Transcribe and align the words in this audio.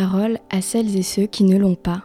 Parole 0.00 0.38
à 0.48 0.60
celles 0.60 0.96
et 0.96 1.02
ceux 1.02 1.26
qui 1.26 1.42
ne 1.42 1.56
l'ont 1.58 1.74
pas. 1.74 2.04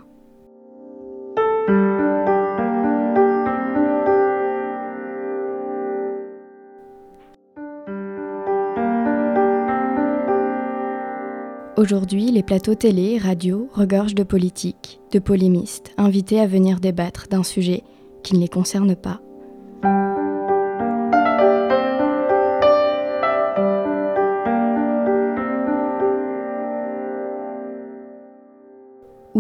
Aujourd'hui, 11.77 12.31
les 12.31 12.41
plateaux 12.41 12.73
télé, 12.73 13.19
radio 13.19 13.69
regorgent 13.73 14.15
de 14.15 14.23
politiques, 14.23 14.99
de 15.11 15.19
polémistes, 15.19 15.93
invités 15.97 16.39
à 16.39 16.47
venir 16.47 16.79
débattre 16.79 17.27
d'un 17.29 17.43
sujet 17.43 17.83
qui 18.23 18.33
ne 18.33 18.39
les 18.39 18.47
concerne 18.47 18.95
pas. 18.95 19.21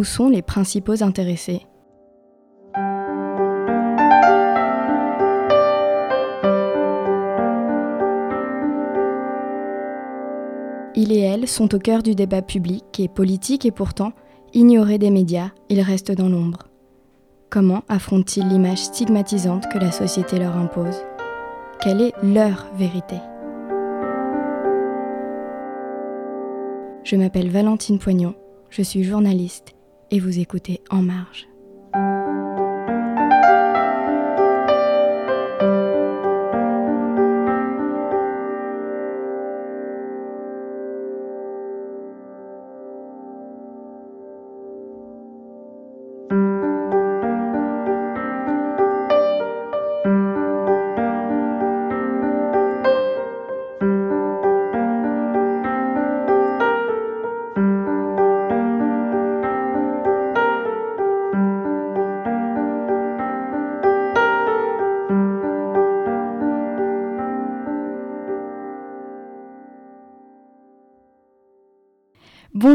Sont 0.03 0.27
les 0.27 0.41
principaux 0.41 1.01
intéressés. 1.01 1.65
Il 10.93 11.11
et 11.11 11.19
elle 11.19 11.47
sont 11.47 11.73
au 11.73 11.79
cœur 11.79 12.03
du 12.03 12.15
débat 12.15 12.41
public 12.41 12.99
et 12.99 13.07
politique 13.07 13.65
et 13.65 13.71
pourtant, 13.71 14.11
ignorés 14.53 14.97
des 14.97 15.09
médias, 15.09 15.51
ils 15.69 15.81
restent 15.81 16.11
dans 16.11 16.29
l'ombre. 16.29 16.67
Comment 17.49 17.83
affrontent-ils 17.87 18.47
l'image 18.47 18.83
stigmatisante 18.83 19.71
que 19.71 19.79
la 19.79 19.91
société 19.91 20.37
leur 20.37 20.57
impose? 20.57 21.01
Quelle 21.81 22.01
est 22.01 22.13
leur 22.21 22.67
vérité? 22.75 23.15
Je 27.03 27.15
m'appelle 27.15 27.49
Valentine 27.49 27.99
Poignon, 27.99 28.35
je 28.69 28.81
suis 28.81 29.03
journaliste 29.03 29.73
et 30.13 30.19
vous 30.19 30.37
écoutez 30.37 30.79
En 30.91 31.01
Marge. 31.01 31.47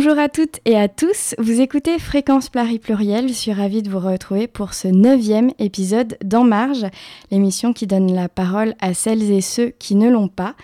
Bonjour 0.01 0.21
à 0.21 0.29
toutes 0.29 0.61
et 0.65 0.77
à 0.77 0.87
tous, 0.87 1.35
vous 1.39 1.61
écoutez 1.61 1.99
Fréquence 1.99 2.51
Pluriel, 2.51 3.27
je 3.27 3.33
suis 3.33 3.53
ravie 3.53 3.83
de 3.83 3.91
vous 3.91 3.99
retrouver 3.99 4.47
pour 4.47 4.73
ce 4.73 4.87
neuvième 4.87 5.51
épisode 5.59 6.17
d'En 6.23 6.45
Marge, 6.45 6.87
l'émission 7.33 7.73
qui 7.73 7.89
donne 7.89 8.15
la 8.15 8.29
parole 8.29 8.77
à 8.79 8.95
celles 8.95 9.29
et 9.33 9.41
ceux 9.41 9.71
qui 9.71 9.97
ne 9.97 10.09
l'ont 10.09 10.29
pas. 10.29 10.55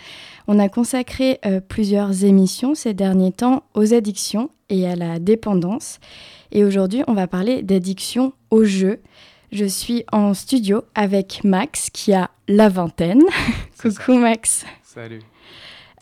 On 0.46 0.60
a 0.60 0.68
consacré 0.68 1.40
euh, 1.46 1.58
plusieurs 1.60 2.24
émissions 2.24 2.76
ces 2.76 2.94
derniers 2.94 3.32
temps 3.32 3.64
aux 3.74 3.92
addictions 3.92 4.50
et 4.68 4.86
à 4.86 4.94
la 4.94 5.18
dépendance, 5.18 5.98
et 6.52 6.62
aujourd'hui 6.62 7.02
on 7.08 7.12
va 7.14 7.26
parler 7.26 7.64
d'addiction 7.64 8.34
au 8.52 8.62
jeu. 8.62 9.00
Je 9.50 9.64
suis 9.64 10.04
en 10.12 10.32
studio 10.32 10.84
avec 10.94 11.42
Max 11.42 11.90
qui 11.90 12.12
a 12.12 12.30
la 12.46 12.68
vingtaine. 12.68 13.24
Coucou 13.82 14.14
Max. 14.14 14.64
Salut. 14.84 15.22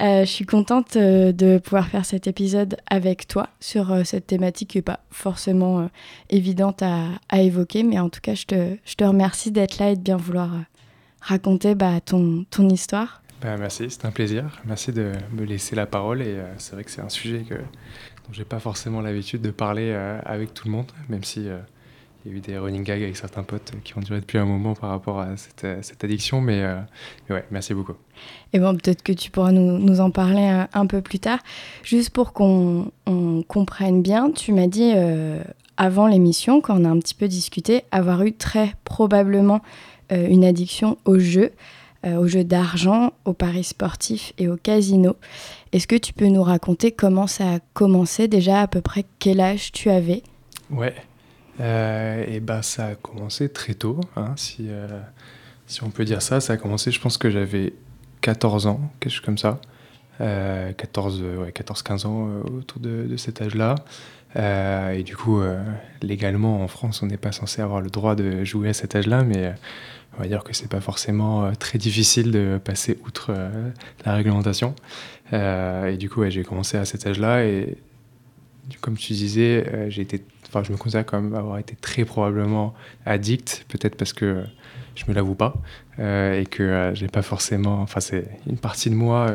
Euh, 0.02 0.24
je 0.24 0.30
suis 0.30 0.46
contente 0.46 0.96
euh, 0.96 1.30
de 1.30 1.58
pouvoir 1.58 1.86
faire 1.86 2.04
cet 2.04 2.26
épisode 2.26 2.76
avec 2.90 3.28
toi 3.28 3.50
sur 3.60 3.92
euh, 3.92 4.02
cette 4.02 4.26
thématique 4.26 4.70
qui 4.70 4.78
n'est 4.78 4.82
pas 4.82 4.98
forcément 5.10 5.88
évidente 6.28 6.82
à, 6.82 7.40
évoquer, 7.40 7.84
mais 7.84 8.00
en 8.00 8.08
tout 8.08 8.20
cas, 8.20 8.34
je 8.34 8.44
te, 8.46 8.76
je 8.84 8.94
te 8.96 9.04
remercie 9.04 9.52
d'être 9.52 9.78
là 9.78 9.90
et 9.90 9.96
de 9.96 10.00
bien 10.00 10.16
vouloir 10.16 10.50
raconter 11.20 11.76
bah, 11.76 12.00
ton, 12.00 12.44
ton 12.50 12.68
histoire. 12.68 13.22
Bah, 13.42 13.56
merci, 13.56 13.86
c'est 13.90 14.04
un 14.04 14.10
plaisir. 14.10 14.60
Merci 14.64 14.92
de 14.92 15.12
me 15.32 15.44
laisser 15.44 15.76
la 15.76 15.86
parole 15.86 16.20
et 16.20 16.36
c'est 16.58 16.74
vrai 16.74 16.82
que 16.82 16.90
c'est 16.90 17.00
un 17.00 17.08
sujet 17.08 17.44
que, 17.48 17.54
dont 17.54 18.32
j'ai 18.32 18.44
pas 18.44 18.58
forcément 18.58 19.00
l'habitude 19.02 19.40
de 19.40 19.52
parler 19.52 19.92
avec 20.24 20.52
tout 20.52 20.66
le 20.66 20.72
monde, 20.72 20.90
même 21.08 21.22
si 21.22 21.46
il 22.24 22.30
y 22.30 22.34
a 22.34 22.38
eu 22.38 22.40
des 22.40 22.58
running 22.58 22.84
gags 22.84 23.02
avec 23.02 23.16
certains 23.16 23.42
potes 23.42 23.72
qui 23.82 23.96
ont 23.98 24.00
duré 24.00 24.20
depuis 24.20 24.38
un 24.38 24.44
moment 24.44 24.74
par 24.74 24.90
rapport 24.90 25.20
à 25.20 25.36
cette, 25.36 25.66
cette 25.82 26.04
addiction, 26.04 26.40
mais, 26.40 26.62
euh, 26.62 26.76
ouais, 27.30 27.44
merci 27.50 27.74
beaucoup. 27.74 27.94
Et 28.52 28.60
bon, 28.60 28.76
peut-être 28.76 29.02
que 29.02 29.12
tu 29.12 29.30
pourras 29.30 29.50
nous, 29.50 29.78
nous 29.78 30.00
en 30.00 30.10
parler 30.10 30.42
un, 30.44 30.68
un, 30.72 30.86
peu 30.86 31.00
plus 31.00 31.18
tard. 31.18 31.40
Juste 31.82 32.10
pour 32.10 32.32
qu'on 32.32 32.92
comprenne 33.48 34.02
bien, 34.02 34.30
tu 34.30 34.52
m'as 34.52 34.68
dit 34.68 34.92
euh, 34.94 35.42
avant 35.76 36.06
l'émission, 36.06 36.60
quand 36.60 36.80
on 36.80 36.84
a 36.84 36.88
un 36.88 36.98
petit 37.00 37.14
peu 37.14 37.26
discuté, 37.26 37.82
avoir 37.90 38.22
eu 38.22 38.32
très 38.32 38.74
probablement 38.84 39.60
euh, 40.12 40.28
une 40.28 40.44
addiction 40.44 40.98
au 41.04 41.18
jeu, 41.18 41.50
au 42.04 42.26
jeu 42.26 42.42
d'argent, 42.42 43.12
aux 43.24 43.32
paris 43.32 43.62
sportifs 43.62 44.32
et 44.36 44.48
au 44.48 44.56
casino. 44.56 45.14
Est-ce 45.70 45.86
que 45.86 45.94
tu 45.94 46.12
peux 46.12 46.26
nous 46.26 46.42
raconter 46.42 46.90
comment 46.90 47.28
ça 47.28 47.44
a 47.44 47.58
commencé 47.74 48.26
déjà, 48.26 48.60
à 48.60 48.66
peu 48.66 48.80
près 48.80 49.04
quel 49.20 49.40
âge 49.40 49.70
tu 49.70 49.88
avais? 49.88 50.24
Ouais, 50.68 50.94
euh, 51.60 52.24
et 52.26 52.40
bah, 52.40 52.62
ça 52.62 52.86
a 52.86 52.94
commencé 52.94 53.48
très 53.48 53.74
tôt, 53.74 54.00
hein, 54.16 54.32
si, 54.36 54.66
euh, 54.68 55.00
si 55.66 55.82
on 55.84 55.90
peut 55.90 56.04
dire 56.04 56.22
ça. 56.22 56.40
Ça 56.40 56.54
a 56.54 56.56
commencé, 56.56 56.90
je 56.90 57.00
pense 57.00 57.18
que 57.18 57.30
j'avais 57.30 57.74
14 58.20 58.66
ans, 58.66 58.80
quelque 59.00 59.12
chose 59.12 59.20
comme 59.24 59.38
ça. 59.38 59.60
14, 60.18 61.20
euh, 61.22 61.36
ouais, 61.38 61.50
14-15 61.50 62.06
ans 62.06 62.28
autour 62.56 62.80
de, 62.80 63.06
de 63.08 63.16
cet 63.16 63.42
âge-là. 63.42 63.74
et 64.36 65.02
du 65.02 65.16
coup, 65.16 65.40
légalement, 66.00 66.62
en 66.62 66.68
France, 66.68 67.02
on 67.02 67.06
n'est 67.06 67.16
pas 67.16 67.32
censé 67.32 67.60
avoir 67.60 67.80
le 67.80 67.90
droit 67.90 68.14
de 68.14 68.44
jouer 68.44 68.68
à 68.68 68.72
cet 68.72 68.94
âge-là, 68.94 69.24
mais 69.24 69.52
on 70.16 70.22
va 70.22 70.28
dire 70.28 70.44
que 70.44 70.52
c'est 70.52 70.68
pas 70.68 70.80
forcément 70.80 71.50
très 71.56 71.78
difficile 71.78 72.30
de 72.30 72.60
passer 72.62 72.98
outre 73.04 73.34
la 74.04 74.14
réglementation. 74.14 74.76
et 75.32 75.96
du 75.98 76.08
coup, 76.08 76.24
j'ai 76.28 76.44
commencé 76.44 76.76
à 76.76 76.84
cet 76.84 77.06
âge-là 77.06 77.44
et 77.44 77.76
comme 78.80 78.96
tu 78.96 79.14
disais, 79.14 79.88
j'ai 79.88 80.02
été 80.02 80.24
enfin, 80.52 80.62
je 80.62 80.72
me 80.72 80.76
considère 80.76 81.04
même 81.12 81.34
avoir 81.34 81.58
été 81.58 81.76
très 81.76 82.04
probablement 82.04 82.74
addict, 83.06 83.64
peut-être 83.68 83.96
parce 83.96 84.12
que 84.12 84.44
je 84.94 85.04
me 85.08 85.14
l'avoue 85.14 85.34
pas 85.34 85.54
euh, 85.98 86.40
et 86.40 86.46
que 86.46 86.62
euh, 86.62 86.94
j'ai 86.94 87.08
pas 87.08 87.22
forcément, 87.22 87.80
enfin, 87.80 88.00
c'est 88.00 88.26
une 88.46 88.58
partie 88.58 88.90
de 88.90 88.94
moi 88.94 89.30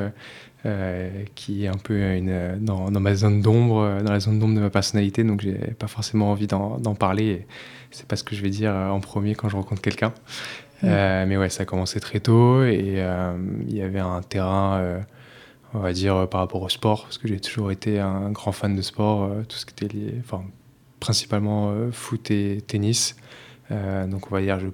euh, 0.65 1.23
qui 1.35 1.65
est 1.65 1.67
un 1.67 1.77
peu 1.77 2.15
une, 2.15 2.57
dans, 2.59 2.91
dans, 2.91 2.99
ma 2.99 3.15
zone 3.15 3.41
d'ombre, 3.41 4.01
dans 4.03 4.11
la 4.11 4.19
zone 4.19 4.39
d'ombre 4.39 4.55
de 4.55 4.61
ma 4.61 4.69
personnalité, 4.69 5.23
donc 5.23 5.41
j'ai 5.41 5.53
pas 5.53 5.87
forcément 5.87 6.31
envie 6.31 6.47
d'en 6.47 6.95
parler. 6.95 7.47
C'est 7.91 8.07
pas 8.07 8.15
ce 8.15 8.23
que 8.23 8.35
je 8.35 8.41
vais 8.41 8.49
dire 8.49 8.73
en 8.73 8.99
premier 8.99 9.33
quand 9.33 9.49
je 9.49 9.55
rencontre 9.55 9.81
quelqu'un. 9.81 10.13
Mmh. 10.83 10.89
mais 11.25 11.37
ouais, 11.37 11.49
ça 11.49 11.63
a 11.63 11.65
commencé 11.65 11.99
très 11.99 12.19
tôt 12.19 12.63
et 12.63 13.03
il 13.67 13.75
y 13.75 13.81
avait 13.81 13.99
un 13.99 14.21
terrain 14.21 14.99
on 15.73 15.79
va 15.79 15.91
dire 15.91 16.27
par 16.29 16.41
rapport 16.41 16.61
au 16.61 16.69
sport, 16.69 17.03
parce 17.03 17.17
que 17.17 17.27
j'ai 17.27 17.39
toujours 17.39 17.71
été 17.71 17.99
un 17.99 18.29
grand 18.31 18.51
fan 18.51 18.75
de 18.75 18.81
sport, 18.81 19.31
tout 19.47 19.57
ce 19.57 19.65
qui 19.65 19.73
était 19.73 19.93
lié, 19.93 20.13
enfin 20.19 20.43
principalement 20.99 21.71
euh, 21.71 21.91
foot 21.91 22.31
et 22.31 22.61
tennis. 22.65 23.15
Euh, 23.71 24.07
donc 24.07 24.31
on 24.31 24.35
va 24.35 24.41
dire, 24.41 24.59
je, 24.59 24.67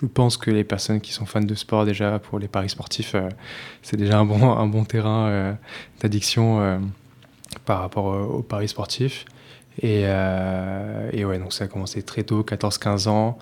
je, 0.00 0.06
pense 0.06 0.36
que 0.36 0.50
les 0.50 0.64
personnes 0.64 1.00
qui 1.00 1.12
sont 1.12 1.26
fans 1.26 1.40
de 1.40 1.54
sport 1.54 1.84
déjà 1.84 2.18
pour 2.18 2.38
les 2.38 2.48
paris 2.48 2.68
sportifs, 2.68 3.14
euh, 3.14 3.28
c'est 3.82 3.96
déjà 3.96 4.18
un 4.18 4.24
bon, 4.24 4.50
un 4.50 4.66
bon 4.66 4.84
terrain 4.84 5.56
d'addiction 6.00 6.80
par 7.64 7.80
rapport 7.80 8.06
aux 8.06 8.42
paris 8.42 8.68
sportifs. 8.68 9.24
Et, 9.82 10.02
et, 10.02 11.24
ouais, 11.24 11.38
donc 11.38 11.52
ça 11.52 11.64
a 11.64 11.68
commencé 11.68 12.02
très 12.02 12.24
tôt, 12.24 12.42
14-15 12.42 13.08
ans, 13.08 13.38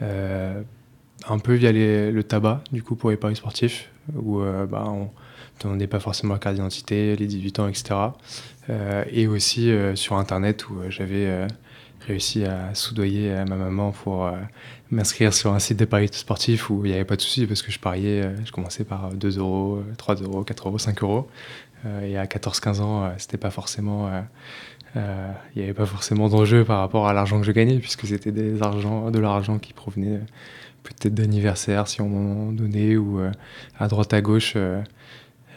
un 0.00 1.38
peu 1.38 1.54
via 1.54 1.72
le 1.72 2.22
tabac, 2.22 2.62
du 2.72 2.82
coup, 2.82 2.94
pour 2.94 3.10
les 3.10 3.16
paris 3.16 3.36
sportifs, 3.36 3.90
où 4.14 4.40
bah, 4.40 4.84
on 4.86 5.04
ne 5.04 5.62
demandait 5.62 5.86
pas 5.86 6.00
forcément 6.00 6.34
la 6.34 6.40
carte 6.40 6.56
d'identité, 6.56 7.16
les 7.16 7.26
18 7.26 7.58
ans, 7.60 7.68
etc. 7.68 7.94
et 9.10 9.26
aussi 9.28 9.72
sur 9.94 10.16
Internet, 10.16 10.68
où 10.68 10.82
j'avais 10.90 11.46
réussi 12.08 12.44
à 12.44 12.74
soudoyer 12.74 13.44
ma 13.46 13.56
maman 13.56 13.92
pour 13.92 14.24
euh, 14.24 14.32
m'inscrire 14.90 15.32
sur 15.34 15.52
un 15.52 15.58
site 15.58 15.78
de 15.78 15.84
paris 15.84 16.08
sportifs 16.10 16.70
où 16.70 16.84
il 16.84 16.88
n'y 16.88 16.94
avait 16.94 17.04
pas 17.04 17.16
de 17.16 17.20
souci 17.20 17.46
parce 17.46 17.60
que 17.62 17.70
je 17.70 17.78
pariais, 17.78 18.22
euh, 18.22 18.44
je 18.44 18.50
commençais 18.50 18.84
par 18.84 19.12
2 19.12 19.38
euros, 19.38 19.82
3 19.98 20.16
euros, 20.16 20.42
4 20.42 20.68
euros, 20.68 20.78
5 20.78 21.02
euros. 21.02 21.28
Euh, 21.86 22.00
et 22.00 22.16
à 22.16 22.24
14-15 22.24 22.80
ans, 22.80 23.12
c'était 23.18 23.36
pas 23.36 23.50
forcément. 23.50 24.10
il 24.96 25.02
n'y 25.56 25.62
avait 25.62 25.74
pas 25.74 25.86
forcément 25.86 26.28
d'enjeu 26.28 26.64
par 26.64 26.80
rapport 26.80 27.06
à 27.06 27.12
l'argent 27.12 27.38
que 27.40 27.46
je 27.46 27.52
gagnais, 27.52 27.78
puisque 27.78 28.06
c'était 28.06 28.32
des 28.32 28.62
argent, 28.62 29.10
de 29.10 29.18
l'argent 29.18 29.58
qui 29.58 29.72
provenait 29.74 30.20
peut-être 30.82 31.14
d'anniversaire, 31.14 31.86
si 31.88 32.00
on 32.00 32.08
m'en 32.08 32.52
donnait, 32.52 32.96
ou 32.96 33.20
à 33.78 33.86
droite 33.86 34.12
à 34.14 34.20
gauche. 34.22 34.54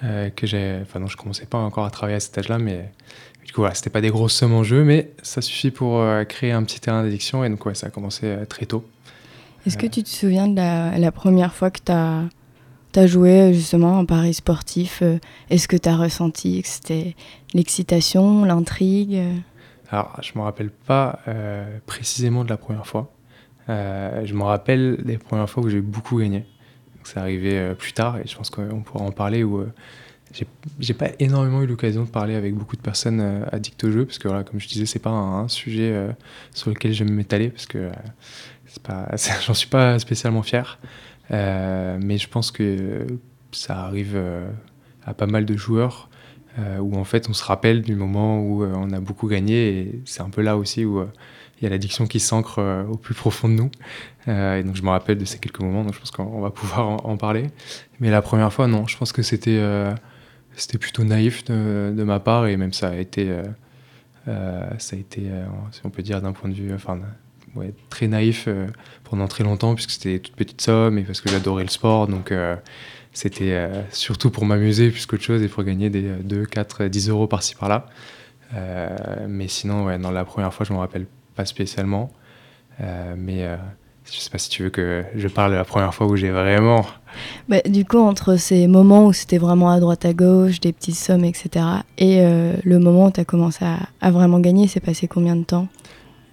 que 0.02 0.48
j'ai, 0.48 0.80
enfin 0.82 1.00
non, 1.00 1.08
je 1.08 1.18
commençais 1.18 1.48
pas 1.48 1.58
encore 1.58 1.86
à 1.86 1.90
travailler 1.90 2.18
à 2.18 2.20
cet 2.20 2.38
âge-là, 2.38 2.60
mais 2.60 2.92
du 3.52 3.56
coup, 3.56 3.62
voilà, 3.62 3.76
c'était 3.76 3.90
pas 3.90 4.00
des 4.00 4.12
grosses 4.12 4.34
sommes 4.34 4.54
en 4.54 4.64
jeu, 4.64 4.86
mais 4.86 5.12
ça 5.24 5.42
suffit 5.42 5.72
pour 5.72 6.02
créer 6.30 6.54
un 6.54 6.64
petit 6.64 6.80
terrain 6.80 7.04
d'addiction. 7.04 7.44
Et 7.44 7.50
donc, 7.50 7.66
ouais, 7.66 7.76
ça 7.76 7.88
a 7.88 7.90
commencé 7.90 8.34
très 8.48 8.66
tôt. 8.66 8.86
Est-ce 9.68 9.78
que 9.78 9.88
tu 9.88 10.04
te 10.04 10.08
souviens 10.08 10.48
de 10.48 10.56
la, 10.56 11.12
première 11.12 11.54
fois 11.54 11.70
que 11.70 11.80
tu 11.86 11.92
as, 11.92 12.24
as, 12.96 13.08
joué 13.08 13.54
justement 13.54 14.00
en 14.00 14.06
paris 14.06 14.34
sportif 14.34 15.04
Est-ce 15.50 15.68
que 15.68 15.76
tu 15.76 15.90
as 15.90 15.98
ressenti 15.98 16.62
que 16.62 16.68
c'était 16.70 17.16
l'excitation, 17.54 18.46
l'intrigue? 18.46 19.22
Alors, 19.90 20.18
je 20.22 20.32
me 20.36 20.44
rappelle 20.44 20.70
pas 20.70 21.20
précisément 21.86 22.46
de 22.46 22.50
la 22.50 22.58
première 22.58 22.88
fois. 22.88 23.12
Euh, 23.70 24.26
je 24.26 24.34
me 24.34 24.44
rappelle 24.44 24.98
des 25.04 25.18
premières 25.18 25.50
fois 25.50 25.64
où 25.64 25.70
j'ai 25.70 25.82
beaucoup 25.82 26.20
gagné. 26.20 26.46
C'est 27.04 27.20
arrivé 27.20 27.58
euh, 27.58 27.74
plus 27.74 27.94
tard 27.94 28.18
et 28.18 28.28
je 28.28 28.36
pense 28.36 28.50
qu'on 28.50 28.82
pourra 28.82 29.04
en 29.04 29.12
parler 29.12 29.44
où 29.44 29.60
euh, 29.60 29.74
j'ai 30.80 30.94
pas 30.94 31.10
énormément 31.20 31.62
eu 31.62 31.68
l'occasion 31.68 32.04
de 32.04 32.10
parler 32.10 32.36
avec 32.36 32.56
beaucoup 32.56 32.76
de 32.76 32.82
personnes 32.82 33.46
addictes 33.52 33.84
au 33.84 33.92
jeu 33.92 34.06
parce 34.06 34.18
que 34.18 34.28
voilà, 34.28 34.44
comme 34.44 34.60
je 34.60 34.68
disais, 34.68 34.86
c'est 34.86 35.00
pas 35.00 35.10
un, 35.10 35.48
sujet 35.48 35.94
sur 36.54 36.70
lequel 36.70 36.94
j'aime 36.94 37.12
m'étaler 37.12 37.50
parce 37.50 37.66
que 37.66 37.90
j'en 39.46 39.54
suis 39.54 39.68
pas 39.68 40.00
spécialement 40.00 40.44
fier. 40.44 40.80
mais 41.30 42.18
je 42.18 42.28
pense 42.28 42.52
que 42.52 43.06
ça 43.52 43.82
arrive 43.82 44.20
à 45.06 45.14
pas 45.14 45.28
mal 45.28 45.46
de 45.46 45.58
joueurs 45.58 46.10
où 46.80 46.96
en 46.96 47.04
fait 47.04 47.30
on 47.30 47.34
se 47.34 47.44
rappelle 47.44 47.82
du 47.82 47.96
moment 47.96 48.40
où 48.40 48.64
on 48.64 48.92
a 48.92 49.00
beaucoup 49.00 49.28
gagné 49.28 49.70
et 49.70 50.02
c'est 50.06 50.22
un 50.22 50.30
peu 50.30 50.42
là 50.42 50.58
aussi 50.58 50.86
où 50.86 51.04
il 51.62 51.66
y 51.66 51.68
a 51.68 51.70
l'addiction 51.70 52.08
qui 52.08 52.20
s'ancre 52.20 52.60
euh, 52.60 52.84
au 52.86 52.98
plus 52.98 53.14
profond 53.14 53.48
de 53.48 53.54
nous. 53.54 53.72
Euh, 54.28 54.58
et 54.58 54.64
donc 54.64 54.76
je 54.76 54.82
me 54.82 54.90
rappelle 54.90 55.18
de 55.18 55.26
ces 55.26 55.38
quelques 55.38 55.60
moments, 55.60 55.84
donc 55.84 55.94
je 55.94 56.00
pense 56.00 56.10
qu'on 56.10 56.42
va 56.42 56.50
pouvoir 56.50 57.06
en, 57.06 57.18
parler. 57.18 57.48
Mais 58.00 58.10
la 58.10 58.22
première 58.22 58.52
fois, 58.52 58.68
non, 58.68 58.88
je 58.88 58.98
pense 58.98 59.12
que 59.12 59.22
c'était 59.22 59.60
euh, 59.60 59.94
c'était 60.56 60.78
plutôt 60.78 61.04
naïf 61.04 61.44
de, 61.46 62.04
ma 62.04 62.20
part 62.20 62.48
et 62.48 62.58
même 62.58 62.74
ça 62.74 62.90
a 62.90 62.96
été, 62.96 63.34
ça 64.26 64.96
a 64.96 65.00
été 65.00 65.30
si 65.72 65.82
on 65.84 65.90
peut 65.90 66.04
dire 66.04 66.22
d'un 66.22 66.34
point 66.34 66.50
de 66.50 66.56
vue, 66.56 66.74
enfin, 66.74 67.00
ouais, 67.56 67.74
très 67.90 68.08
naïf 68.08 68.48
pendant 69.04 69.28
très 69.28 69.44
longtemps 69.44 69.74
puisque 69.76 69.92
c'était 69.92 70.20
toute 70.20 70.36
petite 70.36 70.62
somme 70.62 70.98
et 70.98 71.04
parce 71.04 71.22
que 71.22 71.30
j'adorais 71.30 71.64
le 71.64 71.70
sport. 71.70 72.08
Donc 72.08 72.34
c'était 73.14 73.70
surtout 73.92 74.30
pour 74.30 74.46
m'amuser 74.46 74.92
plus 74.92 75.06
qu'autre 75.06 75.24
chose 75.24 75.42
et 75.42 75.48
pour 75.48 75.64
gagner 75.64 75.90
des 75.90 76.02
2, 76.02 76.46
4, 76.46 76.86
10 76.86 77.10
euros 77.10 77.28
par-ci 77.28 77.56
par-là. 77.56 77.88
mais 79.28 79.48
sinon, 79.48 79.86
ouais, 79.86 79.98
dans 79.98 80.12
la 80.12 80.26
première 80.26 80.54
fois, 80.54 80.66
je 80.66 80.74
me 80.74 80.78
rappelle 80.80 81.06
pas 81.36 81.46
spécialement. 81.46 82.12
Euh, 82.80 83.16
mais 83.18 83.44
euh, 83.44 83.58
je 84.12 84.20
sais 84.20 84.30
pas 84.30 84.38
si 84.38 84.50
tu 84.50 84.64
veux 84.64 84.70
que 84.70 85.04
je 85.16 85.28
parle 85.28 85.52
de 85.52 85.58
la 85.58 85.64
première 85.64 85.94
fois 85.94 86.08
où 86.08 86.16
j'ai 86.16 86.32
vraiment. 86.32 86.86
Bah, 87.48 87.62
du 87.66 87.86
coup, 87.86 88.00
entre 88.00 88.36
ces 88.36 88.68
moments 88.68 89.06
où 89.08 89.14
c'était 89.14 89.38
vraiment 89.38 89.72
à 89.72 89.80
droite 89.80 90.06
à 90.06 90.14
gauche, 90.14 90.60
des 90.60 90.74
petites 90.74 90.96
sommes, 90.96 91.26
etc., 91.26 91.66
et 91.98 92.22
euh, 92.22 92.54
le 92.64 92.80
moment 92.80 93.08
où 93.08 93.12
tu 93.12 93.20
as 93.20 93.26
commencé 93.26 93.66
à, 94.02 94.12
vraiment 94.12 94.40
gagner, 94.40 94.68
c'est 94.68 94.80
passé 94.80 95.08
combien 95.08 95.36
de 95.36 95.44
temps? 95.44 95.68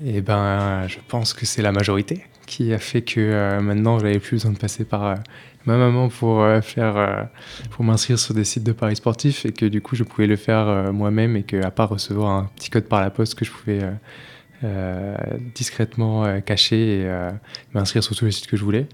Eh 0.05 0.21
ben, 0.21 0.87
je 0.87 0.99
pense 1.09 1.33
que 1.35 1.47
c'est 1.47 1.63
la 1.63 1.73
majorité 1.73 2.25
qui 2.47 2.73
a 2.73 2.79
fait 2.79 3.03
que 3.03 3.61
maintenant, 3.61 3.99
j'avais 3.99 4.19
plus 4.19 4.37
besoin 4.37 4.53
de 4.53 4.59
passer 4.59 4.85
par 4.85 5.17
ma 5.67 5.77
maman 5.77 6.09
pour 6.09 6.47
faire, 6.63 7.29
pour 7.71 7.85
m'inscrire 7.85 8.19
sur 8.19 8.33
des 8.33 8.45
sites 8.45 8.65
de 8.65 8.73
paris 8.73 8.97
sportifs 8.97 9.45
et 9.45 9.53
que 9.53 9.67
du 9.67 9.83
coup, 9.83 9.97
je 9.97 10.05
pouvais 10.05 10.27
le 10.27 10.37
faire 10.37 10.93
moi-même 10.93 11.37
et 11.37 11.43
que 11.43 11.63
à 11.63 11.71
part 11.71 11.91
recevoir 11.91 12.31
un 12.31 12.51
petit 12.57 12.71
code 12.71 12.85
par 12.85 13.03
la 13.03 13.11
poste 13.11 13.35
que 13.35 13.45
je 13.45 13.51
pouvais 13.51 13.83
euh, 13.83 13.91
discrètement 15.55 16.25
euh, 16.25 16.41
caché 16.41 17.01
et 17.01 17.07
euh, 17.07 17.31
m'inscrire 17.75 18.03
sur 18.03 18.17
tous 18.17 18.25
les 18.25 18.33
sites 18.33 18.47
que 18.47 18.57
je 18.57 18.65
voulais. 18.65 18.87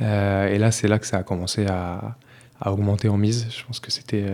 et 0.00 0.58
là, 0.58 0.70
c'est 0.70 0.88
là 0.88 0.98
que 0.98 1.06
ça 1.06 1.18
a 1.18 1.22
commencé 1.22 1.66
à, 1.66 2.16
augmenter 2.64 3.08
en 3.08 3.16
mise. 3.16 3.48
Je 3.50 3.64
pense 3.64 3.80
que 3.80 3.90
c'était 3.90 4.24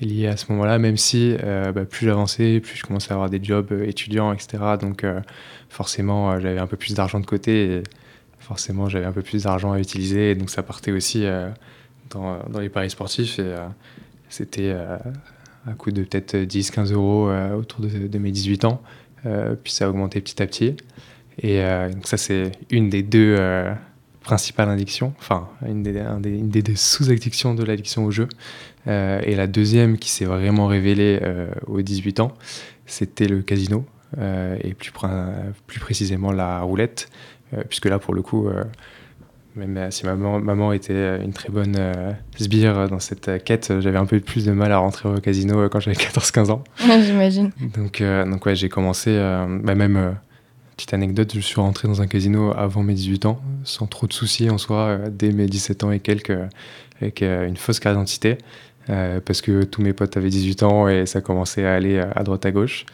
lié 0.00 0.26
à 0.26 0.36
ce 0.36 0.50
moment-là, 0.52 0.78
même 0.78 0.96
si 0.96 1.34
bah, 1.42 1.84
plus 1.84 2.06
j'avançais, 2.06 2.60
plus 2.60 2.76
je 2.76 2.84
commençais 2.84 3.10
à 3.12 3.14
avoir 3.14 3.30
des 3.30 3.42
jobs 3.42 3.72
étudiants, 3.86 4.32
etc. 4.32 4.58
Donc 4.80 5.04
forcément, 5.68 6.38
j'avais 6.40 6.58
un 6.58 6.66
peu 6.66 6.76
plus 6.76 6.94
d'argent 6.94 7.20
de 7.20 7.26
côté 7.26 7.76
et 7.76 7.82
forcément, 8.38 8.88
j'avais 8.88 9.06
un 9.06 9.12
peu 9.12 9.22
plus 9.22 9.44
d'argent 9.44 9.72
à 9.72 9.80
utiliser. 9.80 10.34
Donc 10.34 10.50
ça 10.50 10.62
partait 10.62 10.92
aussi 10.92 11.24
dans, 12.10 12.38
les 12.58 12.68
paris 12.68 12.90
sportifs 12.90 13.40
c'était 14.28 14.72
à 14.72 15.72
coût 15.72 15.90
de 15.90 16.02
peut-être 16.02 16.36
10-15 16.36 16.92
euros 16.92 17.30
autour 17.58 17.80
de, 17.80 18.18
mes 18.18 18.30
18 18.30 18.66
ans. 18.66 18.82
Euh, 19.26 19.54
puis 19.62 19.72
ça 19.72 19.86
a 19.86 19.88
augmenté 19.88 20.20
petit 20.20 20.42
à 20.42 20.46
petit. 20.46 20.76
Et 21.40 21.62
euh, 21.62 21.90
donc 21.90 22.06
ça, 22.06 22.16
c'est 22.16 22.52
une 22.70 22.88
des 22.88 23.02
deux 23.02 23.36
euh, 23.38 23.72
principales 24.20 24.70
addictions, 24.70 25.14
enfin 25.18 25.48
une 25.66 25.82
des, 25.82 26.62
des, 26.62 26.76
sous-addictions 26.76 27.54
de 27.54 27.64
l'addiction 27.64 28.04
au 28.04 28.10
jeu. 28.10 28.28
et 28.86 29.34
la 29.34 29.46
deuxième 29.46 29.98
qui 29.98 30.10
s'est 30.10 30.24
vraiment 30.24 30.66
révélée 30.66 31.20
aux 31.66 31.80
18 31.80 32.20
ans, 32.20 32.32
c'était 32.84 33.28
le 33.28 33.40
casino, 33.42 33.86
et 34.20 34.74
plus 34.74 35.80
précisément 35.80 36.32
la 36.32 36.60
roulette, 36.60 37.08
puisque 37.68 37.86
là, 37.86 37.98
pour 37.98 38.12
le 38.12 38.20
coup, 38.20 38.50
même 39.58 39.90
si 39.90 40.06
maman, 40.06 40.40
maman 40.40 40.72
était 40.72 41.22
une 41.22 41.32
très 41.32 41.50
bonne 41.50 41.76
sbire 42.38 42.88
dans 42.88 43.00
cette 43.00 43.42
quête, 43.44 43.72
j'avais 43.80 43.98
un 43.98 44.06
peu 44.06 44.20
plus 44.20 44.44
de 44.46 44.52
mal 44.52 44.72
à 44.72 44.78
rentrer 44.78 45.08
au 45.08 45.20
casino 45.20 45.68
quand 45.68 45.80
j'avais 45.80 45.96
14-15 45.98 46.50
ans. 46.50 46.64
J'imagine. 46.78 47.50
Donc, 47.74 48.02
donc 48.02 48.46
ouais, 48.46 48.54
j'ai 48.54 48.68
commencé, 48.68 49.16
bah 49.62 49.74
même, 49.74 50.16
petite 50.76 50.94
anecdote, 50.94 51.32
je 51.34 51.40
suis 51.40 51.60
rentré 51.60 51.88
dans 51.88 52.00
un 52.00 52.06
casino 52.06 52.52
avant 52.56 52.82
mes 52.82 52.94
18 52.94 53.26
ans, 53.26 53.40
sans 53.64 53.86
trop 53.86 54.06
de 54.06 54.12
soucis 54.12 54.48
en 54.48 54.58
soi, 54.58 54.98
dès 55.10 55.32
mes 55.32 55.46
17 55.46 55.84
ans 55.84 55.90
et 55.90 56.00
quelques, 56.00 56.38
avec 57.00 57.22
une 57.22 57.56
fausse 57.56 57.80
carte 57.80 57.96
d'identité, 57.96 58.38
parce 58.86 59.40
que 59.42 59.64
tous 59.64 59.82
mes 59.82 59.92
potes 59.92 60.16
avaient 60.16 60.30
18 60.30 60.62
ans 60.62 60.88
et 60.88 61.04
ça 61.06 61.20
commençait 61.20 61.66
à 61.66 61.74
aller 61.74 61.98
à 61.98 62.22
droite 62.22 62.46
à 62.46 62.52
gauche. 62.52 62.86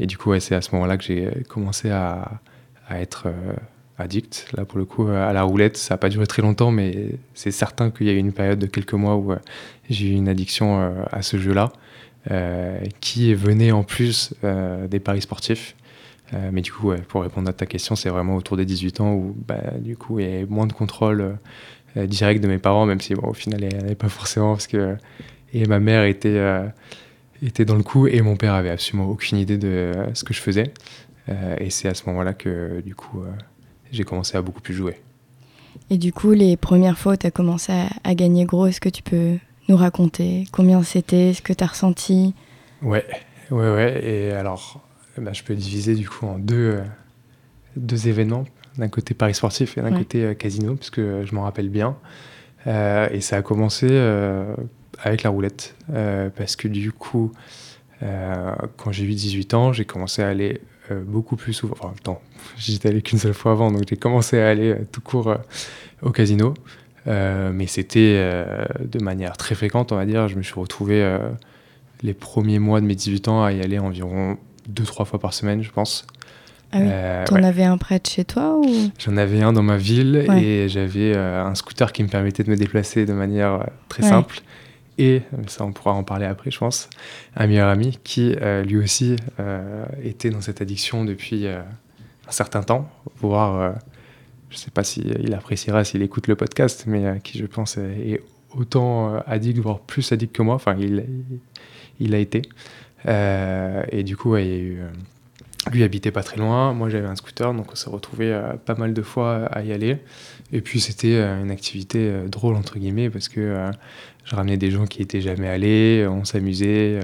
Et 0.00 0.06
du 0.06 0.16
coup, 0.18 0.30
ouais, 0.30 0.40
c'est 0.40 0.54
à 0.54 0.62
ce 0.62 0.74
moment-là 0.74 0.96
que 0.96 1.04
j'ai 1.04 1.44
commencé 1.48 1.90
à, 1.90 2.40
à 2.88 3.00
être 3.00 3.28
addict. 3.98 4.48
Là, 4.56 4.64
pour 4.64 4.78
le 4.78 4.84
coup, 4.84 5.06
à 5.08 5.32
la 5.32 5.42
roulette, 5.42 5.76
ça 5.76 5.94
n'a 5.94 5.98
pas 5.98 6.08
duré 6.08 6.26
très 6.26 6.42
longtemps, 6.42 6.70
mais 6.70 7.10
c'est 7.34 7.50
certain 7.50 7.90
qu'il 7.90 8.06
y 8.06 8.10
a 8.10 8.12
eu 8.12 8.18
une 8.18 8.32
période 8.32 8.58
de 8.58 8.66
quelques 8.66 8.94
mois 8.94 9.16
où 9.16 9.32
euh, 9.32 9.38
j'ai 9.88 10.08
eu 10.08 10.12
une 10.12 10.28
addiction 10.28 10.80
euh, 10.80 11.02
à 11.12 11.22
ce 11.22 11.36
jeu-là, 11.36 11.72
euh, 12.30 12.78
qui 13.00 13.34
venait 13.34 13.72
en 13.72 13.84
plus 13.84 14.34
des 14.88 15.00
paris 15.00 15.22
sportifs. 15.22 15.76
mais 16.52 16.62
du 16.62 16.72
coup, 16.72 16.92
pour 17.08 17.22
répondre 17.22 17.48
à 17.48 17.52
ta 17.52 17.66
question, 17.66 17.94
c'est 17.94 18.08
vraiment 18.08 18.36
autour 18.36 18.56
des 18.56 18.64
18 18.64 19.00
ans 19.00 19.12
où, 19.12 19.36
bah, 19.46 19.60
du 19.78 19.96
coup, 19.96 20.18
il 20.18 20.26
y 20.26 20.28
avait 20.28 20.46
moins 20.46 20.66
de 20.66 20.72
contrôle 20.72 21.38
direct 21.96 22.42
de 22.42 22.48
mes 22.48 22.58
parents, 22.58 22.86
même 22.86 23.00
si, 23.00 23.14
au 23.14 23.34
final, 23.34 23.62
il 23.62 23.68
n'y 23.68 23.84
avait 23.84 23.94
pas 23.94 24.08
forcément, 24.08 24.52
parce 24.54 24.66
que 24.66 24.96
et 25.52 25.66
ma 25.66 25.78
mère 25.78 26.02
était, 26.02 26.42
était 27.40 27.64
dans 27.64 27.76
le 27.76 27.84
coup, 27.84 28.08
et 28.08 28.20
mon 28.22 28.36
père 28.36 28.54
avait 28.54 28.70
absolument 28.70 29.08
aucune 29.08 29.38
idée 29.38 29.58
de 29.58 29.92
ce 30.14 30.24
que 30.24 30.34
je 30.34 30.40
faisais. 30.40 30.72
et 31.58 31.70
c'est 31.70 31.88
à 31.88 31.94
ce 31.94 32.06
moment-là 32.06 32.32
que, 32.32 32.80
du 32.80 32.96
coup, 32.96 33.22
j'ai 33.94 34.04
commencé 34.04 34.36
à 34.36 34.42
beaucoup 34.42 34.60
plus 34.60 34.74
jouer. 34.74 35.00
Et 35.90 35.98
du 35.98 36.12
coup, 36.12 36.32
les 36.32 36.56
premières 36.56 36.98
fois 36.98 37.14
où 37.14 37.16
tu 37.16 37.26
as 37.26 37.30
commencé 37.30 37.72
à, 38.04 38.14
gagner 38.14 38.44
gros, 38.44 38.66
est-ce 38.66 38.80
que 38.80 38.88
tu 38.88 39.02
peux 39.02 39.36
nous 39.68 39.76
raconter 39.76 40.44
combien 40.52 40.82
c'était, 40.82 41.32
ce 41.34 41.42
que 41.42 41.52
tu 41.52 41.64
as 41.64 41.66
ressenti? 41.66 42.34
Ouais, 42.82 43.04
ouais, 43.50 43.70
ouais. 43.70 44.04
Et 44.04 44.32
alors, 44.32 44.84
bah, 45.18 45.32
je 45.32 45.42
peux 45.42 45.54
diviser 45.54 45.94
du 45.94 46.08
coup 46.08 46.26
en 46.26 46.38
deux, 46.38 46.76
euh, 46.76 46.84
deux 47.76 48.08
événements. 48.08 48.44
D'un 48.78 48.88
côté 48.88 49.14
Paris 49.14 49.34
sportif 49.34 49.78
et 49.78 49.82
d'un 49.82 49.96
côté 49.96 50.24
euh, 50.24 50.34
casino, 50.34 50.74
puisque 50.74 51.00
je 51.00 51.34
m'en 51.34 51.42
rappelle 51.42 51.68
bien. 51.68 51.96
Euh, 52.66 53.08
et 53.12 53.20
ça 53.20 53.36
a 53.36 53.42
commencé 53.42 53.86
avec 55.02 55.22
la 55.22 55.30
roulette. 55.30 55.76
parce 56.36 56.56
que 56.56 56.68
du 56.68 56.92
coup, 56.92 57.32
quand 58.00 58.92
j'ai 58.92 59.04
eu 59.04 59.14
18 59.14 59.54
ans, 59.54 59.72
j'ai 59.72 59.84
commencé 59.84 60.22
à 60.22 60.28
aller 60.28 60.60
euh, 60.90 61.02
beaucoup 61.04 61.36
plus 61.36 61.54
souvent. 61.54 61.74
Enfin, 61.80 61.94
temps, 62.02 62.20
j'étais 62.58 62.88
allé 62.88 63.02
qu'une 63.02 63.18
seule 63.18 63.34
fois 63.34 63.52
avant, 63.52 63.70
donc 63.70 63.82
j'ai 63.88 63.96
commencé 63.96 64.38
à 64.38 64.48
aller 64.48 64.70
euh, 64.70 64.86
tout 64.90 65.00
court 65.00 65.28
euh, 65.28 65.36
au 66.02 66.10
casino. 66.10 66.54
mais 67.06 67.66
c'était 67.66 68.16
de 68.80 69.02
manière 69.02 69.36
très 69.36 69.54
fréquente, 69.54 69.92
on 69.92 69.96
va 69.96 70.06
dire. 70.06 70.28
Je 70.28 70.36
me 70.36 70.42
suis 70.42 70.58
retrouvé 70.58 71.18
les 72.02 72.14
premiers 72.14 72.58
mois 72.58 72.80
de 72.80 72.86
mes 72.86 72.94
18 72.94 73.28
ans 73.28 73.44
à 73.44 73.52
y 73.52 73.60
aller 73.60 73.78
environ 73.78 74.38
2-3 74.72 75.04
fois 75.04 75.18
par 75.18 75.34
semaine, 75.34 75.62
je 75.62 75.70
pense. 75.70 76.06
Ah 76.72 76.78
oui. 76.80 76.88
T'en 77.26 77.42
avais 77.42 77.64
un 77.64 77.76
près 77.76 77.98
de 77.98 78.06
chez 78.06 78.24
toi 78.24 78.56
ou... 78.56 78.66
J'en 78.98 79.16
avais 79.18 79.42
un 79.42 79.52
dans 79.52 79.62
ma 79.62 79.76
ville 79.76 80.26
et 80.34 80.68
j'avais 80.68 81.14
un 81.16 81.54
scooter 81.54 81.92
qui 81.92 82.02
me 82.02 82.08
permettait 82.08 82.42
de 82.42 82.50
me 82.50 82.56
déplacer 82.56 83.04
de 83.04 83.12
manière 83.12 83.66
très 83.88 84.02
simple 84.02 84.40
et, 84.98 85.22
ça 85.48 85.64
on 85.64 85.72
pourra 85.72 85.92
en 85.92 86.04
parler 86.04 86.26
après 86.26 86.50
je 86.50 86.58
pense, 86.58 86.88
un 87.36 87.46
meilleur 87.46 87.68
ami 87.68 87.98
qui 88.04 88.36
euh, 88.40 88.62
lui 88.62 88.76
aussi 88.76 89.16
euh, 89.40 89.84
était 90.02 90.30
dans 90.30 90.40
cette 90.40 90.60
addiction 90.60 91.04
depuis 91.04 91.46
euh, 91.46 91.60
un 92.28 92.30
certain 92.30 92.62
temps, 92.62 92.88
voire 93.18 93.74
je 94.50 94.56
ne 94.56 94.60
sais 94.60 94.70
pas 94.70 94.84
s'il 94.84 95.18
il 95.20 95.34
appréciera 95.34 95.84
s'il 95.84 96.02
écoute 96.02 96.28
le 96.28 96.36
podcast, 96.36 96.84
mais 96.86 97.20
qui 97.24 97.38
je 97.38 97.46
pense 97.46 97.76
est 97.76 98.22
autant 98.56 99.16
addict, 99.26 99.58
voire 99.58 99.80
plus 99.80 100.12
addict 100.12 100.34
que 100.34 100.42
moi, 100.42 100.54
enfin 100.54 100.76
il, 100.78 101.04
il 101.98 102.14
a 102.14 102.18
été. 102.18 102.42
et 103.06 104.02
du 104.04 104.16
coup, 104.16 104.36
lui 104.36 105.82
habitait 105.82 106.12
pas 106.12 106.22
très 106.22 106.36
loin, 106.36 106.72
moi 106.72 106.88
j'avais 106.88 107.08
un 107.08 107.16
scooter, 107.16 107.52
donc 107.52 107.72
on 107.72 107.74
s'est 107.74 107.90
retrouvé 107.90 108.40
pas 108.64 108.76
mal 108.76 108.94
de 108.94 109.02
fois 109.02 109.46
à 109.46 109.62
y 109.62 109.72
aller. 109.72 109.98
Et 110.52 110.60
puis 110.60 110.80
c'était 110.80 111.20
une 111.20 111.50
activité 111.50 112.22
drôle, 112.28 112.54
entre 112.54 112.78
guillemets, 112.78 113.10
parce 113.10 113.28
que 113.28 113.70
je 114.24 114.34
ramenais 114.34 114.56
des 114.56 114.70
gens 114.70 114.86
qui 114.86 115.02
étaient 115.02 115.20
jamais 115.20 115.48
allés, 115.48 116.06
on 116.08 116.24
s'amusait, 116.24 117.00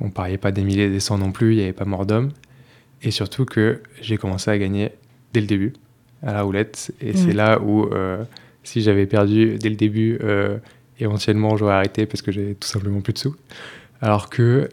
on 0.00 0.10
pariait 0.10 0.38
pas 0.38 0.52
des 0.52 0.62
milliers 0.62 0.84
et 0.84 0.90
des 0.90 1.00
cents 1.00 1.18
non 1.18 1.32
plus, 1.32 1.52
il 1.52 1.56
n'y 1.56 1.62
avait 1.62 1.72
pas 1.72 1.84
mort 1.84 2.06
d'homme. 2.06 2.30
Et 3.02 3.10
surtout 3.10 3.46
que 3.46 3.80
j'ai 4.02 4.18
commencé 4.18 4.50
à 4.50 4.58
gagner 4.58 4.92
dès 5.32 5.40
le 5.40 5.46
début 5.46 5.72
à 6.22 6.34
la 6.34 6.42
roulette. 6.42 6.92
Et 7.00 7.14
c'est 7.14 7.32
là 7.32 7.60
où, 7.60 7.88
si 8.62 8.82
j'avais 8.82 9.06
perdu 9.06 9.56
dès 9.58 9.70
le 9.70 9.76
début, 9.76 10.18
éventuellement 10.98 11.56
j'aurais 11.56 11.74
arrêté 11.74 12.04
parce 12.04 12.20
que 12.20 12.30
j'avais 12.30 12.54
tout 12.54 12.68
simplement 12.68 13.00
plus 13.00 13.14
de 13.14 13.18
sous. 13.18 13.36
Alors 14.02 14.28
que 14.28 14.68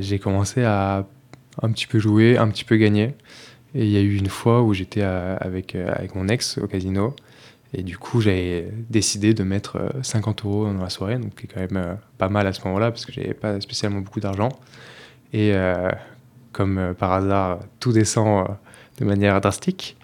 j'ai 0.00 0.18
commencé 0.18 0.64
à 0.64 1.06
un 1.62 1.72
petit 1.72 1.86
peu 1.86 1.98
jouer, 1.98 2.36
un 2.36 2.48
petit 2.48 2.64
peu 2.64 2.76
gagner. 2.76 3.14
Et 3.74 3.84
il 3.84 3.90
y 3.90 3.96
a 3.96 4.00
eu 4.00 4.16
une 4.16 4.28
fois 4.28 4.62
où 4.62 4.74
j'étais 4.74 5.02
avec, 5.02 5.74
avec 5.74 6.14
mon 6.14 6.28
ex 6.28 6.58
au 6.58 6.66
casino. 6.66 7.16
Et 7.78 7.82
du 7.82 7.98
coup, 7.98 8.22
j'avais 8.22 8.68
décidé 8.88 9.34
de 9.34 9.44
mettre 9.44 9.92
50 10.02 10.44
euros 10.44 10.64
dans 10.64 10.82
la 10.82 10.88
soirée, 10.88 11.18
donc 11.18 11.34
qui 11.34 11.44
est 11.44 11.48
quand 11.48 11.60
même 11.60 11.98
pas 12.16 12.30
mal 12.30 12.46
à 12.46 12.52
ce 12.54 12.64
moment-là, 12.64 12.90
parce 12.90 13.04
que 13.04 13.12
j'avais 13.12 13.34
pas 13.34 13.60
spécialement 13.60 14.00
beaucoup 14.00 14.18
d'argent. 14.18 14.48
Et 15.34 15.52
comme 16.52 16.94
par 16.98 17.12
hasard, 17.12 17.60
tout 17.78 17.92
descend 17.92 18.48
de 18.98 19.04
manière 19.04 19.38
drastique. 19.42 19.98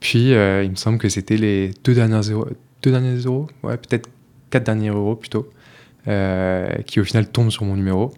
Puis, 0.00 0.30
il 0.30 0.70
me 0.70 0.76
semble 0.76 0.96
que 0.96 1.10
c'était 1.10 1.36
les 1.36 1.74
deux 1.84 1.94
derniers 1.94 2.30
euros, 2.30 2.48
deux 2.80 2.92
derniers 2.92 3.16
euros, 3.16 3.46
ouais, 3.62 3.76
peut-être 3.76 4.08
quatre 4.48 4.64
derniers 4.64 4.88
euros 4.88 5.14
plutôt, 5.14 5.50
qui 6.86 6.98
au 6.98 7.04
final 7.04 7.28
tombent 7.28 7.50
sur 7.50 7.66
mon 7.66 7.76
numéro. 7.76 8.14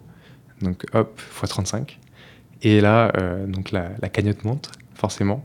Donc, 0.63 0.85
hop, 0.93 1.21
x 1.43 1.49
35. 1.51 1.99
Et 2.63 2.81
là, 2.81 3.13
euh, 3.17 3.47
donc 3.47 3.71
la, 3.71 3.91
cagnotte 4.13 4.45
monte, 4.45 4.71
forcément. 4.95 5.45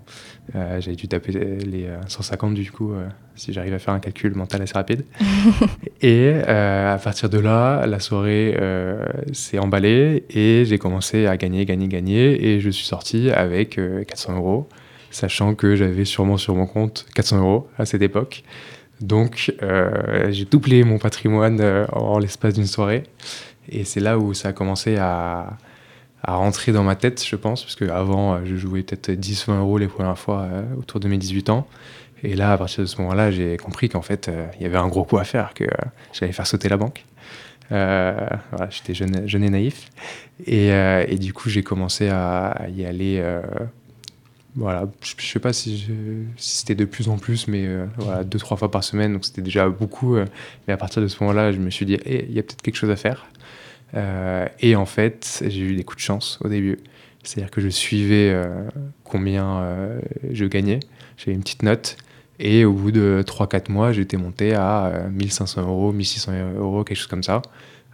Euh, 0.56 0.80
J'avais 0.82 0.96
dû 0.96 1.08
taper 1.08 1.32
les 1.32 1.90
150 2.08 2.52
euh, 2.52 2.54
du 2.56 2.72
coup, 2.72 2.94
euh, 2.94 3.08
si 3.36 3.54
j'arrive 3.54 3.74
à 3.74 3.80
faire 3.80 3.94
un 3.94 4.00
calcul 4.00 4.34
mental 4.36 4.62
assez 4.62 4.74
rapide. 4.74 5.06
et 6.02 6.34
à 6.34 7.00
partir 7.04 7.30
de 7.30 7.40
là, 7.40 7.86
la 7.86 8.00
soirée 8.00 8.58
s'est 9.34 9.60
emballée 9.60 10.24
et 10.30 10.64
j'ai 10.66 10.78
commencé 10.78 11.26
à 11.28 11.38
gagner, 11.38 11.66
gagner, 11.66 11.88
gagner. 11.88 12.48
Et 12.48 12.60
je 12.60 12.70
suis 12.70 12.86
sorti 12.86 13.30
avec 13.32 13.80
400 14.08 14.38
euros, 14.38 14.68
sachant 15.12 15.56
que 15.56 15.76
j'avais 15.76 16.06
sûrement 16.06 16.38
sur 16.38 16.56
mon 16.56 16.66
compte 16.66 17.06
400 17.16 17.40
euros 17.40 17.68
à 17.78 17.86
cette 17.86 18.02
époque. 18.02 18.44
Donc 19.02 19.54
j'ai 20.30 20.46
doublé 20.46 20.84
mon 20.84 20.98
patrimoine 20.98 21.88
en 21.92 22.20
l'espace 22.20 22.54
d'une 22.54 22.68
soirée. 22.68 23.04
Et 23.70 23.84
c'est 23.84 24.00
là 24.00 24.18
où 24.20 24.34
ça 24.34 24.50
a 24.50 24.54
commencé 24.54 24.98
à, 24.98 25.58
à 26.28 26.36
rentrer 26.36 26.72
dans 26.72 26.84
ma 26.84 26.96
tête, 26.96 27.24
je 27.24 27.36
pense, 27.36 27.64
parce 27.64 27.76
qu'avant, 27.76 28.34
euh, 28.34 28.40
je 28.46 28.56
jouais 28.56 28.82
peut-être 28.82 29.12
10-20 29.12 29.60
euros 29.60 29.78
les 29.78 29.88
premières 29.88 30.18
fois 30.18 30.42
euh, 30.42 30.64
autour 30.78 31.00
de 31.00 31.08
mes 31.08 31.18
18 31.18 31.52
ans. 31.52 31.68
Et 32.24 32.36
là, 32.36 32.54
à 32.54 32.58
partir 32.58 32.82
de 32.82 32.86
ce 32.86 32.98
moment-là, 33.02 33.32
j'ai 33.32 33.58
compris 33.58 33.90
qu'en 33.90 34.02
fait, 34.02 34.28
euh, 34.28 34.48
il 34.58 34.64
y 34.64 34.66
avait 34.66 34.78
un 34.78 34.88
gros 34.88 35.04
coup 35.04 35.18
à 35.18 35.24
faire, 35.24 35.54
que 35.54 35.66
j'allais 36.14 36.32
faire 36.32 36.48
sauter 36.48 36.70
la 36.70 36.78
banque. 36.78 37.06
voilà, 37.70 38.40
j'étais 38.70 38.94
jeune, 38.94 39.28
jeune, 39.28 39.44
et 39.44 39.50
naïf. 39.50 39.90
Et, 40.46 41.18
du 41.18 41.34
coup, 41.34 41.50
j'ai 41.50 41.64
commencé 41.64 42.10
à, 42.10 42.68
y 42.76 42.86
aller. 42.86 43.24
voilà, 44.56 44.88
je, 45.02 45.16
ne 45.16 45.22
sais 45.22 45.40
pas 45.40 45.54
si, 45.54 45.88
c'était 46.38 46.76
de 46.76 46.86
plus 46.86 47.10
en 47.10 47.18
plus, 47.18 47.48
mais 47.48 47.68
deux, 48.26 48.40
trois 48.40 48.58
fois 48.58 48.72
par 48.72 48.84
semaine, 48.84 49.14
donc 49.14 49.26
c'était 49.26 49.42
déjà 49.42 49.68
beaucoup. 49.70 50.16
mais 50.68 50.74
à 50.74 50.78
partir 50.78 51.02
de 51.02 51.08
ce 51.08 51.22
moment-là, 51.22 51.52
je 51.52 51.60
me 51.60 51.70
suis 51.70 51.86
dit, 51.86 51.98
eh, 52.06 52.26
il 52.28 52.34
y 52.34 52.40
a 52.40 52.44
peut-être 52.44 52.62
quelque 52.62 52.78
chose 52.78 52.92
à 52.92 52.96
faire. 52.96 53.28
Euh, 53.96 54.48
et 54.60 54.76
en 54.76 54.86
fait, 54.86 55.44
j'ai 55.48 55.62
eu 55.62 55.76
des 55.76 55.84
coups 55.84 55.98
de 55.98 56.06
chance 56.06 56.40
au 56.44 56.50
début. 56.50 56.78
C'est-à-dire 57.24 57.52
que 57.52 57.62
je 57.62 57.70
suivais 57.70 58.30
euh, 58.32 58.68
combien 59.04 59.60
euh, 59.60 60.00
je 60.32 60.46
gagnais. 60.46 60.80
J'avais 61.18 61.34
une 61.34 61.42
petite 61.42 61.64
note. 61.64 61.98
Et 62.40 62.66
au 62.66 62.74
bout 62.74 62.92
de 62.92 63.24
3-4 63.26 63.72
mois, 63.72 63.92
j'étais 63.92 64.18
monté 64.18 64.54
à 64.54 65.08
1500 65.12 65.62
euros, 65.62 65.92
1600 65.92 66.32
euros, 66.58 66.84
quelque 66.84 66.98
chose 66.98 67.08
comme 67.08 67.24
ça. 67.24 67.42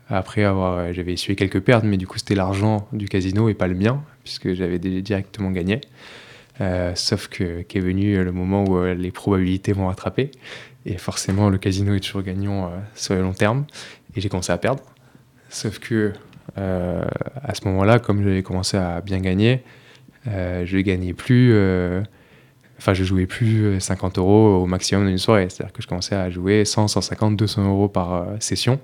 Après 0.09 0.43
avoir, 0.43 0.91
j'avais 0.93 1.13
essuyé 1.13 1.35
quelques 1.35 1.61
pertes, 1.61 1.83
mais 1.83 1.97
du 1.97 2.07
coup, 2.07 2.17
c'était 2.17 2.35
l'argent 2.35 2.87
du 2.91 3.07
casino 3.07 3.49
et 3.49 3.53
pas 3.53 3.67
le 3.67 3.75
mien, 3.75 4.03
puisque 4.23 4.53
j'avais 4.53 4.79
directement 4.79 5.51
gagné. 5.51 5.79
sauf 6.95 7.27
que 7.27 7.61
qu'est 7.61 7.79
venu 7.79 8.21
le 8.21 8.31
moment 8.31 8.65
où 8.65 8.83
les 8.83 9.11
probabilités 9.11 9.73
m'ont 9.73 9.87
rattrapé. 9.87 10.31
Et 10.85 10.97
forcément, 10.97 11.49
le 11.49 11.59
casino 11.59 11.93
est 11.93 11.99
toujours 11.99 12.23
gagnant 12.23 12.71
sur 12.95 13.13
le 13.13 13.21
long 13.21 13.33
terme. 13.33 13.65
Et 14.15 14.21
j'ai 14.21 14.27
commencé 14.27 14.51
à 14.51 14.57
perdre. 14.57 14.83
Sauf 15.49 15.79
que 15.79 16.13
euh, 16.57 17.03
à 17.43 17.53
ce 17.53 17.67
moment-là, 17.67 17.99
comme 17.99 18.23
j'avais 18.23 18.43
commencé 18.43 18.77
à 18.77 19.01
bien 19.01 19.19
gagner, 19.19 19.63
euh, 20.27 20.65
je 20.65 20.77
gagnais 20.77 21.13
plus. 21.13 21.53
Euh, 22.81 22.91
enfin, 22.91 22.93
je 22.93 23.03
jouais 23.03 23.25
plus 23.25 23.79
50 23.79 24.17
euros 24.17 24.63
au 24.63 24.65
maximum 24.65 25.07
d'une 25.07 25.17
soirée. 25.17 25.47
C'est-à-dire 25.49 25.73
que 25.73 25.81
je 25.81 25.87
commençais 25.87 26.15
à 26.15 26.29
jouer 26.29 26.65
100, 26.65 26.87
150, 26.89 27.37
200 27.37 27.69
euros 27.69 27.87
par 27.87 28.25
session. 28.39 28.79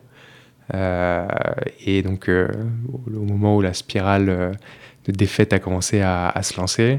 et 0.73 2.01
donc, 2.03 2.29
au 2.29 3.19
moment 3.23 3.55
où 3.55 3.61
la 3.61 3.73
spirale 3.73 4.57
de 5.05 5.11
défaite 5.11 5.53
a 5.53 5.59
commencé 5.59 6.01
à, 6.01 6.39
se 6.43 6.59
lancer, 6.59 6.97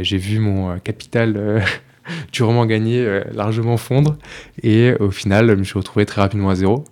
j'ai 0.00 0.18
vu 0.18 0.38
mon 0.38 0.78
capital 0.78 1.62
durement 2.32 2.66
gagné 2.66 3.22
largement 3.32 3.76
fondre. 3.76 4.16
Et 4.62 4.94
au 5.00 5.10
final, 5.10 5.48
je 5.48 5.54
me 5.54 5.64
suis 5.64 5.78
retrouvé 5.78 6.06
très 6.06 6.20
rapidement 6.20 6.50
à 6.50 6.54
zéro. 6.54 6.84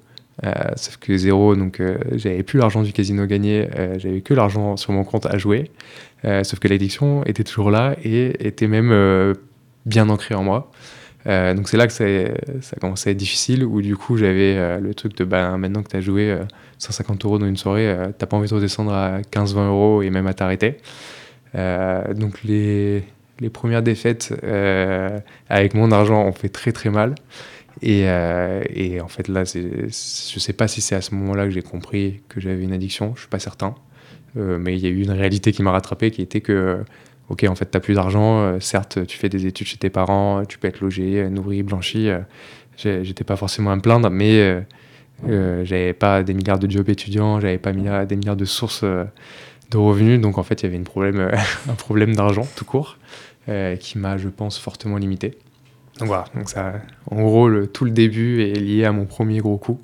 Euh, 0.45 0.53
sauf 0.77 0.99
que 0.99 1.17
zéro, 1.17 1.57
donc 1.57 1.81
euh, 1.81 1.99
j'avais 2.13 2.43
plus 2.43 2.59
l'argent 2.59 2.83
du 2.83 2.93
casino 2.93 3.27
gagné, 3.27 3.69
euh, 3.77 3.99
j'avais 3.99 4.21
que 4.21 4.35
l'argent 4.35 4.77
sur 4.77 4.93
mon 4.93 5.03
compte 5.03 5.27
à 5.27 5.37
jouer. 5.37 5.71
Sauf 6.25 6.59
que 6.59 6.69
l'addiction 6.69 7.25
était 7.25 7.45
toujours 7.45 7.71
là 7.71 7.97
et 8.03 8.47
était 8.47 8.67
même 8.67 9.35
bien 9.87 10.09
ancrée 10.09 10.35
en 10.35 10.43
moi. 10.43 10.71
donc 11.27 11.69
c'est 11.69 11.77
là 11.77 11.87
que 11.87 11.93
ça, 11.93 12.05
ça 12.61 12.77
a 12.77 12.81
commencé 12.81 13.11
à 13.11 13.13
être 13.13 13.19
difficile, 13.19 13.65
où 13.65 13.81
du 13.83 13.97
coup 13.97 14.17
j'avais 14.17 14.81
le 14.81 14.95
truc 14.95 15.17
de 15.17 15.25
bah, 15.25 15.57
maintenant 15.57 15.83
que 15.83 15.89
tu 15.89 15.97
as 15.97 16.01
joué 16.01 16.37
150 16.79 17.25
euros 17.25 17.39
dans 17.39 17.47
une 17.47 17.57
soirée, 17.57 17.95
t'as 18.19 18.27
pas 18.27 18.37
envie 18.37 18.49
de 18.49 18.55
redescendre 18.55 18.93
à 18.93 19.21
15-20 19.21 19.69
euros 19.69 20.03
et 20.03 20.11
même 20.11 20.27
à 20.27 20.35
t'arrêter. 20.35 20.79
donc 21.55 22.43
les, 22.43 23.05
les, 23.41 23.51
premières 23.51 23.83
défaites 23.83 24.35
avec 25.49 25.75
mon 25.75 25.93
argent 25.93 26.25
ont 26.25 26.33
fait 26.33 26.49
très 26.49 26.73
très 26.73 26.91
mal. 26.91 27.15
Euh, 27.85 28.63
et, 28.71 29.01
en 29.01 29.09
fait, 29.09 29.29
là, 29.29 29.45
je 29.45 29.89
sais 29.91 30.53
pas 30.53 30.69
si 30.69 30.81
c'est 30.81 30.95
à 30.95 31.01
ce 31.01 31.15
moment-là 31.15 31.45
que 31.45 31.51
j'ai 31.51 31.63
compris 31.63 32.23
que 32.29 32.41
j'avais 32.41 32.63
une 32.63 32.73
addiction, 32.73 33.15
je 33.15 33.21
suis 33.21 33.29
pas 33.29 33.39
certain. 33.39 33.75
Euh, 34.39 34.59
mais 34.59 34.77
il 34.77 34.81
y 34.81 34.87
a 34.87 34.91
eu 34.91 35.03
une 35.03 35.11
réalité 35.11 35.53
qui 35.53 35.63
m'a 35.63 35.73
rattrapé 35.73 36.11
qui 36.11 36.23
était 36.23 36.41
que, 36.41 36.85
ok, 37.29 37.45
en 37.49 37.55
fait, 37.55 37.71
tu 37.71 37.77
n'as 37.77 37.81
plus 37.81 37.95
d'argent, 37.95 38.41
euh, 38.41 38.61
certes, 38.61 39.07
tu 39.07 39.19
fais 39.19 39.29
des 39.29 39.47
études 39.47 39.67
chez 39.67 39.77
tes 39.77 39.91
parents, 39.91 40.45
tu 40.45 40.59
peux 40.59 40.69
être 40.69 40.81
logé, 40.81 41.29
nourri, 41.29 41.63
blanchi. 41.63 42.09
J'étais 42.77 43.25
pas 43.25 43.37
forcément 43.37 43.73
à 43.73 43.77
me 43.77 43.81
plaindre, 43.81 44.11
mais 44.11 44.65
j'avais 45.27 45.93
pas 45.93 46.23
des 46.23 46.35
milliards 46.35 46.59
de 46.59 46.71
jobs 46.71 46.89
étudiants, 46.89 47.41
j'avais 47.41 47.59
pas 47.59 47.73
des 47.73 48.17
milliards 48.17 48.37
de 48.37 48.45
sources 48.45 48.85
de 48.85 49.77
revenus. 49.77 50.21
Donc, 50.21 50.39
en 50.39 50.43
fait, 50.43 50.63
il 50.63 50.67
y 50.67 50.69
avait 50.69 50.77
une 50.77 50.85
problème, 50.85 51.31
un 51.69 51.75
problème 51.75 52.15
d'argent 52.15 52.47
tout 52.57 52.65
court 52.65 52.99
qui 53.81 53.99
m'a, 53.99 54.19
je 54.19 54.29
pense, 54.29 54.59
fortement 54.59 54.99
limité. 54.99 55.39
Donc 55.99 56.09
voilà, 56.09 56.27
donc 56.35 56.49
ça, 56.49 56.75
en 57.11 57.23
gros, 57.23 57.67
tout 57.67 57.85
le 57.85 57.91
début 57.91 58.43
est 58.43 58.61
lié 58.61 58.85
à 58.85 58.93
mon 58.93 59.05
premier 59.05 59.39
gros 59.39 59.57
coup, 59.57 59.81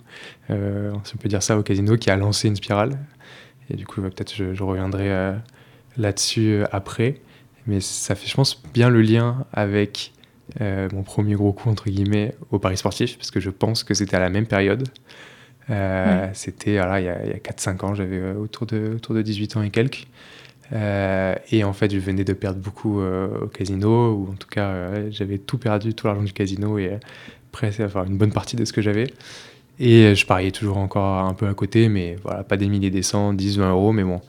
euh, 0.50 0.92
si 1.02 1.14
on 1.14 1.18
peut 1.18 1.28
dire 1.28 1.42
ça, 1.42 1.58
au 1.58 1.62
casino, 1.62 1.96
qui 1.96 2.10
a 2.10 2.16
lancé 2.16 2.46
une 2.46 2.56
spirale. 2.56 2.98
Et 3.70 3.76
du 3.76 3.86
coup, 3.86 4.00
peut-être 4.02 4.34
je, 4.34 4.54
je, 4.54 4.62
reviendrai 4.62 5.10
euh, 5.10 5.32
là-dessus 5.96 6.52
euh, 6.52 6.64
après. 6.72 7.20
Mais 7.66 7.80
ça 7.80 8.14
fait, 8.14 8.26
je 8.26 8.34
pense, 8.34 8.62
bien 8.74 8.90
le 8.90 9.00
lien 9.00 9.46
avec 9.52 10.12
euh, 10.60 10.88
mon 10.92 11.02
premier 11.02 11.34
gros 11.34 11.52
coup, 11.52 11.70
entre 11.70 11.88
guillemets, 11.88 12.34
au 12.50 12.58
Paris 12.58 12.76
sportif, 12.76 13.16
parce 13.16 13.30
que 13.30 13.40
je 13.40 13.50
pense 13.50 13.84
que 13.84 13.94
c'était 13.94 14.16
à 14.16 14.20
la 14.20 14.28
même 14.28 14.46
période. 14.46 14.88
C'était, 16.34 16.76
voilà, 16.76 17.00
il 17.00 17.06
y 17.06 17.08
a, 17.08 17.14
a 17.14 17.38
4-5 17.38 17.86
ans, 17.86 17.94
j'avais 17.94 18.32
autour, 18.32 18.66
de, 18.66 18.92
autour 18.96 19.14
de 19.14 19.22
18 19.22 19.56
ans 19.56 19.62
et 19.62 19.70
quelques. 19.70 20.06
Et 20.72 21.64
en 21.64 21.72
fait, 21.72 21.90
je 21.90 21.98
venais 21.98 22.24
de 22.24 22.34
perdre 22.34 22.60
beaucoup 22.60 23.00
au 23.00 23.46
casino, 23.46 24.12
ou 24.12 24.30
en 24.30 24.34
tout 24.34 24.48
cas, 24.48 25.08
j'avais 25.08 25.38
tout 25.38 25.56
perdu, 25.56 25.94
tout 25.94 26.06
l'argent 26.06 26.22
du 26.22 26.34
casino, 26.34 26.76
et 26.76 26.98
presque 27.50 27.80
enfin, 27.80 28.04
une 28.04 28.18
bonne 28.18 28.32
partie 28.32 28.56
de 28.56 28.66
ce 28.66 28.74
que 28.74 28.82
j'avais. 28.82 29.06
Et 29.78 30.14
je 30.14 30.26
pariais 30.26 30.50
toujours 30.50 30.78
encore 30.78 31.18
un 31.18 31.34
peu 31.34 31.48
à 31.48 31.54
côté, 31.54 31.88
mais 31.88 32.16
voilà, 32.22 32.44
pas 32.44 32.56
des 32.56 32.68
milliers, 32.68 32.90
des 32.90 33.02
cents, 33.02 33.32
10, 33.32 33.58
20 33.58 33.70
euros, 33.70 33.92
mais 33.92 34.04
bon, 34.04 34.20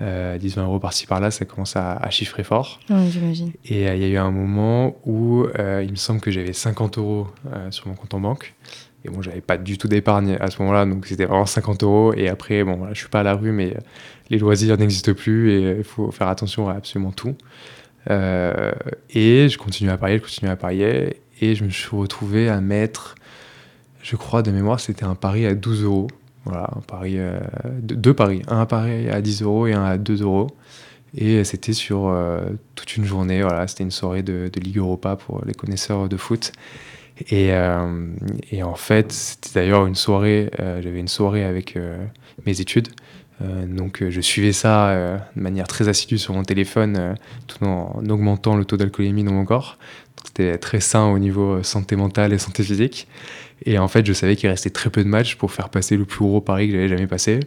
10, 0.00 0.56
20 0.56 0.64
euros 0.64 0.78
par-ci 0.78 1.06
par-là, 1.06 1.30
ça 1.30 1.44
commence 1.44 1.76
à, 1.76 2.08
chiffrer 2.10 2.44
fort. 2.44 2.80
j'imagine. 2.88 3.52
Et 3.64 3.84
il 3.84 3.98
y 3.98 4.04
a 4.04 4.08
eu 4.08 4.16
un 4.16 4.30
moment 4.30 4.96
où 5.06 5.46
il 5.56 5.90
me 5.90 5.96
semble 5.96 6.20
que 6.20 6.30
j'avais 6.30 6.52
50 6.52 6.98
euros 6.98 7.28
sur 7.70 7.88
mon 7.88 7.94
compte 7.94 8.14
en 8.14 8.20
banque. 8.20 8.54
Et 9.04 9.10
bon, 9.10 9.22
j'avais 9.22 9.40
pas 9.40 9.56
du 9.56 9.78
tout 9.78 9.86
d'épargne 9.86 10.36
à 10.40 10.50
ce 10.50 10.60
moment-là, 10.62 10.84
donc 10.84 11.06
c'était 11.06 11.24
vraiment 11.24 11.46
50 11.46 11.84
euros. 11.84 12.12
Et 12.14 12.28
après, 12.28 12.64
bon, 12.64 12.76
voilà, 12.76 12.94
je 12.94 12.98
suis 12.98 13.08
pas 13.08 13.20
à 13.20 13.24
la 13.24 13.34
rue, 13.34 13.52
mais 13.52 13.76
les 14.30 14.38
loisirs 14.38 14.76
n'existent 14.76 15.14
plus 15.14 15.52
et 15.52 15.78
il 15.78 15.84
faut 15.84 16.10
faire 16.10 16.28
attention 16.28 16.68
à 16.68 16.74
absolument 16.74 17.12
tout. 17.12 17.36
Euh, 18.10 18.72
et 19.10 19.48
je 19.48 19.58
continue 19.58 19.90
à 19.90 19.96
parier, 19.96 20.18
je 20.18 20.22
continue 20.22 20.50
à 20.50 20.56
parier, 20.56 21.16
et 21.40 21.54
je 21.54 21.64
me 21.64 21.70
suis 21.70 21.94
retrouvé 21.94 22.48
à 22.48 22.60
mettre, 22.60 23.14
je 24.02 24.16
crois 24.16 24.42
de 24.42 24.50
mémoire, 24.50 24.80
c'était 24.80 25.04
un 25.04 25.14
pari 25.14 25.46
à 25.46 25.54
12 25.54 25.84
euros. 25.84 26.08
Voilà, 26.44 26.70
un 26.76 26.80
pari, 26.80 27.18
euh, 27.18 27.38
deux 27.82 28.14
paris, 28.14 28.42
un 28.48 28.64
pari 28.64 29.10
à 29.10 29.20
10 29.20 29.42
euros 29.42 29.66
et 29.66 29.74
un 29.74 29.84
à 29.84 29.98
2 29.98 30.22
euros. 30.22 30.48
Et 31.14 31.44
c'était 31.44 31.72
sur 31.72 32.08
euh, 32.08 32.40
toute 32.74 32.96
une 32.96 33.04
journée, 33.04 33.42
voilà, 33.42 33.66
c'était 33.66 33.84
une 33.84 33.90
soirée 33.90 34.22
de, 34.22 34.50
Ligue 34.56 34.78
Europa 34.78 35.16
pour 35.16 35.42
les 35.44 35.54
connaisseurs 35.54 36.08
de 36.08 36.16
foot. 36.16 36.52
Et, 37.30 37.50
et 38.52 38.62
en 38.62 38.76
fait, 38.76 39.10
c'était 39.10 39.50
d'ailleurs 39.60 39.86
une 39.86 39.96
soirée, 39.96 40.50
j'avais 40.56 41.00
une 41.00 41.08
soirée 41.08 41.42
avec 41.42 41.76
mes 42.46 42.60
études. 42.60 42.86
donc 43.66 44.04
je 44.08 44.20
suivais 44.20 44.52
ça 44.52 45.18
de 45.34 45.40
manière 45.40 45.66
très 45.66 45.88
assidue 45.88 46.18
sur 46.18 46.34
mon 46.34 46.44
téléphone 46.44 47.16
tout 47.48 47.64
en 47.64 48.04
augmentant 48.08 48.54
le 48.54 48.64
taux 48.64 48.76
d'alcoolémie 48.76 49.24
dans 49.24 49.32
mon 49.32 49.44
corps. 49.44 49.78
C'était 50.24 50.58
très 50.58 50.78
sain 50.78 51.06
au 51.06 51.18
niveau 51.18 51.60
santé 51.64 51.96
mentale 51.96 52.32
et 52.32 52.38
santé 52.38 52.62
physique. 52.62 53.08
Et 53.64 53.78
en 53.78 53.88
fait, 53.88 54.06
je 54.06 54.12
savais 54.12 54.36
qu'il 54.36 54.48
restait 54.48 54.70
très 54.70 54.90
peu 54.90 55.02
de 55.02 55.08
matchs 55.08 55.36
pour 55.36 55.52
faire 55.52 55.68
passer 55.68 55.96
le 55.96 56.04
plus 56.04 56.24
gros 56.24 56.40
pari 56.40 56.68
que 56.68 56.74
j'avais 56.74 56.88
jamais 56.88 57.06
passé. 57.06 57.40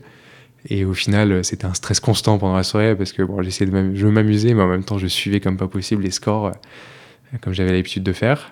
Et 0.70 0.86
au 0.86 0.94
final, 0.94 1.44
c'était 1.44 1.66
un 1.66 1.74
stress 1.74 2.00
constant 2.00 2.38
pendant 2.38 2.56
la 2.56 2.64
soirée 2.64 2.96
parce 2.96 3.14
que 3.14 3.24
bon, 3.24 3.42
j'essayais 3.42 3.70
de 3.70 3.96
je 3.96 4.08
m'amuser, 4.08 4.54
mais 4.54 4.62
en 4.62 4.68
même 4.68 4.84
temps, 4.84 4.98
je 4.98 5.08
suivais 5.08 5.40
comme 5.40 5.58
pas 5.58 5.68
possible 5.68 6.04
les 6.04 6.12
scores, 6.12 6.48
euh, 6.48 7.38
comme 7.42 7.54
j'avais 7.54 7.72
l'habitude 7.72 8.04
de 8.04 8.14
faire. 8.14 8.52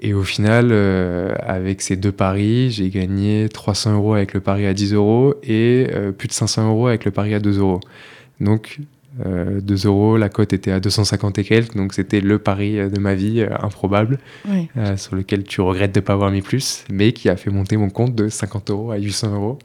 Et 0.00 0.12
au 0.12 0.24
final, 0.24 0.70
euh, 0.72 1.34
avec 1.40 1.80
ces 1.80 1.96
deux 1.96 2.12
paris, 2.12 2.70
j'ai 2.70 2.90
gagné 2.90 3.48
300 3.48 3.94
euros 3.94 4.14
avec 4.14 4.34
le 4.34 4.40
pari 4.40 4.66
à 4.66 4.74
10 4.74 4.94
euros 4.94 5.34
et 5.44 5.86
euh, 5.92 6.10
plus 6.10 6.28
de 6.28 6.32
500 6.32 6.68
euros 6.68 6.88
avec 6.88 7.04
le 7.04 7.10
pari 7.12 7.34
à 7.34 7.38
2 7.38 7.60
euros. 7.60 7.80
Donc, 8.40 8.80
2 9.18 9.86
euros, 9.86 10.16
la 10.16 10.28
cote 10.28 10.52
était 10.52 10.72
à 10.72 10.80
250 10.80 11.38
et 11.38 11.44
quelques, 11.44 11.76
donc 11.76 11.94
c'était 11.94 12.20
le 12.20 12.38
pari 12.38 12.76
de 12.90 12.98
ma 12.98 13.14
vie, 13.14 13.46
improbable, 13.60 14.18
sur 14.96 15.14
lequel 15.14 15.44
tu 15.44 15.60
regrettes 15.60 15.94
de 15.94 16.00
ne 16.00 16.04
pas 16.04 16.14
avoir 16.14 16.30
mis 16.30 16.42
plus, 16.42 16.84
mais 16.90 17.12
qui 17.12 17.28
a 17.28 17.36
fait 17.36 17.50
monter 17.50 17.76
mon 17.76 17.90
compte 17.90 18.14
de 18.14 18.28
50 18.28 18.70
euros 18.70 18.90
à 18.90 18.96
800 18.96 19.34
euros 19.34 19.58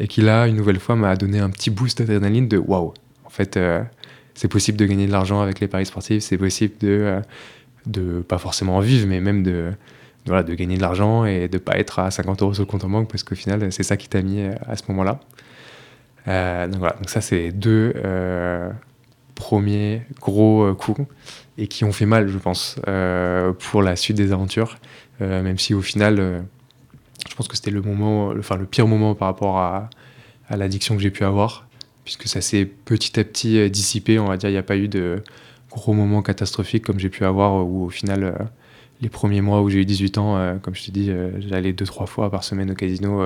et 0.00 0.08
qui 0.08 0.20
là, 0.20 0.46
une 0.46 0.56
nouvelle 0.56 0.80
fois, 0.80 0.96
m'a 0.96 1.16
donné 1.16 1.38
un 1.38 1.50
petit 1.50 1.70
boost 1.70 1.98
d'adrénaline 1.98 2.48
de 2.48 2.58
waouh, 2.58 2.92
en 3.24 3.30
fait, 3.30 3.56
euh, 3.56 3.82
c'est 4.34 4.48
possible 4.48 4.78
de 4.78 4.86
gagner 4.86 5.06
de 5.06 5.12
l'argent 5.12 5.40
avec 5.40 5.60
les 5.60 5.68
paris 5.68 5.86
sportifs, 5.86 6.22
c'est 6.22 6.38
possible 6.38 6.74
de, 6.80 6.88
euh, 6.88 7.20
de 7.86 8.20
pas 8.20 8.38
forcément 8.38 8.76
en 8.76 8.80
vivre, 8.80 9.06
mais 9.06 9.20
même 9.20 9.42
de, 9.42 9.72
voilà, 10.26 10.42
de 10.42 10.54
gagner 10.54 10.76
de 10.76 10.82
l'argent 10.82 11.24
et 11.24 11.48
de 11.48 11.58
pas 11.58 11.78
être 11.78 11.98
à 11.98 12.10
50 12.10 12.42
euros 12.42 12.54
sur 12.54 12.62
le 12.62 12.66
compte 12.66 12.84
en 12.84 12.88
banque 12.88 13.10
parce 13.10 13.22
qu'au 13.22 13.34
final, 13.34 13.72
c'est 13.72 13.82
ça 13.82 13.96
qui 13.96 14.08
t'a 14.08 14.22
mis 14.22 14.40
euh, 14.40 14.52
à 14.66 14.76
ce 14.76 14.82
moment-là. 14.88 15.20
Donc 16.26 16.78
voilà, 16.78 16.96
donc 16.96 17.08
ça, 17.08 17.20
c'est 17.20 17.52
deux 17.52 17.94
premiers 19.34 20.02
gros 20.20 20.74
coups 20.74 21.02
et 21.58 21.68
qui 21.68 21.84
ont 21.84 21.92
fait 21.92 22.06
mal, 22.06 22.28
je 22.28 22.38
pense, 22.38 22.78
pour 23.60 23.82
la 23.82 23.96
suite 23.96 24.16
des 24.16 24.32
aventures, 24.32 24.78
même 25.20 25.58
si 25.58 25.74
au 25.74 25.82
final 25.82 26.44
je 27.28 27.34
pense 27.34 27.48
que 27.48 27.56
c'était 27.56 27.70
le 27.70 27.82
moment, 27.82 28.32
enfin 28.38 28.56
le 28.56 28.66
pire 28.66 28.86
moment 28.86 29.14
par 29.14 29.28
rapport 29.28 29.58
à, 29.58 29.90
à 30.48 30.56
l'addiction 30.56 30.96
que 30.96 31.02
j'ai 31.02 31.10
pu 31.10 31.24
avoir, 31.24 31.66
puisque 32.04 32.28
ça 32.28 32.40
s'est 32.40 32.64
petit 32.64 33.18
à 33.18 33.24
petit 33.24 33.58
euh, 33.58 33.68
dissipé. 33.68 34.18
On 34.18 34.26
va 34.26 34.36
dire, 34.36 34.48
il 34.48 34.52
n'y 34.52 34.58
a 34.58 34.62
pas 34.62 34.76
eu 34.76 34.88
de 34.88 35.22
gros 35.70 35.92
moments 35.92 36.22
catastrophiques 36.22 36.84
comme 36.84 36.98
j'ai 36.98 37.08
pu 37.10 37.24
avoir, 37.24 37.66
où 37.66 37.84
au 37.84 37.90
final, 37.90 38.24
euh, 38.24 38.32
les 39.00 39.08
premiers 39.08 39.40
mois 39.40 39.62
où 39.62 39.70
j'ai 39.70 39.80
eu 39.80 39.84
18 39.84 40.18
ans, 40.18 40.36
euh, 40.36 40.56
comme 40.56 40.74
je 40.74 40.84
te 40.84 40.90
dis, 40.90 41.10
j'allais 41.48 41.72
deux 41.72 41.84
trois 41.84 42.06
fois 42.06 42.30
par 42.30 42.44
semaine 42.44 42.70
au 42.70 42.74
casino 42.74 43.22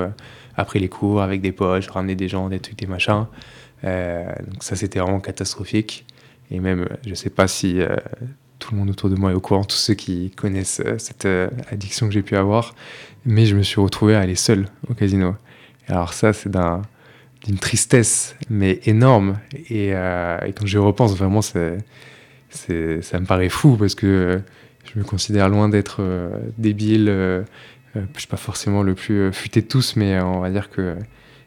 après 0.56 0.78
les 0.78 0.88
cours 0.88 1.22
avec 1.22 1.40
des 1.40 1.52
potes, 1.52 1.82
je 1.82 1.90
ramenais 1.90 2.16
des 2.16 2.28
gens, 2.28 2.48
des 2.48 2.60
trucs, 2.60 2.78
des 2.78 2.86
machins. 2.86 3.26
donc 3.82 4.62
ça, 4.62 4.76
c'était 4.76 4.98
vraiment 4.98 5.20
catastrophique. 5.20 6.04
Et 6.50 6.58
même, 6.58 6.88
je 7.06 7.14
sais 7.14 7.30
pas 7.30 7.46
si 7.46 7.78
tout 8.58 8.72
le 8.72 8.78
monde 8.78 8.90
autour 8.90 9.08
de 9.08 9.14
moi 9.14 9.30
est 9.30 9.34
au 9.34 9.40
courant, 9.40 9.64
tous 9.64 9.76
ceux 9.76 9.94
qui 9.94 10.30
connaissent 10.30 10.82
cette 10.98 11.28
addiction 11.70 12.08
que 12.08 12.12
j'ai 12.12 12.22
pu 12.22 12.36
avoir 12.36 12.74
mais 13.24 13.46
je 13.46 13.56
me 13.56 13.62
suis 13.62 13.80
retrouvé 13.80 14.14
à 14.14 14.20
aller 14.20 14.34
seul 14.34 14.66
au 14.88 14.94
casino. 14.94 15.34
Alors 15.88 16.12
ça, 16.12 16.32
c'est 16.32 16.50
d'une 17.44 17.58
tristesse, 17.58 18.36
mais 18.48 18.80
énorme. 18.84 19.38
Euh, 19.70 20.38
et, 20.46 20.52
quand 20.52 20.66
j'y 20.66 20.78
repense, 20.78 21.16
vraiment, 21.16 21.42
ça 21.42 21.60
me 22.50 23.24
paraît 23.24 23.48
fou 23.48 23.76
parce 23.76 23.94
que 23.94 24.40
je 24.92 24.98
me 24.98 25.04
considère 25.04 25.48
loin 25.48 25.68
d'être 25.68 25.98
euh, 26.00 26.30
débile. 26.58 27.08
Euh, 27.08 27.42
je 27.94 28.18
suis 28.18 28.28
pas 28.28 28.36
forcément 28.36 28.82
le 28.82 28.94
plus 28.94 29.32
futé 29.32 29.62
de 29.62 29.66
tous, 29.66 29.96
mais 29.96 30.20
on 30.20 30.40
va 30.40 30.50
dire 30.50 30.70
que 30.70 30.96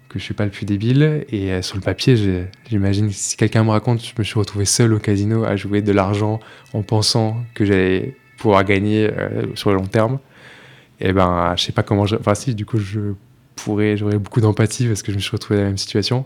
que 0.09 0.19
je 0.19 0.23
suis 0.25 0.33
pas 0.33 0.43
le 0.45 0.51
plus 0.51 0.65
débile. 0.65 1.25
Et 1.29 1.61
sur 1.61 1.77
le 1.77 1.81
papier, 1.81 2.15
j'imagine 2.69 3.09
si 3.09 3.37
quelqu'un 3.37 3.63
me 3.63 3.69
raconte, 3.69 4.03
je 4.03 4.11
me 4.17 4.23
suis 4.23 4.37
retrouvé 4.37 4.65
seul 4.65 4.93
au 4.93 4.99
casino 4.99 5.45
à 5.45 5.55
jouer 5.55 5.81
de 5.81 5.91
l'argent 5.93 6.41
en 6.73 6.83
pensant 6.83 7.37
que 7.53 7.63
j'allais 7.63 8.17
pouvoir 8.37 8.65
gagner 8.65 9.09
sur 9.55 9.71
le 9.71 9.77
long 9.77 9.87
terme 9.87 10.19
et 11.03 11.09
eh 11.09 11.13
ben 11.13 11.53
je 11.57 11.63
sais 11.63 11.71
pas 11.71 11.83
comment 11.83 12.03
enfin 12.03 12.35
si 12.35 12.55
du 12.55 12.65
coup 12.65 12.77
je 12.77 13.13
pourrais 13.55 13.97
j'aurais 13.97 14.17
beaucoup 14.17 14.41
d'empathie 14.41 14.87
parce 14.87 15.01
que 15.01 15.11
je 15.11 15.17
me 15.17 15.21
suis 15.21 15.31
retrouvé 15.31 15.57
dans 15.57 15.63
la 15.63 15.69
même 15.69 15.77
situation 15.77 16.23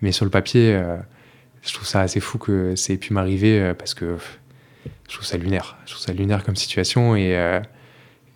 mais 0.00 0.12
sur 0.12 0.24
le 0.24 0.30
papier 0.30 0.74
euh, 0.74 0.96
je 1.62 1.74
trouve 1.74 1.86
ça 1.86 2.00
assez 2.00 2.20
fou 2.20 2.38
que 2.38 2.74
ça 2.74 2.92
ait 2.92 2.96
pu 2.96 3.12
m'arriver 3.12 3.60
euh, 3.60 3.74
parce 3.74 3.92
que 3.92 4.16
je 5.08 5.14
trouve 5.14 5.26
ça 5.26 5.36
lunaire 5.36 5.76
je 5.86 5.92
trouve 5.92 6.04
ça 6.04 6.12
lunaire 6.12 6.44
comme 6.44 6.56
situation 6.56 7.16
et 7.16 7.36
euh, 7.36 7.60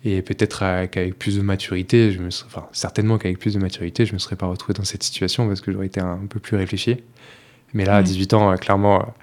et 0.05 0.21
peut-être 0.21 0.87
qu'avec 0.91 1.17
plus 1.19 1.37
de 1.37 1.41
maturité 1.41 2.11
je 2.11 2.19
me 2.19 2.27
enfin 2.27 2.67
certainement 2.71 3.17
qu'avec 3.17 3.37
plus 3.39 3.53
de 3.53 3.59
maturité 3.59 4.05
je 4.05 4.13
me 4.13 4.19
serais 4.19 4.35
pas 4.35 4.45
retrouvé 4.47 4.73
dans 4.73 4.85
cette 4.85 5.03
situation 5.03 5.47
parce 5.47 5.61
que 5.61 5.71
j'aurais 5.71 5.87
été 5.87 5.99
un 5.99 6.19
peu 6.29 6.39
plus 6.39 6.55
réfléchi 6.55 6.97
mais 7.73 7.85
là 7.85 7.97
à 7.97 8.03
18 8.03 8.33
ans 8.33 8.55
clairement 8.55 9.13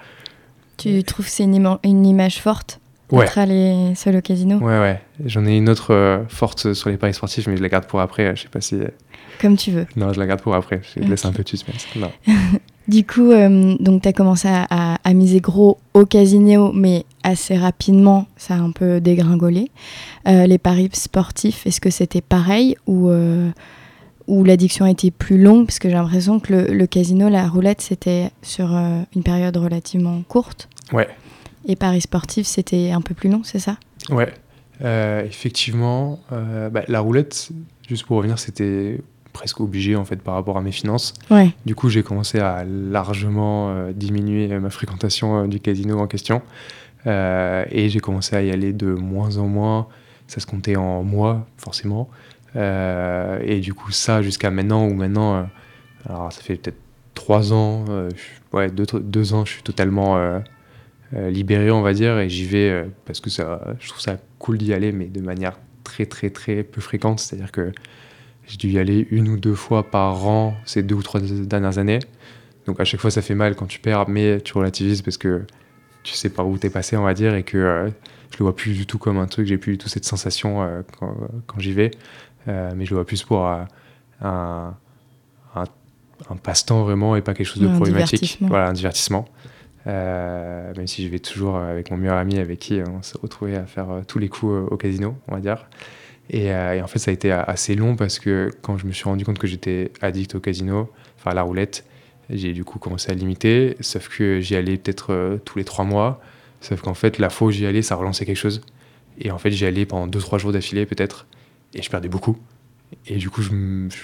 tu 0.77 1.03
trouves 1.05 1.29
c'est 1.29 1.45
une, 1.45 1.79
une 1.83 2.05
image 2.07 2.41
forte 2.41 2.79
Ouais. 3.13 3.25
Être 3.25 3.39
allé 3.39 3.95
seul 3.95 4.17
au 4.17 4.21
casino? 4.21 4.57
Ouais, 4.59 4.81
ouais. 4.81 5.01
J'en 5.25 5.47
ai 5.47 5.57
une 5.57 5.69
autre 5.69 5.95
euh, 5.95 6.25
forte 6.29 6.75
sur 6.75 6.91
les 6.91 6.97
paris 6.97 7.15
sportifs, 7.15 7.47
mais 7.47 7.57
je 7.57 7.63
la 7.63 7.69
garde 7.69 7.87
pour 7.87 8.01
après. 8.01 8.35
Je 8.35 8.43
sais 8.43 8.49
pas 8.49 8.61
si. 8.61 8.75
Euh, 8.75 8.89
Comme 9.41 9.57
tu 9.57 9.71
veux. 9.71 9.87
Non, 9.95 10.13
je 10.13 10.19
la 10.19 10.27
garde 10.27 10.43
pour 10.43 10.55
après. 10.57 10.81
Je 10.97 11.03
laisse 11.03 11.25
un 11.25 11.33
peu 11.33 11.45
de 11.45 11.49
suspense. 11.49 11.87
Non. 11.95 12.11
du 12.89 13.05
coup, 13.05 13.31
euh, 13.31 13.77
donc 13.81 14.03
tu 14.03 14.09
as 14.09 14.13
commencé 14.13 14.49
à, 14.49 14.99
à, 15.03 15.15
miser 15.15 15.41
gros 15.41 15.79
au 15.95 16.07
casino, 16.07 16.73
mais 16.73 17.05
assez 17.23 17.57
rapidement, 17.57 18.27
ça 18.37 18.55
a 18.55 18.59
un 18.59 18.71
peu 18.71 19.01
dégringolé. 19.01 19.71
les 20.25 20.59
paris 20.59 20.91
sportifs, 20.93 21.67
est-ce 21.67 21.81
que 21.81 21.91
c'était 21.91 22.21
pareil 22.21 22.77
ou, 22.87 23.11
ou 24.27 24.45
l'addiction 24.45 24.85
a 24.85 24.91
été 24.91 25.11
plus 25.11 25.41
longue? 25.41 25.67
Parce 25.67 25.79
que 25.79 25.89
j'ai 25.89 25.95
l'impression 25.95 26.41
que 26.41 26.53
le, 26.53 26.75
le, 26.75 26.87
casino, 26.87 27.29
la 27.29 27.49
roulette, 27.49 27.81
c'était 27.81 28.31
sur 28.43 28.73
une 28.75 29.23
période 29.23 29.57
relativement 29.57 30.23
courte. 30.29 30.69
Ouais. 30.93 31.09
Et 31.67 31.77
Paris 31.77 32.01
sportif, 32.01 32.47
c'était 32.47 32.93
un 32.93 33.01
peu 33.01 33.15
plus 33.15 33.29
long, 33.29 33.43
c'est 33.43 33.59
ça? 33.59 33.77
Ouais, 34.11 34.33
euh, 34.83 35.25
effectivement. 35.25 36.21
Euh, 36.33 36.71
bah, 36.71 36.83
la 36.89 37.01
roulette, 37.01 37.51
juste 37.89 38.07
pour 38.07 38.19
revenir, 38.19 38.39
c'était 38.39 39.01
presque 39.37 39.61
obligé 39.61 39.97
en 39.97 40.05
fait 40.05 40.17
par 40.17 40.35
rapport 40.35 40.57
à 40.57 40.63
mes 40.63 40.73
finances. 40.73 41.13
Ouais. 41.31 41.51
Du 41.67 41.75
coup, 41.75 41.89
j'ai 41.91 42.03
commencé 42.03 42.39
à 42.39 42.65
largement 42.65 43.71
euh, 43.71 43.93
diminuer 43.93 44.49
ma 44.59 44.71
fréquentation 44.71 45.47
du 45.47 45.61
casino 45.61 45.99
en 45.99 46.07
question. 46.07 46.43
et 47.07 47.89
j'ai 47.89 48.01
commencé 48.01 48.35
à 48.35 48.43
y 48.43 48.51
aller 48.51 48.73
de 48.73 48.87
moins 48.87 49.37
en 49.37 49.47
moins. 49.47 49.89
Ça 50.27 50.41
se 50.41 50.47
comptait 50.47 50.77
en 50.77 51.03
mois, 51.05 51.47
forcément. 51.57 52.09
et 52.55 53.61
du 53.61 53.75
coup, 53.75 53.93
ça 53.93 54.23
jusqu'à 54.23 54.51
maintenant, 54.51 54.87
ou 54.87 54.95
maintenant, 54.95 55.49
alors 56.09 56.33
ça 56.33 56.41
fait 56.41 56.57
peut-être 56.57 56.81
trois 57.15 57.53
ans, 57.53 57.85
ouais, 58.53 58.71
deux, 58.71 58.87
deux, 59.01 59.35
ans, 59.35 59.45
je 59.45 59.53
suis 59.53 59.63
totalement 59.63 60.17
euh, 61.15 61.31
libéré, 61.31 61.71
on 61.71 61.83
va 61.83 61.93
dire, 61.93 62.19
et 62.19 62.29
j'y 62.29 62.45
vais 62.45 62.69
euh, 62.69 62.85
parce 63.05 63.21
que 63.21 63.31
ça, 63.31 63.61
je 63.79 63.89
trouve 63.89 64.01
ça 64.01 64.19
cool 64.41 64.59
d'y 64.59 64.73
aller, 64.73 64.91
mais 64.91 65.05
de 65.05 65.21
manière 65.21 65.57
très, 65.85 66.05
très, 66.05 66.31
très 66.31 66.65
peu 66.65 66.81
fréquente. 66.81 67.21
C'est-à-dire 67.21 67.53
que 67.53 67.71
j'ai 68.47 68.57
dû 68.57 68.69
y 68.69 68.79
aller 68.79 69.07
une 69.11 69.29
ou 69.29 69.37
deux 69.37 69.55
fois 69.55 69.83
par 69.91 70.27
an 70.27 70.55
ces 70.65 70.83
deux 70.83 70.95
ou 70.95 71.03
trois 71.03 71.21
dernières 71.21 71.79
années. 71.79 71.99
Donc 72.67 72.81
à 72.81 72.85
chaque 72.85 73.01
fois, 73.01 73.11
ça 73.11 73.23
fait 73.23 73.35
mal 73.35 73.55
quand 73.55 73.67
tu 73.67 73.79
perds, 73.79 74.09
mais 74.09 74.41
tu 74.41 74.53
relativises 74.55 75.03
parce 75.03 75.19
que 75.19 75.43
tu 76.03 76.15
sais 76.15 76.29
par 76.29 76.49
où 76.49 76.59
t'es 76.59 76.71
passé, 76.71 76.97
on 76.97 77.03
va 77.03 77.15
dire, 77.15 77.35
et 77.35 77.43
que 77.43 77.59
euh, 77.59 77.89
je 78.31 78.39
le 78.39 78.45
vois 78.45 78.57
plus 78.57 78.73
du 78.73 78.87
tout 78.87 78.99
comme 78.99 79.19
un 79.19 79.27
truc, 79.27 79.47
j'ai 79.47 79.59
plus 79.59 79.73
du 79.73 79.79
tout 79.79 79.89
cette 79.89 80.05
sensation 80.05 80.67
quand, 80.99 81.17
quand 81.47 81.61
j'y 81.61 81.73
vais, 81.73 81.91
mais 82.47 82.85
je 82.85 82.91
le 82.91 82.97
vois 82.97 83.07
plus 83.07 83.23
pour 83.23 83.47
un, 83.47 83.69
un, 84.21 84.77
passe-temps 86.43 86.83
vraiment 86.83 87.17
et 87.17 87.23
pas 87.23 87.35
quelque 87.35 87.47
chose 87.47 87.63
de 87.63 87.69
problématique. 87.69 88.39
Voilà, 88.41 88.69
un 88.69 88.73
divertissement. 88.73 89.27
Euh, 89.87 90.73
même 90.77 90.87
si 90.89 91.05
je 91.05 91.09
vais 91.09 91.21
toujours 91.21 91.57
avec 91.59 91.93
mon 91.93 91.97
meilleur 91.97 92.17
ami 92.17 92.39
avec 92.39 92.59
qui 92.59 92.81
on 92.89 93.03
s'est 93.03 93.19
retrouvé 93.23 93.55
à 93.55 93.67
faire 93.67 93.89
euh, 93.89 94.01
tous 94.07 94.19
les 94.19 94.29
coups 94.29 94.53
euh, 94.53 94.67
au 94.69 94.77
casino, 94.77 95.17
on 95.29 95.35
va 95.35 95.41
dire. 95.41 95.69
Et, 96.31 96.53
en 96.53 96.87
fait, 96.87 96.99
ça 96.99 97.11
a 97.11 97.15
été 97.15 97.31
assez 97.31 97.75
long 97.75 97.97
parce 97.97 98.19
que 98.19 98.51
quand 98.63 98.79
je 98.79 98.87
me 98.87 98.93
suis 98.93 99.05
rendu 99.05 99.25
compte 99.25 99.39
que 99.39 99.47
j'étais 99.47 99.93
addict 100.01 100.35
au 100.35 100.41
casino, 100.41 100.91
enfin 101.19 101.31
à 101.31 101.35
la 101.35 101.43
roulette, 101.43 101.85
j'ai 102.31 102.53
du 102.53 102.65
coup 102.65 102.79
commencé 102.79 103.13
à 103.13 103.15
limiter. 103.15 103.77
Sauf 103.81 104.09
que 104.09 104.41
j'y 104.41 104.57
allais 104.57 104.77
peut-être 104.77 105.39
tous 105.45 105.59
les 105.59 105.65
trois 105.65 105.85
mois. 105.85 106.21
Sauf 106.61 106.81
qu'en 106.81 106.95
fait, 106.95 107.19
la 107.19 107.31
fois 107.31 107.49
où 107.49 107.51
j'y 107.53 107.67
allais, 107.67 107.83
ça 107.83 107.95
relançait 107.95 108.27
quelque 108.27 108.37
chose. 108.37 108.61
Et 109.19 109.31
en 109.31 109.39
fait, 109.39 109.51
j'y 109.51 109.65
allais 109.67 109.87
pendant 109.87 110.07
deux, 110.07 110.19
trois 110.19 110.39
jours 110.39 110.53
d'affilée 110.53 110.87
peut-être. 110.87 111.27
Et 111.75 111.83
je 111.83 111.91
perdais 111.91 112.09
beaucoup. 112.09 112.37
Et 113.07 113.17
du 113.17 113.31
coup, 113.31 113.43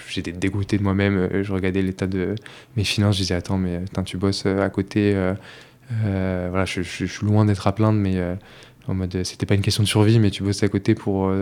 j'étais 0.09 0.33
dégoûté 0.33 0.79
de 0.79 0.83
moi-même. 0.83 1.43
Je 1.43 1.53
regardais 1.53 1.83
l'état 1.83 2.07
de 2.07 2.35
mes 2.77 2.85
finances. 2.85 3.17
Je 3.17 3.23
disais, 3.23 3.35
attends, 3.35 3.59
mais 3.59 3.81
tu 4.05 4.17
bosses 4.17 4.47
à 4.47 4.69
côté. 4.71 5.15
Euh, 5.15 6.47
voilà, 6.51 6.65
je, 6.65 6.83
suis 6.83 7.09
loin 7.23 7.45
d'être 7.45 7.67
à 7.67 7.73
plaindre, 7.75 7.99
mais 7.99 8.17
euh, 8.17 8.35
en 8.89 8.95
mode, 8.95 9.25
c'était 9.25 9.47
pas 9.47 9.55
une 9.55 9.63
question 9.63 9.83
de 9.83 9.89
survie, 9.89 10.19
mais 10.19 10.31
tu 10.31 10.43
bosses 10.43 10.63
à 10.63 10.69
côté 10.69 10.95
pour 10.95 11.33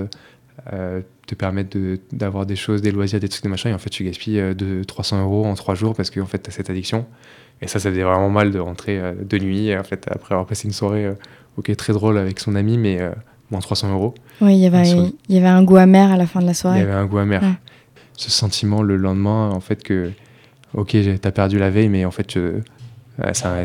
euh, 0.72 1.02
te 1.26 1.34
permettre 1.34 1.76
d'avoir 2.12 2.46
des 2.46 2.56
choses, 2.56 2.82
des 2.82 2.90
loisirs, 2.90 3.20
des 3.20 3.28
trucs, 3.28 3.42
des 3.42 3.48
machins, 3.48 3.70
et 3.70 3.74
en 3.74 3.78
fait, 3.78 3.90
tu 3.90 4.04
gaspilles 4.04 4.54
de 4.54 4.84
300 4.84 5.22
euros 5.22 5.46
en 5.46 5.54
3 5.54 5.74
jours 5.74 5.94
parce 5.94 6.10
que 6.10 6.20
en 6.20 6.26
fait, 6.26 6.42
tu 6.42 6.50
as 6.50 6.52
cette 6.52 6.70
addiction. 6.70 7.06
Et 7.62 7.66
ça, 7.66 7.78
ça 7.78 7.90
faisait 7.90 8.02
vraiment 8.02 8.30
mal 8.30 8.50
de 8.52 8.58
rentrer 8.58 9.00
de 9.22 9.38
nuit, 9.38 9.76
en 9.76 9.84
fait, 9.84 10.06
après 10.10 10.34
avoir 10.34 10.46
passé 10.46 10.66
une 10.66 10.72
soirée, 10.72 11.12
ok, 11.58 11.74
très 11.76 11.92
drôle 11.92 12.16
avec 12.16 12.40
son 12.40 12.54
ami, 12.54 12.78
mais 12.78 12.98
moins 13.50 13.60
300 13.60 13.92
euros. 13.92 14.14
Oui, 14.40 14.54
il 14.54 14.60
y, 14.60 14.66
avait, 14.66 14.88
il 14.88 15.34
y 15.34 15.38
avait 15.38 15.48
un 15.48 15.62
goût 15.62 15.76
amer 15.76 16.10
à 16.10 16.16
la 16.16 16.26
fin 16.26 16.40
de 16.40 16.46
la 16.46 16.54
soirée. 16.54 16.78
Il 16.78 16.82
y 16.82 16.84
avait 16.84 16.94
un 16.94 17.04
goût 17.04 17.18
amer. 17.18 17.42
Ce 18.16 18.30
sentiment 18.30 18.82
le 18.82 18.96
lendemain, 18.96 19.50
en 19.50 19.60
fait, 19.60 19.82
que, 19.82 20.12
ok, 20.74 20.96
t'as 21.20 21.32
perdu 21.32 21.58
la 21.58 21.70
veille, 21.70 21.90
mais 21.90 22.06
en 22.06 22.10
fait, 22.10 22.38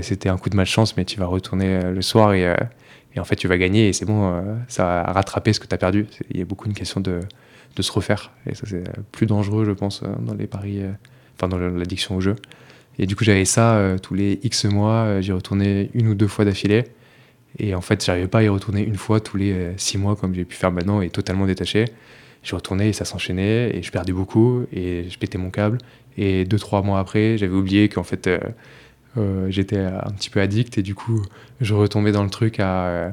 c'était 0.02 0.30
un 0.30 0.38
coup 0.38 0.50
de 0.50 0.58
malchance, 0.58 0.98
mais 0.98 1.06
tu 1.06 1.20
vas 1.20 1.26
retourner 1.26 1.84
le 1.84 2.02
soir 2.02 2.34
et, 2.34 2.54
et, 3.15 3.19
en 3.19 3.23
fait, 3.23 3.36
tu 3.36 3.47
vas 3.47 3.58
gagner 3.58 3.88
et 3.88 3.93
c'est 3.93 4.06
bon, 4.06 4.43
ça 4.67 5.01
a 5.01 5.13
rattrapé 5.13 5.54
ce 5.54 5.60
que 5.60 5.67
tu 5.67 5.73
as 5.73 5.78
perdu. 5.78 6.06
Il 6.32 6.38
y 6.38 6.41
a 6.41 6.45
beaucoup 6.45 6.67
une 6.67 6.73
question 6.73 6.99
de, 6.99 7.21
de 7.75 7.82
se 7.82 7.91
refaire. 7.91 8.32
Et 8.45 8.56
ça, 8.56 8.63
c'est 8.67 8.84
plus 9.12 9.25
dangereux, 9.25 9.65
je 9.65 9.71
pense, 9.71 10.04
dans 10.19 10.34
les 10.34 10.47
paris, 10.47 10.82
enfin, 11.36 11.47
dans 11.47 11.58
l'addiction 11.58 12.15
au 12.15 12.21
jeu. 12.21 12.36
Et 12.97 13.06
du 13.06 13.15
coup, 13.15 13.23
j'avais 13.23 13.45
ça 13.45 13.75
euh, 13.75 13.97
tous 13.97 14.13
les 14.13 14.39
X 14.43 14.65
mois. 14.65 15.06
Euh, 15.06 15.21
j'y 15.21 15.32
retournais 15.32 15.89
une 15.93 16.08
ou 16.08 16.15
deux 16.15 16.28
fois 16.28 16.45
d'affilée. 16.45 16.86
Et 17.58 17.75
en 17.75 17.82
fait, 17.82 18.04
j'arrivais 18.04 18.28
pas 18.28 18.39
à 18.39 18.43
y 18.43 18.49
retourner 18.49 18.84
une 18.84 18.95
fois 18.95 19.19
tous 19.19 19.38
les 19.38 19.51
euh, 19.51 19.73
six 19.78 19.97
mois 19.97 20.15
comme 20.15 20.34
j'ai 20.34 20.45
pu 20.45 20.56
faire 20.56 20.71
maintenant 20.71 21.01
et 21.01 21.10
totalement 21.10 21.45
détaché. 21.45 21.86
Je 22.43 22.56
retournais 22.56 22.89
et 22.89 22.93
ça 22.93 23.06
s'enchaînait 23.06 23.75
et 23.75 23.82
je 23.82 23.91
perdais 23.91 24.13
beaucoup 24.13 24.65
et 24.71 25.06
je 25.10 25.17
pétais 25.17 25.38
mon 25.38 25.49
câble. 25.49 25.80
Et 26.17 26.45
deux, 26.45 26.60
trois 26.60 26.82
mois 26.84 26.99
après, 26.99 27.38
j'avais 27.38 27.56
oublié 27.56 27.89
qu'en 27.89 28.04
fait, 28.04 28.30
j'étais 29.49 29.80
un 29.80 30.12
petit 30.12 30.30
peu 30.30 30.41
addict 30.41 30.78
et 30.78 30.82
du 30.82 30.95
coup, 30.95 31.21
je 31.62 31.73
retombais 31.73 32.12
dans 32.12 32.23
le 32.23 32.30
truc 32.30 32.60
à, 32.60 33.12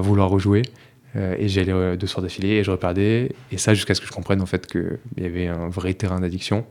vouloir 0.00 0.28
rejouer. 0.28 0.62
et 1.14 1.48
j'allais 1.48 1.96
deux 1.96 2.06
soirs 2.06 2.22
d'affilée 2.22 2.56
et 2.56 2.64
je 2.64 2.70
reperdais. 2.70 3.32
Et 3.52 3.58
ça, 3.58 3.74
jusqu'à 3.74 3.94
ce 3.94 4.00
que 4.00 4.06
je 4.06 4.12
comprenne 4.12 4.40
en 4.40 4.46
fait 4.46 4.66
qu'il 4.66 4.98
y 5.18 5.24
avait 5.24 5.46
un 5.46 5.68
vrai 5.68 5.94
terrain 5.94 6.20
d'addiction. 6.20 6.66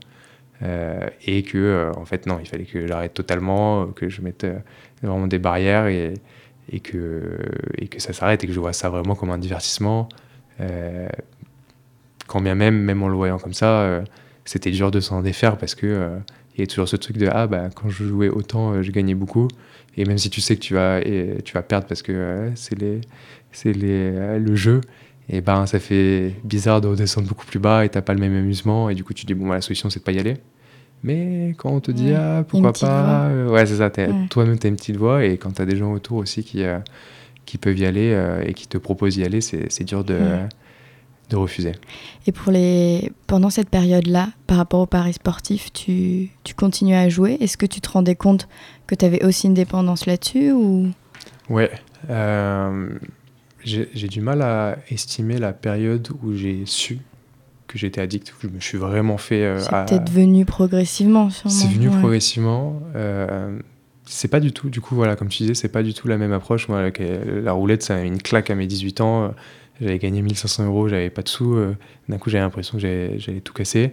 Euh, 0.62 1.08
et 1.24 1.42
que 1.42 1.56
euh, 1.56 1.92
en 1.94 2.04
fait 2.04 2.26
non 2.26 2.38
il 2.38 2.46
fallait 2.46 2.66
que 2.66 2.86
j'arrête 2.86 3.14
totalement 3.14 3.86
que 3.92 4.10
je 4.10 4.20
mette 4.20 4.44
euh, 4.44 4.58
vraiment 5.02 5.26
des 5.26 5.38
barrières 5.38 5.86
et 5.86 6.80
que 6.80 7.38
et 7.78 7.88
que 7.88 7.98
ça 7.98 8.12
s'arrête 8.12 8.44
et 8.44 8.46
que 8.46 8.52
je 8.52 8.60
vois 8.60 8.74
ça 8.74 8.90
vraiment 8.90 9.14
comme 9.14 9.30
un 9.30 9.38
divertissement 9.38 10.10
quand 12.26 12.42
bien 12.42 12.54
même 12.54 12.76
même 12.78 13.02
en 13.02 13.08
le 13.08 13.14
voyant 13.14 13.38
comme 13.38 13.54
ça 13.54 14.02
c'était 14.44 14.70
dur 14.70 14.90
de 14.90 15.00
s'en 15.00 15.22
défaire 15.22 15.56
parce 15.56 15.74
que 15.74 16.10
a 16.62 16.66
toujours 16.66 16.88
ce 16.88 16.96
truc 16.96 17.16
de 17.18 17.28
ah 17.30 17.46
bah 17.46 17.68
quand 17.74 17.88
je 17.88 18.04
jouais 18.04 18.28
autant 18.28 18.82
je 18.82 18.90
gagnais 18.90 19.14
beaucoup. 19.14 19.48
Et 19.96 20.04
même 20.04 20.18
si 20.18 20.30
tu 20.30 20.40
sais 20.40 20.54
que 20.56 20.60
tu 20.60 20.74
vas 20.74 21.00
et 21.00 21.38
tu 21.44 21.54
vas 21.54 21.62
perdre 21.62 21.86
parce 21.86 22.02
que 22.02 22.50
c'est 22.54 22.78
les 22.78 23.00
c'est 23.52 23.72
les 23.72 24.38
le 24.38 24.54
jeu 24.54 24.80
et 25.32 25.40
ben 25.40 25.64
ça 25.66 25.78
fait 25.78 26.34
bizarre 26.44 26.80
de 26.80 26.88
redescendre 26.88 27.28
beaucoup 27.28 27.46
plus 27.46 27.60
bas 27.60 27.84
et 27.84 27.88
t'as 27.88 28.02
pas 28.02 28.14
le 28.14 28.20
même 28.20 28.34
amusement. 28.34 28.90
Et 28.90 28.94
du 28.94 29.04
coup 29.04 29.14
tu 29.14 29.26
dis 29.26 29.34
bon 29.34 29.48
bah, 29.48 29.54
la 29.54 29.60
solution 29.60 29.88
c'est 29.88 30.00
de 30.00 30.04
pas 30.04 30.12
y 30.12 30.18
aller. 30.18 30.36
Mais 31.04 31.54
quand 31.56 31.70
on 31.70 31.80
te 31.80 31.92
dit 31.92 32.12
ah 32.12 32.44
pourquoi 32.46 32.72
pas 32.72 33.28
euh, 33.28 33.48
ouais 33.48 33.64
c'est 33.64 33.76
ça 33.76 33.90
toi-même 33.90 34.58
t'as 34.58 34.68
une 34.68 34.76
petite 34.76 34.96
voix. 34.96 35.24
Et 35.24 35.38
quand 35.38 35.52
t'as 35.52 35.66
des 35.66 35.76
gens 35.76 35.92
autour 35.92 36.18
aussi 36.18 36.42
qui 36.42 36.64
euh, 36.64 36.78
qui 37.46 37.58
peuvent 37.58 37.78
y 37.78 37.86
aller 37.86 38.10
euh, 38.12 38.42
et 38.44 38.54
qui 38.54 38.66
te 38.66 38.76
proposent 38.76 39.14
d'y 39.14 39.24
aller 39.24 39.40
c'est 39.40 39.84
dur 39.84 40.02
de 40.04 40.18
de 41.30 41.36
refuser 41.36 41.72
et 42.26 42.32
pour 42.32 42.52
les 42.52 43.12
pendant 43.26 43.48
cette 43.48 43.70
période 43.70 44.06
là 44.06 44.28
par 44.46 44.58
rapport 44.58 44.80
au 44.80 44.86
paris 44.86 45.14
sportif 45.14 45.72
tu 45.72 46.30
tu 46.44 46.54
continues 46.54 46.96
à 46.96 47.08
jouer 47.08 47.38
est-ce 47.40 47.56
que 47.56 47.66
tu 47.66 47.80
te 47.80 47.88
rendais 47.88 48.16
compte 48.16 48.48
que 48.86 48.94
tu 48.94 49.04
avais 49.04 49.24
aussi 49.24 49.46
une 49.46 49.54
dépendance 49.54 50.06
là-dessus 50.06 50.52
ou? 50.52 50.90
Ouais 51.48 51.70
j'ai 53.64 54.08
du 54.08 54.20
mal 54.20 54.42
à 54.42 54.76
estimer 54.90 55.38
la 55.38 55.52
période 55.52 56.08
où 56.22 56.34
j'ai 56.34 56.62
su 56.66 56.98
que 57.66 57.78
j'étais 57.78 58.00
addict, 58.00 58.32
où 58.32 58.36
je 58.42 58.48
me 58.48 58.58
suis 58.58 58.78
vraiment 58.78 59.16
fait. 59.16 59.44
Euh, 59.44 59.60
c'est 59.60 59.70
peut-être 59.70 60.10
venu 60.10 60.44
progressivement, 60.44 61.30
sûrement. 61.30 61.54
C'est 61.54 61.68
venu 61.68 61.88
progressivement. 61.88 62.80
Euh, 62.96 63.56
c'est 64.06 64.28
pas 64.28 64.40
du 64.40 64.52
tout, 64.52 64.70
du 64.70 64.80
coup, 64.80 64.96
voilà, 64.96 65.14
comme 65.14 65.28
tu 65.28 65.44
disais, 65.44 65.54
c'est 65.54 65.68
pas 65.68 65.84
du 65.84 65.94
tout 65.94 66.08
la 66.08 66.18
même 66.18 66.32
approche. 66.32 66.68
Moi, 66.68 66.90
la 66.90 67.52
roulette, 67.52 67.84
ça 67.84 67.96
a 67.96 68.00
une 68.00 68.20
claque 68.20 68.50
à 68.50 68.56
mes 68.56 68.66
18 68.66 69.00
ans. 69.00 69.34
J'avais 69.80 69.98
gagné 69.98 70.22
1500 70.22 70.66
euros, 70.66 70.88
j'avais 70.88 71.10
pas 71.10 71.22
de 71.22 71.28
sous. 71.28 71.54
Euh, 71.54 71.76
d'un 72.08 72.18
coup, 72.18 72.30
j'avais 72.30 72.44
l'impression 72.44 72.78
que 72.78 72.80
j'allais 72.80 73.40
tout 73.40 73.52
casser. 73.52 73.92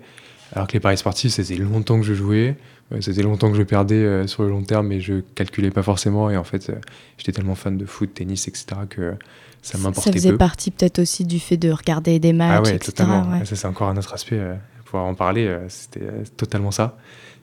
Alors 0.54 0.68
que 0.68 0.74
les 0.74 0.80
paris 0.80 0.98
sportifs, 0.98 1.32
ça 1.32 1.44
faisait 1.44 1.58
longtemps 1.58 2.00
que 2.00 2.06
je 2.06 2.14
jouais. 2.14 2.56
Ça 2.92 3.02
faisait 3.02 3.24
longtemps 3.24 3.52
que 3.52 3.58
je 3.58 3.64
perdais 3.64 4.28
sur 4.28 4.44
le 4.44 4.50
long 4.50 4.64
terme, 4.64 4.88
mais 4.88 5.02
je 5.02 5.16
calculais 5.36 5.72
pas 5.72 5.84
forcément. 5.84 6.30
Et 6.30 6.38
en 6.38 6.46
fait, 6.46 6.72
j'étais 7.18 7.34
tellement 7.34 7.56
fan 7.56 7.78
de 7.78 7.86
foot, 7.86 8.14
tennis, 8.14 8.48
etc., 8.48 8.66
que 8.90 9.16
ça 9.62 9.78
m'importait 9.78 10.12
Ça 10.12 10.14
faisait 10.14 10.38
partie 10.38 10.72
peut-être 10.72 11.00
aussi 11.00 11.26
du 11.26 11.40
fait 11.40 11.58
de 11.58 11.72
regarder 11.72 12.20
des 12.20 12.34
matchs, 12.34 12.68
ah 12.68 12.72
ouais, 12.72 12.80
Totalement. 12.80 13.46
Ça, 13.46 13.56
c'est 13.56 13.68
encore 13.68 13.90
un 13.90 13.98
autre 13.98 14.14
aspect. 14.14 14.40
Euh, 14.40 14.56
pouvoir 14.86 15.06
en 15.06 15.16
parler, 15.16 15.48
euh, 15.48 15.68
c'était 15.68 16.04
euh, 16.04 16.24
totalement 16.38 16.72
ça. 16.72 16.98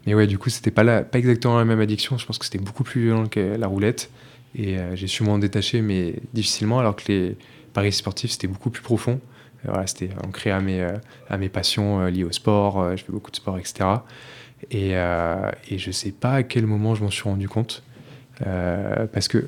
Mais 0.06 0.14
ouais, 0.14 0.26
du 0.26 0.38
coup, 0.38 0.48
c'était 0.48 0.70
pas, 0.70 1.02
pas 1.02 1.18
exactement 1.18 1.58
la 1.58 1.64
même 1.64 1.80
addiction. 1.80 2.16
Je 2.16 2.24
pense 2.24 2.38
que 2.38 2.44
c'était 2.44 2.58
beaucoup 2.58 2.84
plus 2.84 3.02
violent 3.02 3.26
que 3.26 3.56
la 3.56 3.66
roulette. 3.66 4.10
Et 4.56 4.76
j'ai 4.94 5.08
su 5.08 5.24
m'en 5.24 5.38
détacher, 5.38 5.80
mais 5.80 6.14
difficilement, 6.32 6.78
alors 6.78 6.94
que 6.94 7.10
les 7.10 7.36
paris 7.74 7.92
sportifs, 7.92 8.30
c'était 8.30 8.46
beaucoup 8.46 8.70
plus 8.70 8.82
profond. 8.82 9.20
Voilà, 9.64 9.86
c'était 9.86 10.10
ancré 10.26 10.50
à 10.50 10.60
mes, 10.60 10.86
à 11.28 11.38
mes 11.38 11.48
passions 11.48 12.06
liées 12.06 12.24
au 12.24 12.32
sport. 12.32 12.96
je 12.96 13.02
fais 13.02 13.12
beaucoup 13.12 13.30
de 13.30 13.36
sport, 13.36 13.58
etc. 13.58 13.88
Et, 14.70 14.90
et 14.90 15.78
je 15.78 15.90
sais 15.90 16.12
pas 16.12 16.34
à 16.34 16.42
quel 16.42 16.66
moment 16.66 16.94
je 16.94 17.02
m'en 17.02 17.10
suis 17.10 17.22
rendu 17.22 17.48
compte. 17.48 17.82
parce 18.40 19.28
que 19.28 19.46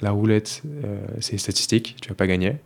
la 0.00 0.10
roulette, 0.10 0.62
euh, 0.84 0.98
c'est 1.20 1.38
statistique, 1.38 1.96
tu 2.00 2.08
vas 2.08 2.14
pas 2.14 2.26
gagner. 2.26 2.56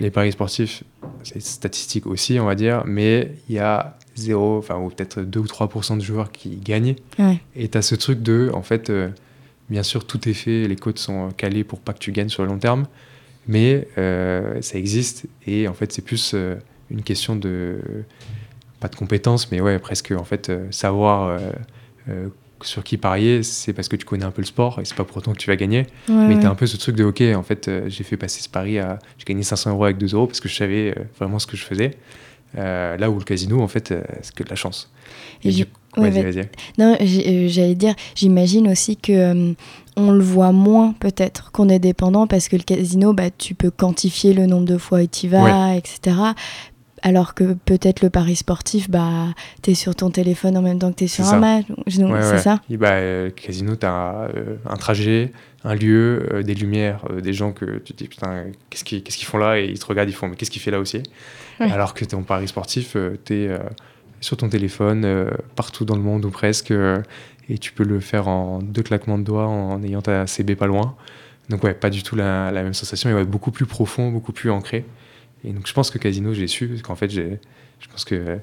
Les 0.00 0.10
paris 0.10 0.32
sportifs, 0.32 0.82
c'est 1.22 1.40
statistique 1.40 2.08
aussi, 2.08 2.40
on 2.40 2.46
va 2.46 2.56
dire, 2.56 2.82
mais 2.86 3.36
il 3.48 3.54
y 3.54 3.60
a 3.60 3.96
0, 4.16 4.58
enfin, 4.58 4.76
ou 4.76 4.88
peut-être 4.88 5.20
2 5.20 5.38
ou 5.38 5.44
3% 5.44 5.96
de 5.96 6.02
joueurs 6.02 6.32
qui 6.32 6.56
gagnent. 6.56 6.96
Et 7.54 7.68
tu 7.68 7.78
as 7.78 7.82
ce 7.82 7.94
truc 7.94 8.20
de, 8.20 8.50
en 8.52 8.62
fait, 8.62 8.90
euh, 8.90 9.10
bien 9.68 9.84
sûr, 9.84 10.04
tout 10.04 10.28
est 10.28 10.32
fait, 10.32 10.66
les 10.66 10.74
codes 10.74 10.98
sont 10.98 11.28
calés 11.36 11.62
pour 11.62 11.78
pas 11.78 11.92
que 11.92 12.00
tu 12.00 12.10
gagnes 12.10 12.28
sur 12.28 12.42
le 12.42 12.48
long 12.48 12.58
terme, 12.58 12.86
mais 13.50 13.86
euh, 13.98 14.62
ça 14.62 14.78
existe 14.78 15.26
et 15.46 15.68
en 15.68 15.74
fait, 15.74 15.92
c'est 15.92 16.04
plus 16.04 16.34
une 16.90 17.02
question 17.02 17.36
de, 17.36 17.80
pas 18.80 18.88
de 18.88 18.96
compétences, 18.96 19.52
mais 19.52 19.60
ouais, 19.60 19.78
presque, 19.78 20.12
en 20.12 20.24
fait, 20.24 20.50
savoir 20.70 21.38
sur 22.64 22.84
qui 22.84 22.96
parier, 22.96 23.42
c'est 23.42 23.72
parce 23.72 23.88
que 23.88 23.96
tu 23.96 24.04
connais 24.04 24.24
un 24.24 24.30
peu 24.30 24.42
le 24.42 24.46
sport 24.46 24.80
et 24.80 24.84
c'est 24.84 24.94
pas 24.94 25.04
pour 25.04 25.16
autant 25.16 25.32
que 25.32 25.38
tu 25.38 25.48
vas 25.48 25.56
gagner. 25.56 25.86
mais 26.08 26.38
tu 26.38 26.46
as 26.46 26.50
un 26.50 26.54
peu 26.54 26.66
ce 26.66 26.76
truc 26.76 26.96
de 26.96 27.04
ok, 27.04 27.22
en 27.34 27.42
fait, 27.42 27.68
euh, 27.68 27.88
j'ai 27.88 28.04
fait 28.04 28.16
passer 28.16 28.42
ce 28.42 28.48
pari 28.48 28.78
à. 28.78 28.98
J'ai 29.18 29.24
gagné 29.24 29.42
500 29.42 29.70
euros 29.70 29.84
avec 29.84 29.98
2 29.98 30.14
euros 30.14 30.26
parce 30.26 30.40
que 30.40 30.48
je 30.48 30.54
savais 30.54 30.94
euh, 30.96 31.02
vraiment 31.18 31.38
ce 31.38 31.46
que 31.46 31.56
je 31.56 31.64
faisais. 31.64 31.92
Euh, 32.58 32.96
là 32.96 33.10
où 33.10 33.18
le 33.18 33.24
casino, 33.24 33.60
en 33.60 33.68
fait, 33.68 33.94
c'est 34.22 34.34
que 34.34 34.42
de 34.42 34.50
la 34.50 34.56
chance. 34.56 34.92
Vas-y, 35.96 36.22
vas-y. 36.22 36.48
Non, 36.78 36.96
j'allais 37.00 37.74
dire, 37.74 37.94
j'imagine 38.14 38.68
aussi 38.68 38.96
que. 38.96 39.54
on 39.96 40.12
le 40.12 40.22
voit 40.22 40.52
moins 40.52 40.94
peut-être 40.98 41.50
qu'on 41.52 41.68
est 41.68 41.78
dépendant 41.78 42.26
parce 42.26 42.48
que 42.48 42.56
le 42.56 42.62
casino, 42.62 43.12
bah, 43.12 43.30
tu 43.36 43.54
peux 43.54 43.70
quantifier 43.70 44.32
le 44.32 44.46
nombre 44.46 44.66
de 44.66 44.78
fois 44.78 45.00
où 45.00 45.06
tu 45.06 45.26
y 45.26 45.28
vas, 45.28 45.74
etc. 45.74 46.16
Alors 47.02 47.34
que 47.34 47.54
peut-être 47.54 48.02
le 48.02 48.10
pari 48.10 48.36
sportif, 48.36 48.90
bah, 48.90 49.28
tu 49.62 49.70
es 49.70 49.74
sur 49.74 49.94
ton 49.94 50.10
téléphone 50.10 50.56
en 50.56 50.62
même 50.62 50.78
temps 50.78 50.90
que 50.90 50.98
tu 50.98 51.04
es 51.04 51.08
sur 51.08 51.26
un 51.26 51.38
match. 51.38 51.64
c'est 51.86 52.38
ça 52.38 52.60
bah, 52.70 53.00
Le 53.00 53.30
casino, 53.30 53.76
tu 53.76 53.86
as 53.86 54.28
euh, 54.34 54.56
un 54.66 54.76
trajet, 54.76 55.32
un 55.64 55.74
lieu, 55.74 56.26
euh, 56.32 56.42
des 56.42 56.54
lumières, 56.54 57.04
euh, 57.10 57.20
des 57.20 57.32
gens 57.32 57.52
que 57.52 57.78
tu 57.78 57.94
te 57.94 57.98
dis, 58.04 58.08
putain, 58.08 58.44
qu'est-ce 58.68 58.84
qu'ils 58.84 59.26
font 59.26 59.38
là? 59.38 59.58
Et 59.58 59.66
ils 59.66 59.78
te 59.78 59.86
regardent, 59.86 60.10
ils 60.10 60.14
font, 60.14 60.28
mais 60.28 60.36
qu'est-ce 60.36 60.50
qu'il 60.50 60.62
fait 60.62 60.70
là 60.70 60.80
aussi? 60.80 61.02
Alors 61.58 61.92
que 61.92 62.04
ton 62.04 62.22
pari 62.22 62.48
sportif, 62.48 62.96
tu 63.24 63.34
es 63.34 63.58
sur 64.20 64.36
ton 64.36 64.48
téléphone, 64.48 65.28
partout 65.56 65.84
dans 65.84 65.96
le 65.96 66.02
monde 66.02 66.24
ou 66.24 66.30
presque, 66.30 66.72
et 67.48 67.58
tu 67.58 67.72
peux 67.72 67.84
le 67.84 68.00
faire 68.00 68.28
en 68.28 68.60
deux 68.60 68.82
claquements 68.82 69.18
de 69.18 69.24
doigts 69.24 69.46
en 69.46 69.82
ayant 69.82 70.02
ta 70.02 70.26
CB 70.26 70.56
pas 70.56 70.66
loin. 70.66 70.94
Donc, 71.48 71.64
ouais, 71.64 71.74
pas 71.74 71.90
du 71.90 72.02
tout 72.02 72.14
la, 72.14 72.52
même 72.52 72.74
sensation, 72.74 73.10
mais 73.10 73.16
ouais, 73.16 73.24
beaucoup 73.24 73.50
plus 73.50 73.66
profond, 73.66 74.10
beaucoup 74.10 74.32
plus 74.32 74.50
ancré. 74.50 74.84
Et 75.44 75.52
donc 75.52 75.66
je 75.66 75.72
pense 75.72 75.90
que 75.90 75.98
Casino, 75.98 76.34
j'ai 76.34 76.46
su, 76.46 76.68
parce 76.68 76.82
qu'en 76.82 76.94
fait, 76.94 77.10
je 77.10 77.88
pense 77.90 78.04
que 78.04 78.38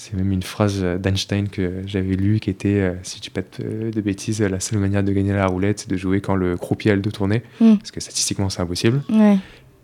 c'est 0.00 0.14
même 0.14 0.32
une 0.32 0.42
phrase 0.42 0.82
d'Einstein 0.82 1.48
que 1.48 1.82
j'avais 1.86 2.16
lue 2.16 2.40
qui 2.40 2.48
était, 2.48 2.80
euh, 2.80 2.94
si 3.02 3.20
tu 3.20 3.30
pètes 3.30 3.60
de 3.60 4.00
bêtises, 4.00 4.40
la 4.40 4.58
seule 4.58 4.78
manière 4.78 5.02
de 5.02 5.12
gagner 5.12 5.32
la 5.32 5.46
roulette, 5.46 5.80
c'est 5.80 5.90
de 5.90 5.96
jouer 5.96 6.20
quand 6.20 6.34
le 6.34 6.56
croupier 6.56 6.90
a 6.90 6.94
le 6.94 7.02
dos 7.02 7.10
tourné, 7.10 7.42
mm. 7.60 7.76
parce 7.76 7.90
que 7.90 8.00
statistiquement, 8.00 8.48
c'est 8.48 8.62
impossible. 8.62 9.02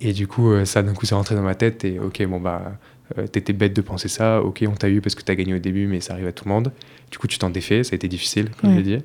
Et 0.01 0.13
du 0.13 0.27
coup, 0.27 0.51
euh, 0.51 0.65
ça, 0.65 0.83
d'un 0.83 0.95
coup, 0.95 1.07
c'est 1.07 1.15
rentré 1.15 1.35
dans 1.35 1.43
ma 1.43 1.55
tête, 1.55 1.85
et 1.85 1.99
ok, 1.99 2.25
bon, 2.27 2.41
bah, 2.41 2.79
euh, 3.19 3.27
t'étais 3.27 3.53
bête 3.53 3.75
de 3.75 3.83
penser 3.83 4.09
ça, 4.09 4.43
ok, 4.43 4.65
on 4.69 4.75
t'a 4.75 4.89
eu 4.89 5.01
parce 5.01 5.15
que 5.15 5.23
t'as 5.23 5.35
gagné 5.35 5.55
au 5.55 5.59
début, 5.59 5.87
mais 5.87 6.01
ça 6.01 6.15
arrive 6.15 6.27
à 6.27 6.33
tout 6.33 6.45
le 6.45 6.53
monde. 6.53 6.73
Du 7.11 7.19
coup, 7.19 7.27
tu 7.27 7.39
t'en 7.39 7.51
défais, 7.51 7.85
ça 7.85 7.95
a 7.95 7.97
été 7.97 8.09
difficile, 8.09 8.51
comme 8.61 8.73
je 8.73 8.77
l'ai 8.77 8.83
dit. 8.83 9.05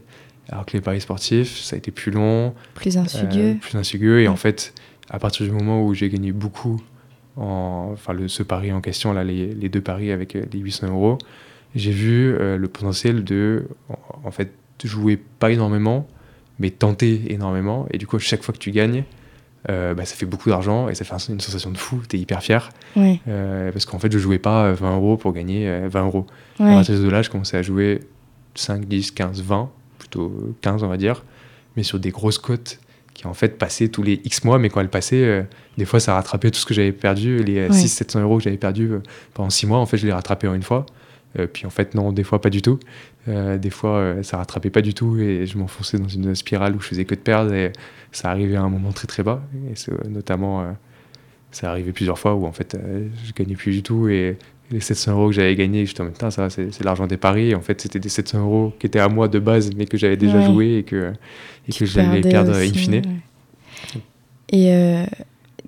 Alors 0.49 0.65
que 0.65 0.73
les 0.73 0.81
paris 0.81 1.01
sportifs, 1.01 1.59
ça 1.59 1.75
a 1.75 1.77
été 1.77 1.91
plus 1.91 2.11
long. 2.11 2.53
Plus 2.73 2.97
insidieux. 2.97 3.57
plus 3.61 3.77
insidieux, 3.77 4.21
et 4.21 4.27
en 4.27 4.35
fait, 4.35 4.73
à 5.09 5.19
partir 5.19 5.45
du 5.45 5.51
moment 5.51 5.85
où 5.85 5.93
j'ai 5.93 6.09
gagné 6.09 6.31
beaucoup 6.31 6.81
enfin 7.37 8.13
le, 8.13 8.27
ce 8.27 8.43
pari 8.43 8.71
en 8.71 8.81
question, 8.81 9.13
là, 9.13 9.23
les, 9.23 9.47
les, 9.47 9.69
deux 9.69 9.81
paris 9.81 10.11
avec 10.11 10.35
euh, 10.35 10.43
les 10.51 10.59
800 10.59 10.87
euros, 10.87 11.17
j'ai 11.75 11.91
vu 11.91 12.33
euh, 12.33 12.57
le 12.57 12.67
potentiel 12.67 13.23
de, 13.23 13.67
en, 14.23 14.31
fait, 14.31 14.51
jouer 14.83 15.17
pas 15.17 15.51
énormément, 15.51 16.07
mais 16.59 16.69
tenter 16.71 17.21
énormément. 17.29 17.87
Et 17.91 17.97
du 17.97 18.07
coup, 18.07 18.19
chaque 18.19 18.43
fois 18.43 18.53
que 18.53 18.59
tu 18.59 18.71
gagnes, 18.71 19.03
euh, 19.69 19.93
bah, 19.93 20.05
ça 20.05 20.15
fait 20.15 20.25
beaucoup 20.25 20.49
d'argent 20.49 20.89
et 20.89 20.95
ça 20.95 21.05
fait 21.05 21.15
une 21.29 21.39
sensation 21.39 21.69
de 21.69 21.77
fou, 21.77 22.01
tu 22.09 22.15
es 22.15 22.19
hyper 22.19 22.41
fier. 22.41 22.69
parce 23.71 23.85
qu'en 23.85 23.99
fait, 23.99 24.11
je 24.11 24.17
jouais 24.17 24.39
pas 24.39 24.71
20 24.73 24.95
euros 24.95 25.17
pour 25.17 25.33
gagner 25.33 25.87
20 25.87 26.05
euros. 26.05 26.25
À 26.59 26.63
partir 26.65 26.99
de 26.99 27.09
là, 27.09 27.21
je 27.21 27.29
commençais 27.29 27.57
à 27.57 27.61
jouer 27.61 27.99
5, 28.55 28.85
10, 28.85 29.11
15, 29.11 29.41
20, 29.41 29.69
plutôt 29.99 30.55
15 30.61 30.83
on 30.83 30.87
va 30.87 30.97
dire, 30.97 31.23
mais 31.77 31.83
sur 31.83 31.99
des 31.99 32.09
grosses 32.11 32.39
cotes 32.39 32.79
qui 33.13 33.27
en 33.27 33.33
fait 33.33 33.57
passait 33.57 33.89
tous 33.89 34.03
les 34.03 34.21
X 34.23 34.43
mois, 34.45 34.57
mais 34.57 34.69
quand 34.69 34.81
elle 34.81 34.89
passait, 34.89 35.45
des 35.77 35.85
fois 35.85 35.99
ça 35.99 36.15
rattrapait 36.15 36.49
tout 36.49 36.59
ce 36.59 36.65
que 36.65 36.73
j'avais 36.73 36.91
perdu, 36.91 37.43
les 37.43 37.69
600-700 37.69 38.21
euros 38.21 38.37
que 38.37 38.43
j'avais 38.43 38.57
perdu 38.57 38.89
pendant 39.33 39.49
6 39.49 39.67
mois, 39.67 39.79
en 39.79 39.85
fait 39.85 39.97
je 39.97 40.05
les 40.07 40.13
rattrapais 40.13 40.47
en 40.47 40.53
une 40.53 40.63
fois. 40.63 40.85
puis 41.53 41.65
en 41.65 41.69
fait 41.69 41.93
non, 41.93 42.11
des 42.11 42.23
fois 42.23 42.41
pas 42.41 42.49
du 42.49 42.61
tout. 42.61 42.79
des 43.27 43.69
fois 43.69 44.15
ça 44.23 44.37
rattrapait 44.37 44.69
pas 44.69 44.81
du 44.81 44.93
tout 44.93 45.17
et 45.19 45.45
je 45.45 45.57
m'enfonçais 45.57 45.97
dans 45.97 46.07
une 46.07 46.33
spirale 46.35 46.75
où 46.75 46.79
je 46.81 46.87
faisais 46.87 47.05
que 47.05 47.15
de 47.15 47.19
perdre 47.19 47.53
et 47.53 47.71
ça 48.11 48.29
arrivait 48.29 48.55
à 48.55 48.61
un 48.61 48.69
moment 48.69 48.91
très 48.91 49.07
très 49.07 49.23
bas. 49.23 49.41
Et 49.69 50.09
notamment, 50.09 50.65
ça 51.51 51.69
arrivait 51.69 51.91
plusieurs 51.91 52.19
fois 52.19 52.35
où 52.35 52.45
en 52.45 52.51
fait 52.51 52.77
je 53.25 53.33
gagnais 53.33 53.55
plus 53.55 53.71
du 53.71 53.83
tout 53.83 54.07
et 54.07 54.37
les 54.71 54.79
700 54.79 55.11
euros 55.11 55.27
que 55.27 55.33
j'avais 55.33 55.55
gagnés, 55.55 55.85
je 55.85 56.01
me 56.01 56.11
ça, 56.29 56.49
c'est 56.49 56.83
l'argent 56.83 57.07
des 57.07 57.17
paris. 57.17 57.53
En 57.53 57.61
fait, 57.61 57.81
c'était 57.81 57.99
des 57.99 58.09
700 58.09 58.39
euros 58.39 58.73
qui 58.79 58.87
étaient 58.87 58.99
à 58.99 59.09
moi 59.09 59.27
de 59.27 59.39
base, 59.39 59.71
mais 59.75 59.85
que 59.85 59.97
j'avais 59.97 60.17
déjà 60.17 60.41
joué 60.41 60.77
et 60.77 60.83
que, 60.83 61.13
et 61.67 61.73
que 61.73 61.85
j'allais 61.85 62.21
perdre 62.21 62.55
in 62.55 62.73
fine. 62.73 63.01
Et 64.49 64.73
euh, 64.73 65.05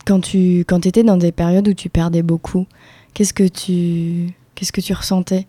quand 0.06 0.20
tu 0.22 0.60
quand 0.68 0.86
étais 0.86 1.04
dans 1.04 1.18
des 1.18 1.32
périodes 1.32 1.68
où 1.68 1.74
tu 1.74 1.90
perdais 1.90 2.22
beaucoup, 2.22 2.66
qu'est-ce 3.14 3.34
que 3.34 3.48
tu, 3.48 4.34
qu'est-ce 4.56 4.72
que 4.72 4.82
tu 4.82 4.94
ressentais? 4.94 5.46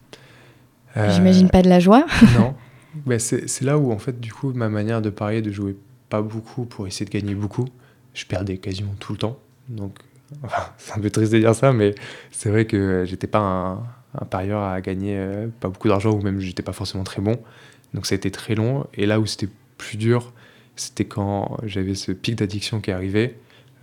Euh, 0.97 1.11
J'imagine 1.13 1.49
pas 1.49 1.63
de 1.63 1.69
la 1.69 1.81
joie 1.81 2.05
Non. 2.39 2.55
Mais 3.07 3.19
c'est 3.19 3.63
là 3.63 3.77
où, 3.77 3.91
en 3.91 3.99
fait, 3.99 4.21
du 4.21 4.33
coup, 4.33 4.53
ma 4.53 4.69
manière 4.69 5.03
de 5.03 5.11
parier, 5.11 5.43
de 5.43 5.51
jouer 5.51 5.77
pas 6.09 6.23
beaucoup 6.23 6.65
pour 6.65 6.87
essayer 6.87 7.07
de 7.07 7.11
gagner 7.11 7.35
beaucoup, 7.35 7.67
je 8.15 8.25
perdais 8.27 8.59
quasiment 8.59 8.95
tout 8.99 9.13
le 9.13 9.19
temps. 9.19 9.39
Donc, 9.69 9.99
c'est 10.79 10.97
un 10.97 11.01
peu 11.01 11.11
triste 11.11 11.33
de 11.33 11.39
dire 11.39 11.55
ça, 11.55 11.73
mais 11.73 11.95
c'est 12.31 12.51
vrai 12.51 12.67
que 12.67 13.05
j'étais 13.07 13.27
pas 13.27 13.41
un, 13.41 14.25
parieur 14.31 14.63
à 14.63 14.81
gagner 14.81 15.17
euh, 15.19 15.49
pas 15.61 15.69
beaucoup 15.69 15.89
d'argent 15.89 16.13
ou 16.13 16.21
même 16.23 16.39
j'étais 16.39 16.63
pas 16.63 16.73
forcément 16.73 17.05
très 17.05 17.21
bon. 17.21 17.37
Donc 17.95 18.07
ça 18.07 18.15
a 18.15 18.17
été 18.17 18.31
très 18.31 18.55
long. 18.55 18.87
Et 18.95 19.07
là 19.07 19.21
où 19.21 19.27
c'était 19.27 19.49
plus 19.77 19.97
dur, 19.97 20.33
c'était 20.77 21.05
quand 21.05 21.59
j'avais 21.65 21.95
ce 21.95 22.13
pic 22.13 22.37
d'addiction 22.37 22.81
qui 22.81 22.91
arrivait. 22.91 23.37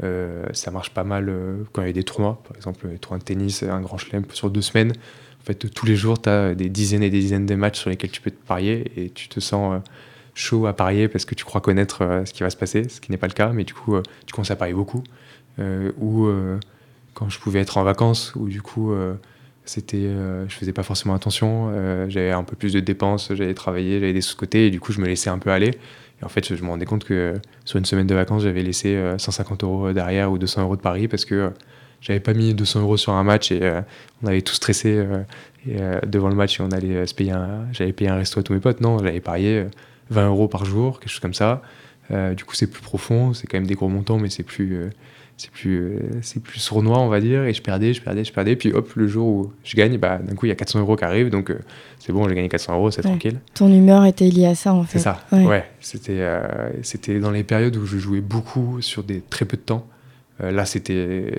Euh, 0.04 0.46
ça 0.54 0.72
marche 0.72 0.92
pas 0.92 1.04
mal 1.04 1.30
euh, 1.30 1.64
quand 1.74 1.84
il 1.84 1.88
y 1.88 1.90
a 1.90 1.94
des 1.94 2.04
tournois, 2.04 2.42
par 2.48 2.56
exemple 2.58 2.88
les 2.88 2.98
tournois 2.98 3.20
de 3.20 3.24
tennis, 3.24 3.62
un 3.62 3.82
grand 3.82 3.98
chelem 3.98 4.24
sur 4.32 4.50
deux 4.50 4.62
semaines. 4.62 4.94
En 5.42 5.44
fait, 5.44 5.56
tous 5.56 5.86
les 5.86 5.96
jours, 5.96 6.22
tu 6.22 6.30
as 6.30 6.56
des 6.56 6.70
dizaines 6.70 7.04
et 7.04 7.10
des 7.10 7.20
dizaines 7.20 7.46
de 7.46 7.56
matchs 7.56 7.80
sur 7.80 7.90
lesquels 7.90 8.12
tu 8.12 8.22
peux 8.22 8.32
te 8.32 8.46
parier 8.48 8.92
et 8.96 9.10
tu 9.10 9.28
te 9.28 9.40
sens 9.40 9.82
chaud 10.34 10.66
à 10.66 10.74
parier 10.74 11.08
parce 11.08 11.26
que 11.26 11.36
tu 11.36 11.46
crois 11.46 11.62
connaître 11.62 12.24
ce 12.26 12.34
qui 12.34 12.44
va 12.44 12.50
se 12.50 12.58
passer, 12.58 12.88
ce 12.88 13.02
qui 13.02 13.12
n'est 13.12 13.18
pas 13.18 13.28
le 13.28 13.34
cas, 13.34 13.50
mais 13.50 13.64
du 13.64 13.74
coup, 13.74 13.96
tu 14.26 14.34
commences 14.34 14.52
à 14.52 14.56
parier 14.56 14.74
beaucoup. 14.74 15.04
Euh, 15.60 15.92
ou 15.98 16.26
euh, 16.26 16.58
quand 17.14 17.30
je 17.30 17.40
pouvais 17.40 17.60
être 17.60 17.78
en 17.78 17.84
vacances, 17.84 18.34
où 18.36 18.48
du 18.48 18.62
coup, 18.62 18.94
euh, 18.94 19.14
c'était, 19.66 20.10
je 20.48 20.56
faisais 20.56 20.74
pas 20.74 20.84
forcément 20.84 21.14
attention, 21.14 21.72
j'avais 22.10 22.32
un 22.32 22.44
peu 22.44 22.56
plus 22.56 22.74
de 22.74 22.80
dépenses, 22.80 23.32
j'allais 23.34 23.54
travailler, 23.54 24.00
j'avais 24.00 24.14
des 24.14 24.22
sous-côtés, 24.22 24.68
et 24.68 24.70
du 24.72 24.80
coup, 24.80 24.92
je 24.92 25.00
me 25.00 25.08
laissais 25.08 25.30
un 25.30 25.38
peu 25.38 25.52
aller. 25.52 25.72
Et 26.22 26.26
en 26.26 26.30
fait, 26.30 26.56
je 26.56 26.64
me 26.64 26.70
rendais 26.70 26.86
compte 26.86 27.04
que 27.04 27.36
sur 27.66 27.78
une 27.78 27.86
semaine 27.86 28.08
de 28.08 28.16
vacances, 28.16 28.44
j'avais 28.44 28.64
laissé 28.64 29.00
150 29.18 29.64
euros 29.64 29.94
derrière 29.94 30.32
ou 30.32 30.38
200 30.38 30.64
euros 30.64 30.76
de 30.76 30.82
Paris 30.82 31.08
parce 31.08 31.26
que 31.26 31.52
j'avais 32.02 32.20
pas 32.20 32.34
mis 32.34 32.54
200 32.54 32.82
euros 32.82 32.98
sur 32.98 33.14
un 33.14 33.24
match 33.24 33.52
et 33.52 33.82
on 34.24 34.28
avait 34.28 34.42
tout 34.42 34.54
stressé 34.54 35.06
devant 35.66 36.30
le 36.30 36.36
match 36.36 36.60
et 36.60 36.64
on 36.64 36.72
allait 36.72 37.06
se 37.06 37.14
payer 37.14 37.36
j'avais 37.72 37.94
payé 37.94 38.10
un 38.10 38.16
resto 38.16 38.40
à 38.40 38.44
tous 38.44 38.54
mes 38.54 38.60
potes. 38.60 38.82
Non, 38.82 38.98
j'avais 39.00 39.20
parié 39.20 39.66
20 40.12 40.28
euros 40.28 40.48
par 40.48 40.66
jour, 40.66 41.00
quelque 41.00 41.10
chose 41.10 41.20
comme 41.20 41.34
ça. 41.34 41.62
du 42.10 42.44
coup, 42.46 42.56
c'est 42.56 42.68
plus 42.68 42.82
profond, 42.82 43.34
c'est 43.34 43.48
quand 43.48 43.58
même 43.58 43.68
des 43.68 43.76
gros 43.76 43.90
montants, 43.90 44.20
mais 44.20 44.30
c'est 44.30 44.44
plus, 44.44 44.92
c'est 45.42 45.50
plus, 45.50 45.80
euh, 45.80 46.00
c'est 46.22 46.42
plus 46.42 46.60
sournois, 46.60 47.00
on 47.00 47.08
va 47.08 47.20
dire. 47.20 47.44
Et 47.46 47.54
je 47.54 47.62
perdais, 47.62 47.94
je 47.94 48.02
perdais, 48.02 48.24
je 48.24 48.32
perdais. 48.32 48.56
Puis 48.56 48.72
hop, 48.74 48.92
le 48.96 49.08
jour 49.08 49.28
où 49.28 49.54
je 49.64 49.76
gagne, 49.76 49.98
bah, 49.98 50.20
d'un 50.20 50.36
coup, 50.36 50.46
il 50.46 50.50
y 50.50 50.52
a 50.52 50.56
400 50.56 50.80
euros 50.80 50.96
qui 50.96 51.04
arrivent. 51.04 51.30
Donc, 51.30 51.50
euh, 51.50 51.60
c'est 52.00 52.14
bon, 52.14 52.28
j'ai 52.30 52.36
gagné 52.36 52.48
400 52.48 52.76
euros, 52.76 52.92
c'est 52.92 53.02
tranquille. 53.02 53.40
Ton 53.56 53.72
humeur 53.72 54.06
était 54.06 54.30
liée 54.30 54.46
à 54.46 54.56
ça, 54.56 54.74
en 54.74 54.84
fait. 54.84 55.00
C'est 55.00 55.04
ça, 55.04 55.26
ouais. 55.32 55.66
C'était, 55.80 56.20
euh, 56.20 56.70
c'était 56.84 57.20
dans 57.20 57.32
les 57.32 57.44
périodes 57.44 57.76
où 57.76 57.86
je 57.86 57.98
jouais 57.98 58.22
beaucoup 58.22 58.82
sur 58.82 59.04
des 59.04 59.22
très 59.22 59.46
peu 59.46 59.58
de 59.58 59.64
temps. 59.64 59.88
là, 60.40 60.66
c'était, 60.66 61.34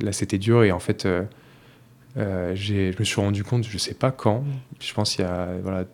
là, 0.00 0.12
c'était 0.12 0.38
dur. 0.38 0.62
Et 0.62 0.70
en 0.70 0.80
fait, 0.80 1.08
je 2.16 2.98
me 2.98 3.04
suis 3.04 3.20
rendu 3.20 3.42
compte, 3.42 3.64
je 3.68 3.78
sais 3.78 3.94
pas 3.94 4.12
quand, 4.12 4.44
je 4.80 4.92
pense 4.94 5.16
il 5.16 5.22
y 5.22 5.24
a 5.24 5.48
voilà, 5.62 5.84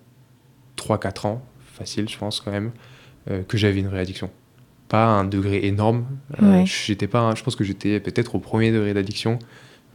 3-4 0.77 1.27
ans, 1.27 1.43
facile, 1.77 2.09
je 2.09 2.19
pense 2.19 2.41
quand 2.41 2.51
même, 2.51 2.73
que 3.49 3.57
j'avais 3.57 3.81
une 3.81 3.89
réaddiction 3.89 4.31
pas 4.89 5.07
un 5.07 5.25
degré 5.25 5.67
énorme. 5.67 6.07
Euh, 6.43 6.65
j'étais 6.65 7.07
pas, 7.07 7.35
je 7.35 7.43
pense 7.43 7.57
que 7.57 7.65
j'étais 7.65 8.01
peut-être 8.01 8.35
au 8.35 8.39
premier 8.39 8.73
degré 8.73 8.95
d'addiction, 8.95 9.39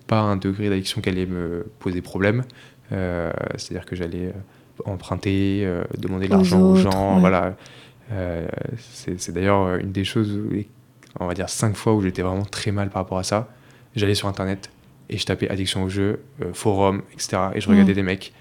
pas 0.08 0.20
un 0.20 0.36
degré 0.36 0.70
d'addiction 0.70 1.02
qui 1.02 1.10
allait 1.10 1.26
me 1.26 1.66
poser 1.80 2.02
problème. 2.02 2.44
Euh, 2.92 3.32
c'est-à-dire 3.56 3.86
que 3.86 3.96
j'allais 3.96 4.28
euh, 4.28 4.84
emprunter, 4.86 5.68
demander 5.98 6.28
de 6.28 6.32
l'argent 6.32 6.62
aux, 6.62 6.76
gens, 6.76 7.20
voilà. 7.20 7.56
c'est 8.78 9.32
d'ailleurs 9.32 9.76
une 9.76 9.92
des 9.92 10.04
choses, 10.04 10.40
on 11.20 11.28
va 11.28 11.34
dire 11.34 11.50
cinq 11.50 11.76
fois 11.76 11.94
où 11.94 12.02
j'étais 12.02 12.22
vraiment 12.22 12.46
très 12.46 12.72
mal 12.72 12.90
par 12.90 13.04
rapport 13.04 13.20
à 13.20 13.24
ça. 13.24 13.50
J'allais 13.96 14.16
sur 14.16 14.28
internet 14.28 14.70
et 15.10 15.18
je 15.18 15.26
tapais 15.26 15.50
addiction 15.50 15.84
au 15.84 15.90
jeu, 15.90 16.22
forum, 16.54 17.04
etc. 17.14 17.38
Et 17.54 17.62
je 17.62 17.70
regardais 17.70 17.94
des 17.94 18.04
mecs 18.04 18.34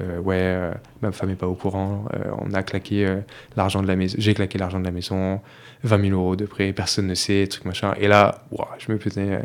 euh, 0.00 0.18
ouais, 0.20 0.38
euh, 0.40 0.72
ma 1.02 1.12
femme 1.12 1.30
est 1.30 1.36
pas 1.36 1.46
au 1.46 1.54
courant, 1.54 2.06
euh, 2.14 2.30
on 2.38 2.54
a 2.54 2.62
claqué 2.62 3.18
l'argent 3.56 3.82
de 3.82 3.86
la 3.86 3.96
maison, 3.96 4.16
j'ai 4.18 4.32
claqué 4.32 4.58
l'argent 4.58 4.80
de 4.80 4.84
la 4.84 4.90
maison, 4.90 5.40
20 5.84 6.08
000 6.08 6.18
euros 6.18 6.36
de 6.36 6.46
prêt, 6.46 6.72
personne 6.72 7.06
ne 7.06 7.14
sait, 7.14 7.46
truc 7.46 7.64
machin. 7.66 7.94
Et 8.00 8.08
là, 8.08 8.42
je 8.78 8.90
me 8.90 8.98
faisais 8.98 9.40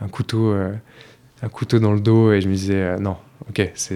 un 0.00 0.08
couteau, 0.08 0.54
un 0.54 1.48
couteau 1.48 1.80
dans 1.80 1.92
le 1.92 2.00
dos 2.00 2.32
et 2.32 2.40
je 2.40 2.48
me 2.48 2.54
disais 2.54 2.96
non, 2.98 3.16
ok, 3.48 3.70
c'est, 3.74 3.94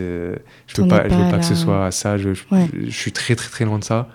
je 0.67 0.83
veux 0.83 0.89
pas, 0.89 1.09
je 1.09 1.15
veux 1.15 1.31
pas 1.31 1.39
que 1.39 1.45
ce 1.45 1.55
soit 1.55 1.91
ça. 1.93 2.19
Je, 2.19 2.31
je, 2.35 2.91
suis 2.91 3.13
très 3.13 3.37
très 3.37 3.51
très 3.51 3.65
loin 3.65 3.79
de 3.79 3.85
ça. 3.85 4.09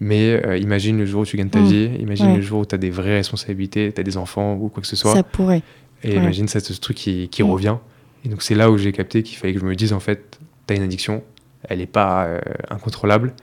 Mais 0.00 0.40
imagine 0.60 0.98
le 0.98 1.06
jour 1.06 1.22
où 1.22 1.26
tu 1.26 1.36
gagnes 1.36 1.50
ta 1.50 1.60
mm. 1.60 1.66
vie, 1.66 1.90
imagine 2.00 2.34
le 2.34 2.42
jour 2.42 2.60
où 2.60 2.66
tu 2.66 2.74
as 2.74 2.78
des 2.78 2.90
vraies 2.90 3.16
responsabilités, 3.16 3.92
tu 3.92 4.00
as 4.00 4.04
des 4.04 4.16
enfants 4.16 4.54
ou 4.54 4.68
quoi 4.68 4.80
que 4.80 4.88
ce 4.88 4.96
soit. 4.96 5.14
Ça 5.14 5.22
pourrait. 5.22 5.62
Et 6.02 6.14
imagine 6.14 6.48
ça, 6.48 6.60
ce 6.60 6.72
truc 6.80 6.96
qui, 6.96 7.28
qui 7.28 7.42
mm. 7.44 7.50
revient. 7.50 7.76
Et 8.24 8.28
donc 8.28 8.42
c'est 8.42 8.56
là 8.56 8.70
où 8.70 8.78
j'ai 8.78 8.90
capté 8.90 9.22
qu'il 9.22 9.38
fallait 9.38 9.54
que 9.54 9.60
je 9.60 9.64
me 9.64 9.76
dise 9.76 9.92
en 9.92 10.00
fait, 10.00 10.40
tu 10.68 10.74
as 10.74 10.76
une 10.76 10.82
addiction, 10.82 11.22
elle 11.64 11.78
n'est 11.78 11.86
pas 11.86 12.26
euh, 12.26 12.40
incontrôlable, 12.70 13.34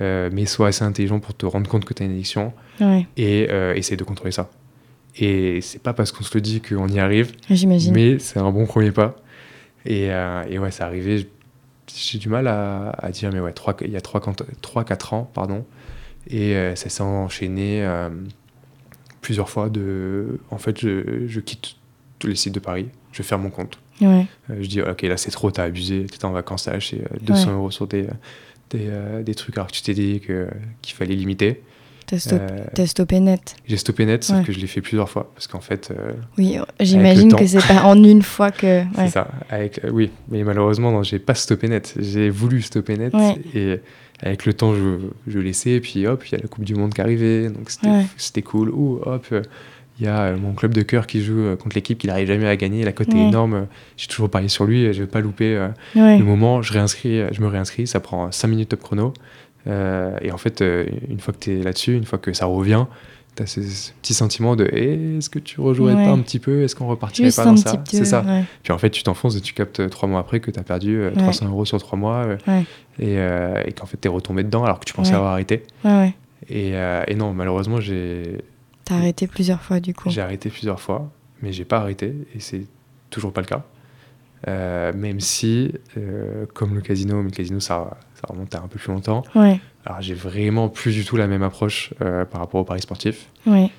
euh, 0.00 0.30
mais 0.32 0.46
sois 0.46 0.68
assez 0.68 0.84
intelligent 0.84 1.20
pour 1.20 1.36
te 1.36 1.44
rendre 1.44 1.68
compte 1.68 1.84
que 1.84 1.92
tu 1.92 2.02
as 2.02 2.06
une 2.06 2.12
addiction 2.12 2.52
et 3.16 3.48
euh, 3.50 3.74
essaye 3.74 3.96
de 3.96 4.04
contrôler 4.04 4.32
ça. 4.32 4.48
Et 5.16 5.60
c'est 5.60 5.82
pas 5.82 5.92
parce 5.92 6.12
qu'on 6.12 6.22
se 6.22 6.32
le 6.34 6.40
dit 6.40 6.60
qu'on 6.60 6.88
y 6.88 7.00
arrive, 7.00 7.32
mais 7.92 8.18
c'est 8.20 8.38
un 8.38 8.50
bon 8.52 8.66
premier 8.66 8.92
pas. 8.92 9.16
Et, 9.84 10.06
et 10.48 10.58
ouais, 10.58 10.70
c'est 10.70 10.84
arrivé. 10.84 11.28
J'ai 11.92 12.18
du 12.18 12.28
mal 12.28 12.46
à, 12.46 13.10
dire, 13.12 13.30
mais 13.32 13.40
ouais, 13.40 13.52
3, 13.52 13.78
il 13.80 13.90
y 13.90 13.96
a 13.96 14.00
3-4 14.00 15.14
ans, 15.14 15.30
pardon. 15.34 15.64
Et 16.30 16.54
ça 16.76 16.88
s'est 16.88 17.02
enchaîné 17.02 17.84
plusieurs 19.22 19.48
fois. 19.48 19.70
De, 19.70 20.38
en 20.50 20.58
fait, 20.58 20.78
je, 20.78 21.26
je 21.26 21.40
quitte 21.40 21.76
tous 22.20 22.28
les 22.28 22.36
sites 22.36 22.54
de 22.54 22.60
Paris, 22.60 22.88
je 23.10 23.22
ferme 23.22 23.42
mon 23.42 23.50
compte. 23.50 23.80
Euh, 24.02 24.22
je 24.60 24.66
dis, 24.66 24.82
ok, 24.82 25.02
là 25.02 25.16
c'est 25.16 25.30
trop, 25.30 25.50
t'as 25.50 25.64
abusé, 25.64 26.06
t'étais 26.06 26.24
en 26.24 26.32
vacances, 26.32 26.64
t'as 26.64 26.72
lâché 26.72 27.02
200 27.22 27.52
euros 27.52 27.70
sur 27.70 27.86
des, 27.86 28.06
des, 28.70 28.86
euh, 28.88 29.22
des, 29.22 29.34
trucs 29.34 29.56
alors 29.56 29.68
que 29.68 29.72
tu 29.72 29.82
t'es 29.82 29.94
dit 29.94 30.20
qu'il 30.82 30.94
fallait 30.94 31.14
limiter. 31.14 31.62
T'as 32.06 32.86
stoppé 32.86 33.20
net. 33.20 33.56
J'ai 33.66 33.76
stoppé 33.76 34.06
net, 34.06 34.24
sauf 34.24 34.44
que 34.44 34.52
je 34.52 34.58
l'ai 34.58 34.66
fait 34.66 34.80
plusieurs 34.80 35.10
fois. 35.10 35.30
Parce 35.34 35.46
qu'en 35.46 35.60
fait. 35.60 35.90
Euh, 35.90 36.12
oui, 36.38 36.56
j'imagine 36.80 37.34
que 37.34 37.46
c'est 37.46 37.66
pas 37.66 37.82
en 37.82 38.02
une 38.02 38.22
fois 38.22 38.50
que. 38.50 38.82
C'est 38.96 39.08
ça. 39.08 39.28
Avec, 39.50 39.80
oui, 39.92 40.10
mais 40.30 40.42
malheureusement, 40.42 40.90
non, 40.90 41.02
j'ai 41.02 41.18
pas 41.18 41.34
stoppé 41.34 41.68
net. 41.68 41.94
J'ai 41.98 42.30
voulu 42.30 42.62
stopper 42.62 42.96
net. 42.96 43.12
Et 43.54 43.80
avec 44.22 44.46
le 44.46 44.54
temps, 44.54 44.74
je, 44.74 44.98
je 45.26 45.38
laissais. 45.38 45.72
Et 45.72 45.80
puis 45.80 46.06
hop, 46.06 46.26
il 46.26 46.32
y 46.32 46.34
a 46.36 46.38
la 46.38 46.48
Coupe 46.48 46.64
du 46.64 46.74
Monde 46.74 46.94
qui 46.94 47.00
arrivait. 47.02 47.50
Donc 47.50 47.70
c'était 48.16 48.42
cool. 48.42 48.70
Ou 48.70 49.00
hop 49.04 49.26
il 49.98 50.06
y 50.06 50.08
a 50.08 50.20
euh, 50.20 50.36
mon 50.36 50.52
club 50.52 50.74
de 50.74 50.82
cœur 50.82 51.06
qui 51.06 51.22
joue 51.22 51.40
euh, 51.40 51.56
contre 51.56 51.74
l'équipe 51.74 51.98
qui 51.98 52.06
n'arrive 52.06 52.28
jamais 52.28 52.46
à 52.46 52.56
gagner. 52.56 52.84
La 52.84 52.92
cote 52.92 53.12
est 53.12 53.18
énorme. 53.18 53.66
J'ai 53.96 54.06
toujours 54.06 54.30
parié 54.30 54.48
sur 54.48 54.64
lui. 54.64 54.92
Je 54.92 55.00
ne 55.00 55.04
vais 55.04 55.10
pas 55.10 55.20
louper 55.20 55.56
euh, 55.56 55.68
le 55.94 56.22
moment. 56.22 56.62
Je, 56.62 56.72
réinscris, 56.72 57.22
je 57.32 57.40
me 57.40 57.48
réinscris. 57.48 57.86
Ça 57.86 58.00
prend 58.00 58.30
5 58.30 58.48
minutes 58.48 58.68
top 58.68 58.80
chrono. 58.80 59.12
et 59.66 60.30
en 60.32 60.38
fait, 60.38 60.62
une 61.08 61.18
fois 61.18 61.34
que 61.34 61.38
tu 61.38 61.58
es 61.58 61.62
là-dessus, 61.62 61.94
une 61.94 62.04
fois 62.04 62.18
que 62.18 62.32
ça 62.32 62.46
revient, 62.46 62.86
tu 63.34 63.42
as 63.42 63.46
ce, 63.46 63.60
petit 64.00 64.14
sentiment 64.14 64.54
de 64.56 64.68
eh, 64.72 65.18
est-ce 65.18 65.30
que 65.30 65.38
tu 65.40 65.60
rejouerais 65.60 65.94
pas 65.94 66.10
un 66.10 66.20
petit 66.20 66.38
peu? 66.38 66.62
Est-ce 66.62 66.76
qu'on 66.76 66.86
repartirait 66.86 67.30
pas 67.34 67.44
dans 67.44 67.56
ça? 67.56 67.82
C'est 67.88 68.04
ça. 68.04 68.24
Puis 68.62 68.72
en 68.72 68.78
fait, 68.78 68.90
tu 68.90 69.02
t'enfonces 69.02 69.36
et 69.36 69.40
tu 69.40 69.52
captes 69.52 69.90
trois 69.90 70.08
mois 70.08 70.20
après 70.20 70.38
que 70.38 70.52
tu 70.52 70.60
as 70.60 70.62
perdu 70.62 71.00
300 71.16 71.46
euros 71.48 71.64
sur 71.64 71.78
trois 71.78 71.98
mois 71.98 72.24
et, 73.00 73.14
et 73.14 73.72
qu'en 73.72 73.86
fait, 73.86 73.98
tu 74.00 74.06
es 74.06 74.10
retombé 74.10 74.44
dedans 74.44 74.64
alors 74.64 74.78
que 74.78 74.84
tu 74.84 74.94
pensais 74.94 75.14
avoir 75.14 75.32
arrêté. 75.32 75.64
Et, 76.48 76.74
et 77.08 77.14
non, 77.16 77.32
malheureusement, 77.32 77.80
j'ai 77.80 78.38
T'as 78.88 78.96
arrêté 78.96 79.26
plusieurs 79.26 79.60
fois 79.60 79.80
du 79.80 79.92
coup 79.92 80.08
J'ai 80.08 80.22
arrêté 80.22 80.48
plusieurs 80.48 80.80
fois, 80.80 81.12
mais 81.42 81.52
j'ai 81.52 81.66
pas 81.66 81.76
arrêté 81.76 82.14
et 82.34 82.40
c'est 82.40 82.66
toujours 83.10 83.34
pas 83.34 83.42
le 83.42 83.46
cas. 83.46 83.62
Euh, 84.46 84.94
même 84.94 85.20
si, 85.20 85.74
euh, 85.98 86.46
comme 86.54 86.74
le 86.74 86.80
casino, 86.80 87.16
mais 87.18 87.30
le 87.30 87.36
casino 87.36 87.60
ça, 87.60 87.98
ça 88.14 88.22
remonte 88.28 88.54
à 88.54 88.62
un 88.62 88.66
peu 88.66 88.78
plus 88.78 88.90
longtemps. 88.90 89.24
Ouais. 89.34 89.60
Alors 89.84 90.00
j'ai 90.00 90.14
vraiment 90.14 90.70
plus 90.70 90.94
du 90.94 91.04
tout 91.04 91.18
la 91.18 91.26
même 91.26 91.42
approche 91.42 91.92
euh, 92.00 92.24
par 92.24 92.40
rapport 92.40 92.62
au 92.62 92.64
paris 92.64 92.80
sportif. 92.80 93.28
Ouais. 93.46 93.70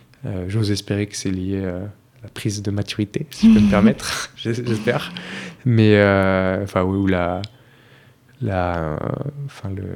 J'ose 0.47 0.69
espérer 0.69 1.07
que 1.07 1.15
c'est 1.15 1.31
lié 1.31 1.65
à 1.65 1.79
la 2.21 2.29
prise 2.31 2.61
de 2.61 2.69
maturité, 2.69 3.25
si 3.31 3.49
je 3.49 3.57
peux 3.57 3.65
me 3.65 3.69
permettre, 3.71 4.31
j'espère. 4.35 5.11
Mais 5.65 5.95
enfin, 6.61 6.83
oui, 6.83 6.97
ou 6.97 7.07
la, 7.07 7.41
la, 8.41 8.99
enfin 9.45 9.69
le 9.69 9.95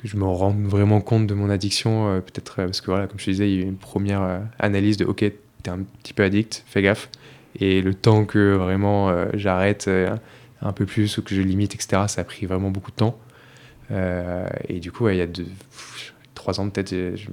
que 0.00 0.08
je 0.08 0.16
me 0.16 0.24
rende 0.24 0.64
vraiment 0.64 1.00
compte 1.00 1.26
de 1.26 1.34
mon 1.34 1.50
addiction. 1.50 2.20
Peut-être 2.20 2.56
parce 2.56 2.80
que 2.80 2.86
voilà, 2.86 3.06
comme 3.06 3.18
je 3.18 3.26
te 3.26 3.30
disais, 3.30 3.50
il 3.50 3.54
y 3.54 3.58
a 3.58 3.64
eu 3.64 3.68
une 3.68 3.76
première 3.76 4.42
analyse 4.58 4.96
de 4.96 5.04
OK, 5.04 5.18
t'es 5.18 5.70
un 5.70 5.80
petit 6.02 6.12
peu 6.12 6.22
addict, 6.22 6.64
fais 6.66 6.82
gaffe. 6.82 7.10
Et 7.58 7.82
le 7.82 7.94
temps 7.94 8.24
que 8.24 8.54
vraiment 8.54 9.12
j'arrête 9.34 9.90
un 10.62 10.72
peu 10.72 10.86
plus 10.86 11.18
ou 11.18 11.22
que 11.22 11.34
je 11.34 11.42
limite, 11.42 11.74
etc., 11.74 12.04
ça 12.08 12.22
a 12.22 12.24
pris 12.24 12.46
vraiment 12.46 12.70
beaucoup 12.70 12.90
de 12.90 12.96
temps. 12.96 13.18
et 13.90 14.80
du 14.80 14.90
coup, 14.90 15.08
il 15.08 15.16
y 15.16 15.20
a 15.20 15.26
deux, 15.26 15.46
trois 16.34 16.60
ans 16.60 16.70
peut-être. 16.70 16.90
Je, 16.90 17.28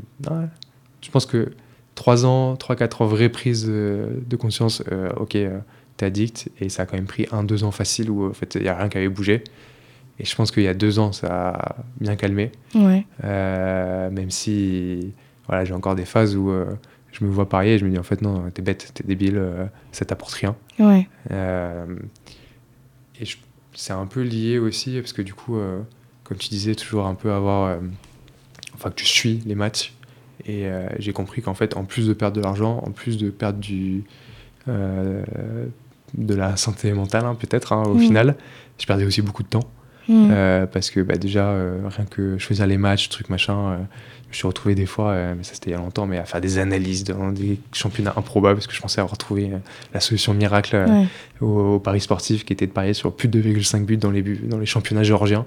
je 1.02 1.12
pense 1.12 1.26
que 1.26 1.52
3 1.98 2.26
ans, 2.26 2.54
3-4 2.54 3.04
ans, 3.04 3.06
vraie 3.08 3.28
prise 3.28 3.66
de, 3.66 4.36
conscience, 4.40 4.84
euh, 4.92 5.10
ok, 5.18 5.36
euh, 5.36 5.60
t'es 5.98 6.06
addict, 6.06 6.50
et 6.62 6.70
ça 6.70 6.84
a 6.84 6.86
quand 6.86 6.96
même 6.96 7.08
pris 7.08 7.24
1-2 7.24 7.64
ans 7.64 7.72
facile 7.72 8.10
où 8.10 8.30
en 8.30 8.34
fait 8.34 8.56
il 8.56 8.62
n'y 8.62 8.68
a 8.70 8.78
rien 8.78 8.88
qui 8.88 8.98
avait 8.98 9.10
bougé. 9.10 9.44
Et 10.20 10.26
je 10.26 10.36
pense 10.36 10.52
qu'il 10.52 10.64
y 10.64 10.68
a 10.68 10.74
2 10.74 11.00
ans, 11.00 11.12
ça 11.12 11.50
a 11.50 11.76
bien 12.00 12.16
calmé. 12.16 12.52
Ouais. 12.74 13.06
Euh, 13.24 14.10
même 14.10 14.32
si 14.32 15.14
voilà, 15.48 15.64
j'ai 15.64 15.74
encore 15.74 15.96
des 15.96 16.06
phases 16.06 16.36
où 16.36 16.52
je 17.12 17.24
me 17.24 17.30
vois 17.30 17.48
parier 17.48 17.76
et 17.76 17.78
je 17.78 17.86
me 17.86 17.92
dis 17.92 18.00
en 18.00 18.04
fait 18.04 18.22
non, 18.22 18.50
t'es 18.52 18.62
bête, 18.62 18.92
t'es 18.94 19.04
débile, 19.04 19.42
ça 19.92 20.06
t'apporte 20.06 20.34
rien. 20.34 20.56
Ouais. 20.80 21.08
et 21.32 23.26
c'est 23.74 23.94
un 23.94 24.08
peu 24.08 24.22
lié 24.22 24.58
aussi, 24.58 25.00
parce 25.00 25.14
que 25.14 25.22
du 25.22 25.34
coup, 25.34 25.58
comme 26.24 26.38
tu 26.38 26.50
disais, 26.50 26.76
toujours 26.76 27.06
un 27.06 27.16
peu 27.16 27.32
avoir. 27.32 27.80
enfin, 28.74 28.90
que 28.90 28.96
tu 28.96 29.06
suis 29.06 29.42
les 29.46 29.56
matchs 29.56 29.94
et 30.46 30.68
euh, 30.68 30.88
j'ai 31.00 31.14
compris 31.14 31.42
qu'en 31.42 31.54
fait, 31.54 31.76
en 31.76 31.84
plus 31.84 32.08
de 32.08 32.14
perdre 32.14 32.38
de 32.38 32.42
l'argent, 32.42 32.82
en 32.86 32.92
plus 32.92 33.18
de 33.18 33.30
perdre 33.30 33.60
du, 33.60 34.04
euh, 34.68 35.24
de 36.14 36.34
la 36.34 36.56
santé 36.58 36.94
mentale, 36.94 37.26
hein, 37.26 37.36
peut-être, 37.36 37.74
hein, 37.74 37.84
au 37.84 37.96
mm. 37.96 38.00
final, 38.00 38.36
je 38.80 38.86
perdais 38.86 39.06
aussi 39.06 39.22
beaucoup 39.22 39.44
de 39.44 39.50
temps. 39.50 39.70
Mm. 40.08 40.30
Euh, 40.32 40.66
parce 40.66 40.90
que 40.90 41.00
bah, 41.02 41.16
déjà, 41.16 41.52
rien 41.52 42.06
que 42.10 42.38
choisir 42.38 42.68
les 42.68 42.78
matchs, 42.78 43.10
trucs 43.10 43.30
machin, 43.30 43.78
je 44.24 44.30
me 44.30 44.34
suis 44.34 44.48
retrouvé 44.48 44.76
des 44.76 44.86
fois, 44.86 45.16
mais 45.36 45.44
ça 45.44 45.54
c'était 45.54 45.72
il 45.72 45.74
y 45.74 45.76
a 45.76 45.80
longtemps, 45.80 46.06
mais 46.06 46.18
à 46.18 46.26
faire 46.26 46.42
des 46.42 46.58
analyses 46.58 47.04
dans 47.04 47.32
des 47.32 47.60
championnats 47.74 48.14
improbables 48.18 48.56
parce 48.56 48.68
que 48.68 48.74
je 48.74 48.82
pensais 48.82 49.00
avoir 49.00 49.18
trouvé 49.18 49.52
la 49.94 50.00
solution 50.00 50.34
miracle 50.34 50.86
au, 51.40 51.80
Paris 51.80 52.02
sportif 52.02 52.44
qui 52.44 52.54
était 52.54 52.68
de 52.68 52.72
parier 52.72 52.94
sur 52.94 53.14
plus 53.14 53.30
de 53.30 53.42
2,5 53.42 53.86
buts 53.86 53.98
dans 53.98 54.12
les, 54.12 54.22
buts, 54.22 54.42
dans 54.44 54.60
les 54.60 54.66
championnats 54.66 55.04
géorgiens. 55.04 55.46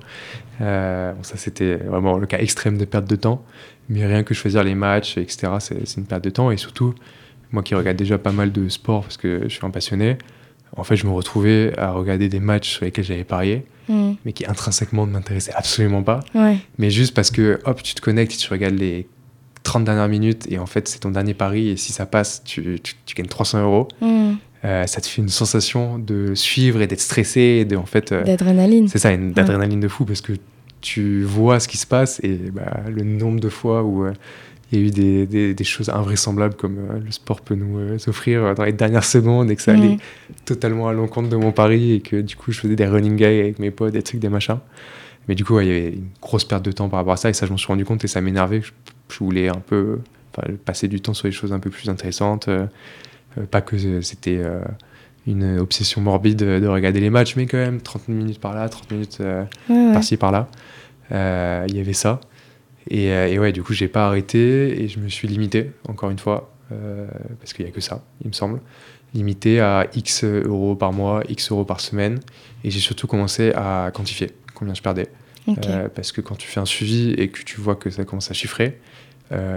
ça 0.58 1.14
c'était 1.36 1.76
vraiment 1.76 2.16
le 2.16 2.26
cas 2.26 2.38
extrême 2.38 2.78
de 2.78 2.84
perte 2.84 3.08
de 3.08 3.16
temps. 3.16 3.44
Mais 3.90 4.06
rien 4.06 4.22
que 4.22 4.34
choisir 4.34 4.62
les 4.62 4.76
matchs, 4.76 5.18
etc., 5.18 5.54
c'est 5.58 5.96
une 5.96 6.06
perte 6.06 6.22
de 6.22 6.30
temps. 6.30 6.50
Et 6.52 6.56
surtout, 6.56 6.94
moi 7.50 7.62
qui 7.62 7.74
regarde 7.74 7.96
déjà 7.96 8.18
pas 8.18 8.32
mal 8.32 8.52
de 8.52 8.68
sport 8.68 9.02
parce 9.02 9.16
que 9.16 9.42
je 9.44 9.48
suis 9.48 9.66
un 9.66 9.70
passionné, 9.70 10.16
en 10.76 10.84
fait, 10.84 10.96
je 10.96 11.06
me 11.06 11.12
retrouvais 11.12 11.72
à 11.78 11.92
regarder 11.92 12.28
des 12.28 12.40
matchs 12.40 12.70
sur 12.70 12.84
lesquels 12.84 13.04
j'avais 13.04 13.24
parié, 13.24 13.64
mm. 13.88 14.12
mais 14.24 14.32
qui 14.32 14.46
intrinsèquement 14.46 15.06
ne 15.06 15.12
m'intéressaient 15.12 15.54
absolument 15.54 16.02
pas. 16.02 16.20
Mais 16.78 16.90
juste 16.90 17.14
parce 17.14 17.30
que, 17.30 17.60
hop, 17.64 17.82
tu 17.82 17.94
te 17.94 18.00
connectes, 18.00 18.36
tu 18.36 18.48
regardes 18.48 18.78
les 18.78 19.08
30 19.62 19.84
dernières 19.84 20.08
minutes 20.08 20.46
et 20.50 20.58
en 20.58 20.66
fait, 20.66 20.88
c'est 20.88 21.00
ton 21.00 21.10
dernier 21.10 21.34
pari 21.34 21.68
et 21.68 21.76
si 21.76 21.92
ça 21.92 22.06
passe, 22.06 22.42
tu, 22.44 22.80
tu, 22.82 23.14
gagnes 23.14 23.26
300 23.26 23.62
euros. 23.62 23.88
Mm. 24.00 24.32
Euh, 24.64 24.86
ça 24.86 25.00
te 25.00 25.06
fait 25.06 25.22
une 25.22 25.28
sensation 25.28 25.98
de 25.98 26.34
suivre 26.34 26.82
et 26.82 26.86
d'être 26.86 27.00
stressé 27.00 27.40
et 27.40 27.64
de 27.64 27.76
en 27.76 27.86
fait 27.86 28.12
euh, 28.12 28.24
d'adrénaline 28.24 28.88
c'est 28.88 28.98
ça 28.98 29.10
une 29.10 29.32
d'adrénaline 29.32 29.80
de 29.80 29.88
fou 29.88 30.04
parce 30.04 30.20
que 30.20 30.34
tu 30.82 31.22
vois 31.22 31.60
ce 31.60 31.66
qui 31.68 31.78
se 31.78 31.86
passe 31.86 32.20
et 32.22 32.36
bah, 32.52 32.82
le 32.86 33.02
nombre 33.02 33.40
de 33.40 33.48
fois 33.48 33.82
où 33.82 34.04
euh, 34.04 34.12
il 34.72 34.78
y 34.78 34.82
a 34.82 34.86
eu 34.86 34.90
des, 34.90 35.54
des, 35.54 35.64
choses 35.64 35.88
invraisemblables 35.88 36.54
comme 36.54 36.78
euh, 36.78 37.00
le 37.04 37.10
sport 37.10 37.40
peut 37.40 37.54
nous 37.54 37.78
euh, 37.78 37.98
offrir 38.06 38.54
dans 38.54 38.64
les 38.64 38.72
dernières 38.72 39.04
secondes 39.04 39.50
et 39.50 39.56
que 39.56 39.62
ça 39.62 39.72
allait 39.72 39.96
totalement 40.44 40.88
à 40.88 40.92
l'encontre 40.92 41.28
de 41.28 41.36
mon 41.36 41.50
pari 41.50 41.92
et 41.92 42.00
que 42.00 42.20
du 42.20 42.36
coup 42.36 42.52
je 42.52 42.60
faisais 42.60 42.76
des 42.76 42.86
running 42.86 43.16
gags 43.16 43.40
avec 43.40 43.58
mes 43.58 43.70
potes, 43.70 43.92
des 43.92 44.02
trucs, 44.02 44.20
des 44.20 44.28
machins. 44.28 44.58
Mais 45.28 45.34
du 45.34 45.44
coup, 45.44 45.60
il 45.60 45.66
y 45.66 45.70
avait 45.70 45.88
une 45.90 46.08
grosse 46.20 46.44
perte 46.44 46.64
de 46.64 46.72
temps 46.72 46.88
par 46.88 46.98
rapport 46.98 47.12
à 47.12 47.16
ça 47.16 47.30
et 47.30 47.32
ça, 47.32 47.46
je 47.46 47.50
m'en 47.50 47.56
suis 47.56 47.68
rendu 47.68 47.84
compte 47.84 48.04
et 48.04 48.08
ça 48.08 48.20
m'énervait. 48.20 48.62
Je, 48.62 48.72
je, 49.08 49.18
voulais 49.18 49.48
un 49.48 49.60
peu 49.64 49.98
passer 50.64 50.88
du 50.88 51.00
temps 51.00 51.14
sur 51.14 51.26
les 51.26 51.32
choses 51.32 51.52
un 51.52 51.58
peu 51.58 51.70
plus 51.70 51.88
intéressantes. 51.88 52.48
pas 53.50 53.60
que 53.60 54.00
c'était 54.00 54.40
une 55.26 55.58
obsession 55.58 56.00
morbide 56.00 56.38
de 56.38 56.66
regarder 56.66 57.00
les 57.00 57.10
matchs, 57.10 57.36
mais 57.36 57.46
quand 57.46 57.58
même 57.58 57.80
30 57.80 58.08
minutes 58.08 58.40
par 58.40 58.54
là, 58.54 58.68
30 58.68 58.90
minutes 58.90 59.22
par-ci, 59.92 60.16
par-là. 60.16 60.48
Euh, 61.12 61.64
il 61.68 61.76
y 61.76 61.80
avait 61.80 61.92
ça. 61.92 62.20
Et, 62.88 63.12
euh, 63.12 63.28
et, 63.28 63.38
ouais, 63.38 63.52
du 63.52 63.62
coup, 63.62 63.72
j'ai 63.72 63.88
pas 63.88 64.06
arrêté 64.06 64.82
et 64.82 64.88
je 64.88 64.98
me 65.00 65.08
suis 65.08 65.28
limité, 65.28 65.72
encore 65.88 66.10
une 66.10 66.18
fois, 66.18 66.52
euh, 66.72 67.06
parce 67.38 67.52
qu'il 67.52 67.64
y 67.64 67.68
a 67.68 67.72
que 67.72 67.80
ça, 67.80 68.02
il 68.22 68.28
me 68.28 68.32
semble. 68.32 68.60
Limité 69.12 69.60
à 69.60 69.88
X 69.94 70.24
euros 70.24 70.76
par 70.76 70.92
mois, 70.92 71.22
X 71.28 71.50
euros 71.50 71.64
par 71.64 71.80
semaine. 71.80 72.20
Et 72.64 72.70
j'ai 72.70 72.80
surtout 72.80 73.06
commencé 73.06 73.52
à 73.54 73.90
quantifier 73.92 74.30
combien 74.54 74.74
je 74.74 74.82
perdais. 74.82 75.08
parce 75.94 76.12
que 76.12 76.20
quand 76.20 76.36
tu 76.36 76.46
fais 76.46 76.60
un 76.60 76.66
suivi 76.66 77.10
et 77.14 77.28
que 77.28 77.42
tu 77.42 77.60
vois 77.60 77.74
que 77.74 77.90
ça 77.90 78.04
commence 78.04 78.30
à 78.30 78.34
chiffrer, 78.34 78.78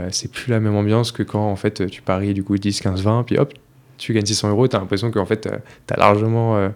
c'est 0.09 0.31
plus 0.31 0.49
la 0.49 0.59
même 0.59 0.75
ambiance 0.75 1.11
que 1.11 1.21
quand 1.21 1.51
en 1.51 1.55
fait 1.55 1.87
tu 1.87 2.01
paries 2.01 2.33
du 2.33 2.43
coup 2.43 2.57
10, 2.57 2.81
15, 2.81 3.03
20, 3.03 3.23
puis 3.23 3.37
hop, 3.37 3.53
tu 3.97 4.13
gagnes 4.13 4.25
600 4.25 4.49
euros, 4.49 4.67
tu 4.67 4.75
as 4.75 4.79
l'impression 4.79 5.11
qu'en 5.11 5.25
fait 5.25 5.41
tu 5.87 5.93
as 5.93 5.97
largement 5.97 6.71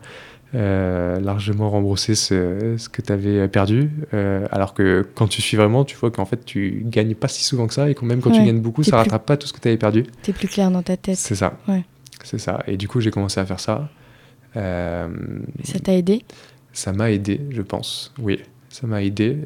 euh, 0.56 1.20
largement 1.20 1.70
rembourser 1.70 2.16
ce, 2.16 2.76
ce 2.78 2.88
que 2.88 3.02
tu 3.02 3.12
avais 3.12 3.50
perdu. 3.50 3.90
Euh, 4.14 4.48
alors 4.52 4.74
que 4.74 5.06
quand 5.14 5.28
tu 5.28 5.42
suis 5.42 5.58
vraiment, 5.58 5.84
tu 5.84 5.98
vois 5.98 6.10
qu'en 6.10 6.26
fait, 6.26 6.46
tu 6.46 6.84
gagnes 6.86 7.16
pas 7.16 7.28
si 7.28 7.44
souvent 7.44 7.68
que 7.68 7.74
ça 7.74 7.90
et 7.90 7.96
que 7.96 8.06
même 8.06 8.22
quand 8.22 8.32
tu 8.32 8.44
gagnes 8.44 8.62
beaucoup, 8.62 8.84
ça 8.84 8.92
ne 8.92 9.02
rattrape 9.02 9.26
pas 9.26 9.36
tout 9.36 9.46
ce 9.46 9.52
que 9.52 9.60
tu 9.60 9.68
avais 9.68 9.78
perdu. 9.78 10.06
Tu 10.24 10.32
es 10.32 10.34
plus 10.34 10.48
clair 10.48 10.72
dans 10.72 10.84
ta 10.84 10.96
tête. 10.96 11.18
C'est 11.18 11.36
ça. 11.36 11.58
C'est 12.24 12.38
ça. 12.38 12.64
Et 12.66 12.78
du 12.78 12.88
coup, 12.88 13.02
j'ai 13.02 13.12
commencé 13.12 13.40
à 13.42 13.46
faire 13.46 13.60
ça. 13.60 13.90
Euh, 14.56 15.10
ça 15.64 15.80
t'a 15.80 15.94
aidé? 15.94 16.24
Ça 16.72 16.94
m'a 16.94 17.12
aidé, 17.12 17.42
je 17.50 17.62
pense. 17.62 18.14
Oui, 18.18 18.40
ça 18.70 18.88
m'a 18.88 19.04
aidé. 19.04 19.38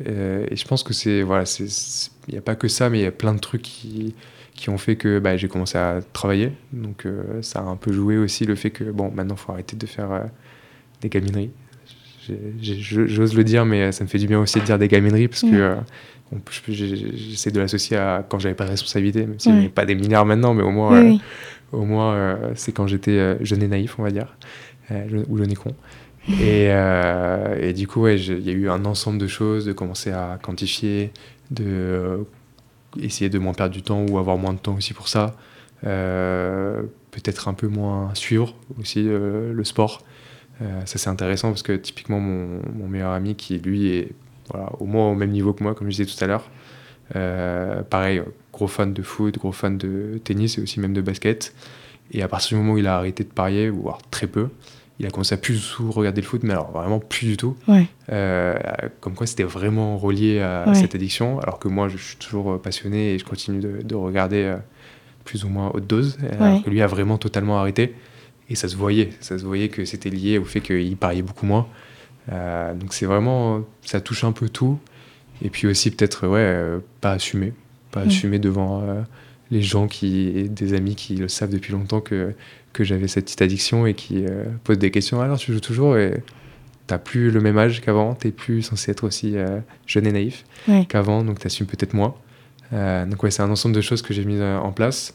et 0.51 0.55
je 0.55 0.65
pense 0.65 0.83
que 0.83 0.93
c'est. 0.93 1.23
Voilà, 1.23 1.45
il 1.59 2.31
n'y 2.31 2.37
a 2.37 2.41
pas 2.41 2.55
que 2.55 2.67
ça, 2.67 2.91
mais 2.91 2.99
il 2.99 3.03
y 3.03 3.07
a 3.07 3.11
plein 3.11 3.33
de 3.33 3.39
trucs 3.39 3.63
qui 3.63 4.13
qui 4.53 4.69
ont 4.69 4.77
fait 4.77 4.97
que 4.97 5.17
bah, 5.17 5.37
j'ai 5.37 5.47
commencé 5.47 5.79
à 5.79 6.01
travailler. 6.13 6.51
Donc 6.73 7.07
ça 7.41 7.59
a 7.59 7.63
un 7.63 7.75
peu 7.75 7.91
joué 7.91 8.17
aussi 8.17 8.45
le 8.45 8.53
fait 8.53 8.69
que, 8.69 8.83
bon, 8.83 9.09
maintenant, 9.09 9.33
il 9.33 9.41
faut 9.41 9.51
arrêter 9.51 9.75
de 9.75 9.87
faire 9.87 10.25
des 11.01 11.09
gamineries. 11.09 11.51
J'ose 12.61 13.35
le 13.35 13.43
dire, 13.43 13.65
mais 13.65 13.91
ça 13.91 14.03
me 14.03 14.09
fait 14.09 14.19
du 14.19 14.27
bien 14.27 14.39
aussi 14.39 14.59
de 14.59 14.65
dire 14.65 14.77
des 14.77 14.87
gamineries 14.87 15.27
parce 15.27 15.41
que 15.41 15.47
euh, 15.53 15.75
j'essaie 16.67 17.51
de 17.51 17.59
l'associer 17.59 17.97
à 17.97 18.25
quand 18.27 18.39
j'avais 18.39 18.55
pas 18.55 18.65
de 18.65 18.69
responsabilité, 18.69 19.25
même 19.25 19.39
si 19.39 19.49
ouais. 19.49 19.69
pas 19.69 19.85
des 19.85 19.95
milliards 19.95 20.25
maintenant, 20.25 20.53
mais 20.53 20.63
au 20.63 20.71
moins, 20.71 20.95
euh, 20.95 21.17
au 21.71 21.83
moins 21.83 22.13
euh, 22.13 22.51
c'est 22.55 22.71
quand 22.71 22.87
j'étais 22.87 23.43
jeune 23.43 23.63
et 23.63 23.67
naïf, 23.67 23.97
on 23.97 24.03
va 24.03 24.11
dire, 24.11 24.37
ou 25.27 25.37
jeune 25.37 25.51
et 25.51 25.55
con. 25.55 25.73
Et, 26.39 26.67
et, 27.59 27.73
du 27.73 27.87
coup, 27.87 28.07
il 28.07 28.45
y 28.45 28.49
a 28.49 28.53
eu 28.53 28.69
un 28.69 28.85
ensemble 28.85 29.17
de 29.17 29.27
choses, 29.27 29.65
de 29.65 29.73
commencer 29.73 30.11
à 30.11 30.37
quantifier, 30.41 31.11
de 31.49 32.25
essayer 33.01 33.29
de 33.29 33.39
moins 33.39 33.53
perdre 33.53 33.73
du 33.73 33.81
temps 33.81 34.05
ou 34.07 34.19
avoir 34.19 34.37
moins 34.37 34.53
de 34.53 34.59
temps 34.59 34.75
aussi 34.75 34.93
pour 34.93 35.07
ça. 35.07 35.35
Peut-être 35.81 37.47
un 37.47 37.53
peu 37.55 37.67
moins 37.67 38.11
suivre 38.13 38.53
aussi 38.79 39.01
le 39.03 39.63
sport. 39.63 40.03
Euh, 40.61 40.81
ça 40.85 40.97
c'est 40.97 41.09
intéressant 41.09 41.49
parce 41.49 41.63
que 41.63 41.73
typiquement 41.73 42.19
mon, 42.19 42.61
mon, 42.73 42.87
meilleur 42.87 43.11
ami 43.11 43.35
qui 43.35 43.57
lui 43.57 43.87
est 43.87 44.11
voilà, 44.51 44.71
au 44.79 44.85
moins 44.85 45.09
au 45.09 45.15
même 45.15 45.31
niveau 45.31 45.53
que 45.53 45.63
moi, 45.63 45.73
comme 45.73 45.89
je 45.89 45.97
disais 45.97 46.05
tout 46.05 46.23
à 46.23 46.27
l'heure, 46.27 46.49
euh, 47.15 47.81
pareil, 47.83 48.21
gros 48.53 48.67
fan 48.67 48.93
de 48.93 49.01
foot, 49.01 49.37
gros 49.37 49.51
fan 49.51 49.77
de 49.77 50.19
tennis 50.23 50.57
et 50.57 50.61
aussi 50.61 50.79
même 50.79 50.93
de 50.93 51.01
basket. 51.01 51.53
Et 52.11 52.21
à 52.21 52.27
partir 52.27 52.57
du 52.57 52.63
moment 52.63 52.73
où 52.75 52.77
il 52.77 52.87
a 52.87 52.97
arrêté 52.97 53.23
de 53.23 53.29
parier, 53.29 53.69
voire 53.69 53.99
très 54.11 54.27
peu, 54.27 54.49
il 54.99 55.05
a 55.07 55.09
commencé 55.09 55.33
à 55.33 55.37
plus 55.37 55.55
du 55.55 55.75
tout 55.75 55.89
regarder 55.89 56.21
le 56.21 56.27
foot, 56.27 56.43
mais 56.43 56.51
alors 56.51 56.71
vraiment 56.71 56.99
plus 56.99 57.25
du 57.25 57.37
tout. 57.37 57.55
Euh, 58.11 58.55
comme 58.99 59.15
quoi 59.15 59.25
c'était 59.25 59.43
vraiment 59.43 59.97
relié 59.97 60.41
à 60.41 60.73
cette 60.75 60.93
addiction, 60.93 61.39
alors 61.39 61.57
que 61.57 61.69
moi 61.69 61.87
je 61.87 61.97
suis 61.97 62.17
toujours 62.17 62.61
passionné 62.61 63.13
et 63.13 63.19
je 63.19 63.25
continue 63.25 63.61
de, 63.61 63.81
de 63.81 63.95
regarder 63.95 64.55
plus 65.23 65.43
ou 65.43 65.49
moins 65.49 65.71
haute 65.73 65.87
dose, 65.87 66.17
alors 66.39 66.61
que 66.63 66.69
lui 66.69 66.81
a 66.81 66.87
vraiment 66.87 67.17
totalement 67.17 67.57
arrêté. 67.57 67.95
Et 68.51 68.55
ça 68.55 68.67
se 68.67 68.75
voyait, 68.75 69.11
ça 69.21 69.39
se 69.39 69.45
voyait 69.45 69.69
que 69.69 69.85
c'était 69.85 70.09
lié 70.09 70.37
au 70.37 70.43
fait 70.43 70.59
qu'il 70.59 70.97
pariait 70.97 71.21
beaucoup 71.21 71.45
moins. 71.45 71.67
Euh, 72.31 72.73
donc 72.73 72.93
c'est 72.93 73.05
vraiment, 73.05 73.63
ça 73.81 74.01
touche 74.01 74.25
un 74.25 74.33
peu 74.33 74.49
tout. 74.49 74.77
Et 75.41 75.49
puis 75.49 75.67
aussi 75.67 75.89
peut-être, 75.89 76.27
ouais, 76.27 76.39
euh, 76.39 76.79
pas 76.99 77.13
assumer, 77.13 77.53
pas 77.91 78.03
mm. 78.03 78.07
assumer 78.09 78.39
devant 78.39 78.81
euh, 78.81 79.01
les 79.51 79.61
gens 79.61 79.87
qui, 79.87 80.49
des 80.49 80.73
amis 80.73 80.95
qui 80.95 81.15
le 81.15 81.29
savent 81.29 81.49
depuis 81.49 81.71
longtemps 81.71 82.01
que, 82.01 82.33
que 82.73 82.83
j'avais 82.83 83.07
cette 83.07 83.23
petite 83.23 83.41
addiction 83.41 83.85
et 83.85 83.93
qui 83.93 84.25
posent 84.65 84.79
des 84.79 84.91
questions. 84.91 85.21
Alors 85.21 85.37
tu 85.37 85.53
joues 85.53 85.61
toujours 85.61 85.97
et 85.97 86.21
t'as 86.87 86.97
plus 86.97 87.31
le 87.31 87.39
même 87.39 87.57
âge 87.57 87.79
qu'avant, 87.79 88.15
t'es 88.15 88.31
plus 88.31 88.63
censé 88.63 88.91
être 88.91 89.05
aussi 89.05 89.35
jeune 89.87 90.07
et 90.07 90.11
naïf 90.11 90.45
qu'avant, 90.89 91.23
donc 91.23 91.39
t'assumes 91.39 91.67
peut-être 91.67 91.93
moins. 91.93 92.15
donc 92.71 93.23
ouais, 93.23 93.31
c'est 93.31 93.41
un 93.41 93.49
ensemble 93.49 93.75
de 93.75 93.81
choses 93.81 94.01
que 94.01 94.13
j'ai 94.13 94.23
mis 94.23 94.41
en 94.41 94.71
place. 94.71 95.13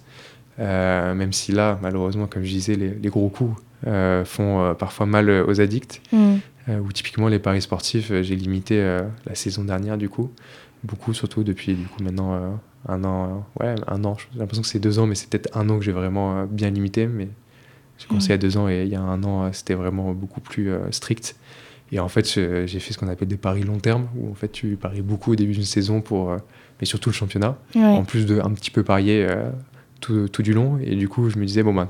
Euh, 0.58 1.14
même 1.14 1.32
si 1.32 1.52
là, 1.52 1.78
malheureusement, 1.82 2.26
comme 2.26 2.42
je 2.42 2.50
disais, 2.50 2.74
les, 2.74 3.08
gros 3.08 3.28
coups 3.28 3.60
euh, 3.86 4.24
font 4.24 4.60
euh, 4.60 4.74
parfois 4.74 5.06
mal 5.06 5.30
aux 5.30 5.60
addicts. 5.60 6.00
Mm. 6.12 6.36
ou 6.80 6.92
typiquement 6.92 7.28
les 7.28 7.38
paris 7.38 7.62
sportifs, 7.62 8.12
j'ai 8.22 8.36
limité 8.36 8.80
la 9.24 9.34
saison 9.36 9.62
dernière 9.62 9.96
du 9.96 10.08
coup, 10.08 10.32
beaucoup 10.82 11.14
surtout 11.14 11.44
depuis 11.44 11.74
du 11.74 11.84
coup 11.84 12.02
maintenant 12.02 12.58
un 12.88 13.04
an, 13.04 13.46
ouais 13.60 13.76
un 13.86 14.04
an. 14.04 14.16
J'ai 14.32 14.40
l'impression 14.40 14.62
que 14.62 14.68
c'est 14.68 14.80
deux 14.80 14.98
ans, 14.98 15.06
mais 15.06 15.14
c'est 15.14 15.30
peut-être 15.30 15.56
un 15.56 15.68
an 15.68 15.78
que 15.78 15.84
j'ai 15.84 15.92
vraiment 15.92 16.44
bien 16.46 16.70
limité. 16.70 17.06
Mais 17.06 17.28
j'ai 17.98 18.08
commencé 18.08 18.28
il 18.28 18.30
y 18.30 18.34
a 18.34 18.38
deux 18.38 18.56
ans 18.56 18.68
et 18.68 18.82
il 18.82 18.88
y 18.88 18.96
a 18.96 19.00
un 19.00 19.22
an, 19.22 19.52
c'était 19.52 19.74
vraiment 19.74 20.12
beaucoup 20.12 20.40
plus 20.40 20.72
strict. 20.90 21.36
Et 21.92 22.00
en 22.00 22.08
fait, 22.08 22.26
j'ai 22.26 22.80
fait 22.80 22.92
ce 22.92 22.98
qu'on 22.98 23.06
appelle 23.06 23.28
des 23.28 23.36
paris 23.36 23.62
long 23.62 23.78
terme, 23.78 24.08
où 24.16 24.28
en 24.32 24.34
fait, 24.34 24.50
tu 24.50 24.76
paries 24.76 25.02
beaucoup 25.02 25.32
au 25.32 25.36
début 25.36 25.52
d'une 25.52 25.62
saison, 25.62 26.00
pour, 26.00 26.36
mais 26.80 26.86
surtout 26.86 27.10
le 27.10 27.14
championnat, 27.14 27.56
en 27.76 28.02
plus 28.02 28.26
de 28.26 28.40
un 28.40 28.50
petit 28.50 28.72
peu 28.72 28.82
parier 28.82 29.24
tout, 30.00 30.28
tout, 30.28 30.42
du 30.42 30.52
long. 30.52 30.78
Et 30.82 30.96
du 30.96 31.08
coup, 31.08 31.28
je 31.30 31.38
me 31.38 31.44
disais, 31.44 31.62
bon, 31.62 31.74
ben, 31.74 31.88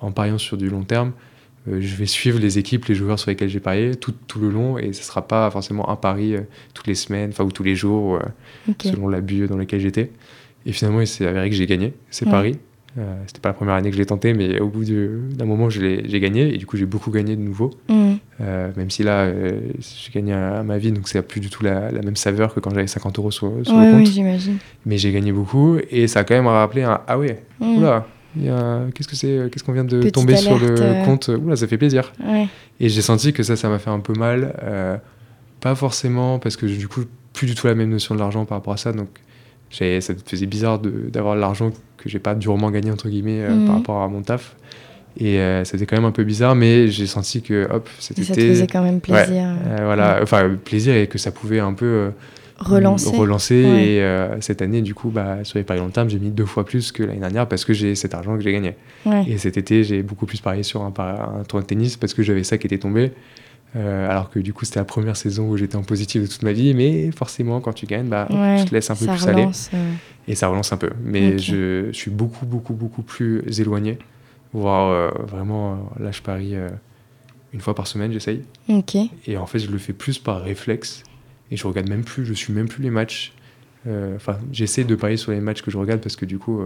en 0.00 0.12
pariant 0.12 0.38
sur 0.38 0.56
du 0.56 0.68
long 0.68 0.82
terme, 0.82 1.12
euh, 1.68 1.80
je 1.80 1.94
vais 1.96 2.06
suivre 2.06 2.38
les 2.38 2.58
équipes, 2.58 2.86
les 2.86 2.94
joueurs 2.94 3.18
sur 3.18 3.30
lesquels 3.30 3.48
j'ai 3.48 3.60
parié 3.60 3.94
tout, 3.94 4.14
tout, 4.26 4.40
le 4.40 4.50
long, 4.50 4.78
et 4.78 4.92
ce 4.92 5.00
ne 5.00 5.04
sera 5.04 5.26
pas 5.26 5.50
forcément 5.50 5.88
un 5.90 5.96
pari 5.96 6.34
toutes 6.74 6.86
les 6.86 6.94
semaines, 6.94 7.30
enfin, 7.30 7.44
ou 7.44 7.52
tous 7.52 7.62
les 7.62 7.76
jours, 7.76 8.20
selon 8.82 9.08
l'abus 9.08 9.46
dans 9.46 9.56
lequel 9.56 9.80
j'étais. 9.80 10.10
Et 10.66 10.72
finalement, 10.72 11.00
il 11.00 11.06
s'est 11.06 11.26
avéré 11.26 11.50
que 11.50 11.56
j'ai 11.56 11.66
gagné 11.66 11.94
ces 12.10 12.24
paris. 12.24 12.56
Euh, 12.98 13.14
c'était 13.26 13.40
pas 13.40 13.48
la 13.48 13.54
première 13.54 13.74
année 13.74 13.88
que 13.88 13.96
je 13.96 14.00
l'ai 14.00 14.06
tenté, 14.06 14.34
mais 14.34 14.60
au 14.60 14.68
bout 14.68 14.84
d'un 14.84 15.46
moment, 15.46 15.70
j'ai 15.70 16.20
gagné 16.20 16.54
et 16.54 16.58
du 16.58 16.66
coup, 16.66 16.76
j'ai 16.76 16.84
beaucoup 16.84 17.10
gagné 17.10 17.36
de 17.36 17.40
nouveau. 17.40 17.70
Mm. 17.88 18.12
Euh, 18.40 18.70
même 18.76 18.90
si 18.90 19.02
là, 19.02 19.20
euh, 19.20 19.60
j'ai 19.78 20.12
gagné 20.12 20.34
à, 20.34 20.62
ma 20.62 20.76
vie, 20.76 20.92
donc 20.92 21.08
c'est 21.08 21.22
plus 21.22 21.40
du 21.40 21.48
tout 21.48 21.62
la, 21.62 21.90
même 21.90 22.16
saveur 22.16 22.54
que 22.54 22.60
quand 22.60 22.70
j'avais 22.70 22.86
50 22.86 23.18
euros 23.18 23.30
sur, 23.30 23.50
sur 23.62 23.78
le 23.78 23.92
compte. 23.92 24.06
j'imagine. 24.06 24.58
Mais 24.84 24.98
j'ai 24.98 25.10
gagné 25.12 25.32
beaucoup 25.32 25.78
et 25.90 26.06
ça 26.06 26.20
a 26.20 26.24
quand 26.24 26.34
même 26.34 26.46
rappelé 26.46 26.82
un 26.82 27.00
ah 27.06 27.18
ouais, 27.18 27.42
mm. 27.60 27.78
oula, 27.78 28.06
qu'est-ce 28.94 29.08
que 29.08 29.16
c'est, 29.16 29.50
qu'est-ce 29.50 29.64
qu'on 29.64 29.72
vient 29.72 29.84
de 29.84 30.10
tomber 30.10 30.36
sur 30.36 30.58
le 30.58 31.04
compte, 31.04 31.28
oula, 31.28 31.56
ça 31.56 31.66
fait 31.66 31.78
plaisir. 31.78 32.12
Et 32.78 32.88
j'ai 32.88 33.02
senti 33.02 33.32
que 33.32 33.42
ça, 33.42 33.56
ça 33.56 33.68
m'a 33.68 33.78
fait 33.78 33.90
un 33.90 34.00
peu 34.00 34.12
mal, 34.12 35.00
pas 35.60 35.74
forcément 35.74 36.38
parce 36.38 36.56
que 36.56 36.66
du 36.66 36.88
coup, 36.88 37.04
plus 37.32 37.46
du 37.46 37.54
tout 37.54 37.66
la 37.66 37.74
même 37.74 37.88
notion 37.88 38.14
de 38.14 38.20
l'argent 38.20 38.44
par 38.44 38.58
rapport 38.58 38.74
à 38.74 38.76
ça, 38.76 38.92
donc 38.92 39.08
ça 39.72 40.12
me 40.12 40.18
faisait 40.24 40.46
bizarre 40.46 40.78
d'avoir 40.78 41.34
l'argent 41.34 41.70
que 41.96 42.08
j'ai 42.08 42.18
pas 42.18 42.34
durement 42.34 42.70
gagné 42.70 42.90
entre 42.90 43.08
guillemets 43.08 43.40
euh, 43.40 43.48
par 43.48 43.56
mhm. 43.56 43.70
rapport 43.70 44.02
à 44.02 44.08
mon 44.08 44.22
taf. 44.22 44.56
Et 45.18 45.38
euh, 45.38 45.64
c'était 45.64 45.84
quand 45.84 45.96
même 45.96 46.06
un 46.06 46.12
peu 46.12 46.24
bizarre, 46.24 46.54
mais 46.54 46.88
j'ai 46.88 47.06
senti 47.06 47.42
que 47.42 47.68
hop, 47.70 47.88
cet 47.98 48.18
été. 48.18 48.28
Ça 48.28 48.34
te 48.34 48.40
faisait 48.40 48.66
quand 48.66 48.82
même 48.82 49.00
plaisir. 49.00 49.44
Euh, 49.66 49.82
voilà, 49.84 50.20
enfin 50.22 50.50
plaisir 50.64 50.96
et 50.96 51.06
que 51.06 51.18
ça 51.18 51.30
pouvait 51.30 51.60
un 51.60 51.74
peu 51.74 52.12
relancer. 52.58 53.14
relancer 53.14 53.54
Et 53.54 54.02
cette 54.40 54.62
année, 54.62 54.80
du 54.80 54.94
coup, 54.94 55.10
bah, 55.10 55.38
sur 55.42 55.58
les 55.58 55.64
paris 55.64 55.80
long 55.80 55.90
terme, 55.90 56.08
j'ai 56.08 56.18
mis 56.18 56.30
deux 56.30 56.46
fois 56.46 56.64
plus 56.64 56.92
que 56.92 57.02
l'année 57.02 57.20
dernière 57.20 57.46
parce 57.46 57.64
que 57.66 57.74
j'ai 57.74 57.94
cet 57.94 58.14
argent 58.14 58.36
que 58.36 58.42
j'ai 58.42 58.52
gagné. 58.52 58.74
Et 59.26 59.36
cet 59.36 59.58
été, 59.58 59.84
j'ai 59.84 60.02
beaucoup 60.02 60.26
plus 60.26 60.40
parié 60.40 60.62
sur 60.62 60.82
un, 60.82 60.92
un 60.96 61.44
tournoi 61.44 61.62
de 61.62 61.66
tennis 61.66 61.96
parce 61.96 62.14
que 62.14 62.22
j'avais 62.22 62.44
ça 62.44 62.56
qui 62.56 62.66
était 62.66 62.78
tombé. 62.78 63.12
Euh, 63.74 64.10
alors 64.10 64.30
que 64.30 64.38
du 64.38 64.52
coup, 64.52 64.64
c'était 64.64 64.80
la 64.80 64.84
première 64.84 65.16
saison 65.16 65.48
où 65.48 65.56
j'étais 65.56 65.76
en 65.76 65.82
positif 65.82 66.22
de 66.22 66.26
toute 66.26 66.42
ma 66.42 66.52
vie, 66.52 66.74
mais 66.74 67.10
forcément, 67.10 67.60
quand 67.60 67.72
tu 67.72 67.86
gagnes, 67.86 68.08
bah, 68.08 68.26
tu 68.58 68.64
te 68.66 68.74
laisses 68.74 68.90
un 68.90 68.96
peu 68.96 69.06
plus 69.06 69.26
aller. 69.26 69.46
Euh. 69.74 69.92
Et 70.28 70.34
ça 70.34 70.48
relance 70.48 70.72
un 70.72 70.76
peu. 70.76 70.90
Mais 71.02 71.38
je, 71.38 71.90
suis 71.92 72.10
beaucoup, 72.10 72.46
beaucoup, 72.46 72.74
beaucoup 72.74 73.02
plus 73.02 73.42
éloigné. 73.60 73.98
Voire 74.52 74.90
euh, 74.90 75.10
vraiment, 75.26 75.90
là, 75.98 76.12
je 76.12 76.20
parie 76.20 76.54
une 77.52 77.60
fois 77.60 77.74
par 77.74 77.86
semaine, 77.86 78.12
j'essaye. 78.12 78.42
Et 79.26 79.36
en 79.36 79.46
fait, 79.46 79.58
je 79.58 79.70
le 79.70 79.78
fais 79.78 79.94
plus 79.94 80.18
par 80.18 80.42
réflexe. 80.42 81.02
Et 81.50 81.56
je 81.56 81.66
regarde 81.66 81.88
même 81.88 82.04
plus, 82.04 82.24
je 82.24 82.32
suis 82.32 82.52
même 82.52 82.68
plus 82.68 82.82
les 82.82 82.90
matchs. 82.90 83.32
Enfin, 83.86 84.38
j'essaie 84.52 84.84
de 84.84 84.94
parier 84.94 85.16
sur 85.16 85.32
les 85.32 85.40
matchs 85.40 85.62
que 85.62 85.70
je 85.70 85.78
regarde 85.78 86.00
parce 86.00 86.16
que 86.16 86.24
du 86.24 86.38
coup, 86.38 86.60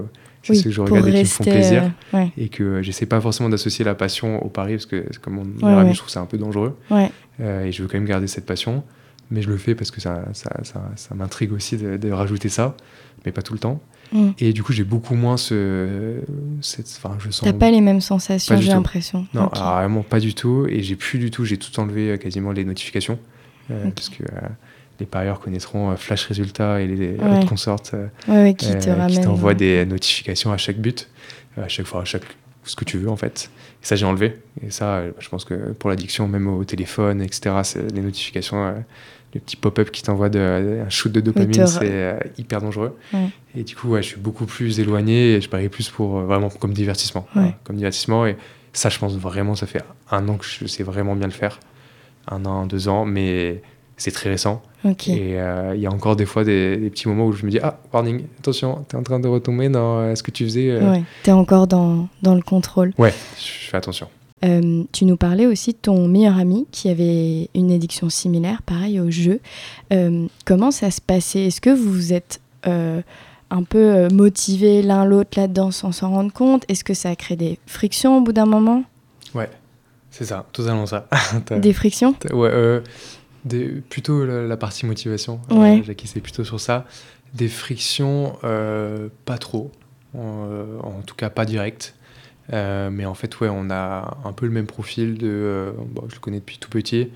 c'est 0.47 0.55
ce 0.55 0.65
que 0.65 0.71
je 0.71 0.81
regarde 0.81 1.09
et 1.09 1.13
qui 1.13 1.19
me 1.19 1.25
font 1.25 1.45
plaisir. 1.45 1.91
Euh, 2.15 2.27
et 2.37 2.49
que 2.49 2.83
j'essaie 2.83 3.07
pas 3.07 3.21
forcément 3.21 3.49
d'associer 3.49 3.85
la 3.85 3.95
passion 3.95 4.43
au 4.45 4.49
pari, 4.49 4.75
parce 4.75 4.87
que 4.87 5.05
comme 5.21 5.35
mon 5.35 5.45
meilleur 5.45 5.79
ami, 5.79 5.93
je 5.93 5.99
trouve 5.99 6.11
ça 6.11 6.21
un 6.21 6.27
peu 6.27 6.39
dangereux. 6.39 6.77
Euh, 7.41 7.65
et 7.65 7.73
je 7.73 7.83
veux 7.83 7.89
quand 7.89 7.99
même 7.99 8.07
garder 8.07 8.27
cette 8.27 8.47
passion. 8.47 8.85
Mais 9.31 9.43
je 9.43 9.49
le 9.49 9.57
fais 9.57 9.75
parce 9.75 9.91
que 9.91 10.01
ça, 10.01 10.25
ça, 10.35 10.51
ça, 10.63 11.15
m'intrigue 11.17 11.53
aussi 11.53 11.77
de, 11.77 12.11
rajouter 12.13 12.49
ça, 12.49 12.77
mais 13.25 13.33
pas 13.33 13.43
tout 13.43 13.55
le 13.55 13.59
temps. 13.59 13.81
Mm. 14.13 14.29
Et 14.39 14.53
du 14.53 14.63
coup, 14.63 14.73
j'ai 14.73 14.85
beaucoup 14.85 15.17
moins 15.17 15.37
ce. 15.37 16.21
Enfin, 16.61 17.17
je 17.19 17.31
sens. 17.33 17.41
T'as 17.43 17.53
pas 17.53 17.73
les 17.73 17.81
mêmes 17.81 18.01
sensations, 18.01 18.57
j'ai 18.61 18.69
l'impression. 18.71 19.27
Non, 19.35 19.49
vraiment 19.49 20.03
pas 20.03 20.21
du 20.21 20.35
tout. 20.35 20.67
Et 20.69 20.83
j'ai 20.83 20.95
plus 20.95 21.19
du 21.19 21.33
tout. 21.33 21.45
J'ai 21.45 21.57
tout 21.57 21.79
enlevé 21.81 22.13
euh, 22.13 22.17
quasiment 22.19 22.53
les 22.53 22.65
notifications. 22.65 23.19
Parce 23.69 24.11
que 24.11 24.23
les 25.01 25.07
parieurs 25.07 25.41
connaîtront 25.41 25.91
euh, 25.91 25.97
Flash 25.97 26.27
Résultats 26.27 26.81
et 26.81 26.87
les 26.87 27.15
autres 27.15 27.47
consorts 27.47 27.83
euh, 27.95 28.53
qui 28.53 28.73
euh, 28.73 29.23
t'envoient 29.23 29.55
des 29.55 29.85
notifications 29.87 30.53
à 30.53 30.57
chaque 30.57 30.79
but, 30.79 31.09
à 31.57 31.69
chaque 31.69 31.87
fois, 31.87 32.03
à 32.03 32.05
chaque 32.05 32.25
ce 32.65 32.75
que 32.75 32.85
tu 32.85 32.99
veux 32.99 33.09
en 33.09 33.17
fait. 33.17 33.51
Et 33.83 33.87
ça 33.87 33.95
j'ai 33.95 34.07
enlevé. 34.07 34.39
Et 34.65 34.71
ça, 34.71 35.03
je 35.19 35.29
pense 35.29 35.45
que 35.45 35.73
pour 35.73 35.91
l'addiction, 35.91 36.27
même 36.27 36.49
au 36.49 36.65
téléphone, 36.65 37.23
etc., 37.23 37.55
les 37.95 38.01
notifications, 38.01 38.75
les 39.35 39.41
petits 39.41 39.57
pop-up 39.57 39.93
qui 39.93 40.03
t'envoient 40.03 40.35
un 40.35 40.89
shoot 40.89 41.13
de 41.13 41.21
dopamine, 41.21 41.67
c'est 41.69 42.33
hyper 42.39 42.61
dangereux. 42.61 42.99
Et 43.55 43.63
du 43.63 43.77
coup, 43.77 43.95
je 43.97 44.03
suis 44.03 44.17
beaucoup 44.17 44.47
plus 44.47 44.81
éloigné 44.81 45.35
et 45.35 45.41
je 45.41 45.49
parie 45.49 45.69
plus 45.69 45.89
pour 45.91 46.21
vraiment 46.23 46.49
comme 46.49 46.73
divertissement. 46.73 47.29
comme 47.63 47.77
divertissement. 47.77 48.27
Et 48.27 48.37
ça, 48.73 48.89
je 48.89 48.99
pense 48.99 49.17
vraiment, 49.17 49.55
ça 49.55 49.67
fait 49.67 49.83
un 50.11 50.29
an 50.29 50.37
que 50.37 50.45
je 50.45 50.67
sais 50.67 50.83
vraiment 50.83 51.15
bien 51.15 51.29
le 51.29 51.33
faire. 51.33 51.61
Un 52.27 52.45
an, 52.47 52.67
deux 52.67 52.89
ans, 52.89 53.05
mais 53.05 53.63
c'est 53.97 54.11
très 54.11 54.31
récent. 54.31 54.63
Et 54.85 55.41
euh, 55.41 55.75
il 55.75 55.81
y 55.81 55.87
a 55.87 55.91
encore 55.91 56.17
des 56.17 56.27
fois 56.27 56.45
des, 56.45 56.77
petits 56.91 57.09
moments 57.09 57.27
où 57.27 57.33
je 57.33 57.45
me 57.45 57.51
dis 57.51 57.59
Ah, 57.61 57.79
warning, 57.93 58.25
attention, 58.39 58.85
tu 58.89 58.95
es 58.95 58.99
en 58.99 59.03
train 59.03 59.19
de 59.19 59.27
retomber 59.27 59.69
dans 59.69 59.99
euh, 59.99 60.15
ce 60.15 60.23
que 60.23 60.31
tu 60.31 60.45
faisais. 60.45 60.71
Euh. 60.71 60.93
Ouais, 60.93 61.03
tu 61.25 61.31
es 61.31 61.33
encore 61.33 61.67
dans, 61.67 62.09
dans, 62.23 62.35
le 62.35 62.43
contrôle. 62.43 62.93
Ouais, 62.99 63.13
je 63.37 63.69
fais 63.69 63.77
attention. 63.77 64.09
tu 64.43 65.05
nous 65.05 65.17
parlais 65.17 65.47
aussi 65.47 65.73
de 65.73 65.79
ton 65.79 66.07
meilleur 66.07 66.39
ami 66.39 66.67
qui 66.71 66.89
avait 66.89 67.49
une 67.55 67.73
addiction 67.73 68.09
similaire, 68.11 68.63
pareil 68.63 69.01
au 69.01 69.11
jeu. 69.11 69.41
comment 70.45 70.71
ça 70.71 70.91
se 70.91 71.01
passait? 71.01 71.47
Est-ce 71.47 71.61
que 71.61 71.71
vous 71.71 71.93
vous 71.93 72.13
êtes 72.13 72.41
un 72.65 73.63
peu 73.69 74.09
motivés 74.13 74.83
l'un 74.83 75.05
l'autre 75.05 75.39
là-dedans 75.39 75.71
sans 75.71 75.93
s'en 75.93 76.11
rendre 76.11 76.33
compte? 76.33 76.65
Est-ce 76.69 76.85
que 76.85 76.95
ça 76.95 77.11
a 77.11 77.17
créé 77.17 77.37
des 77.37 77.59
frictions 77.67 78.19
au 78.19 78.21
bout 78.21 78.33
d'un 78.33 78.47
moment? 78.47 78.85
Ouais, 79.35 79.51
c'est 80.11 80.27
ça, 80.27 80.47
totalement 80.53 80.87
ça. 80.87 81.09
des 81.51 81.73
frictions? 81.73 82.15
Ouais, 82.33 82.83
plutôt 83.89 84.25
la, 84.25 84.57
partie 84.57 84.87
motivation. 84.87 85.41
Euh, 85.51 85.55
ouais. 85.57 85.85
c'est 86.05 86.21
plutôt 86.21 86.45
sur 86.45 86.61
ça. 86.61 86.87
Des 87.35 87.49
frictions, 87.49 88.37
euh, 88.45 89.09
pas 89.25 89.39
trop. 89.39 89.71
Euh, 90.17 90.79
en, 90.81 91.03
tout 91.03 91.15
cas, 91.15 91.31
pas 91.31 91.45
direct. 91.45 91.95
mais 92.51 93.05
en 93.05 93.15
fait, 93.15 93.39
ouais, 93.41 93.49
on 93.51 93.71
a 93.71 94.19
un 94.25 94.33
peu 94.33 94.47
le 94.47 94.53
même 94.53 94.67
profil. 94.67 95.19
De, 95.19 95.73
je 96.09 96.15
le 96.15 96.21
connais 96.21 96.39
depuis 96.39 96.59
tout 96.59 96.71
petit. 96.71 97.09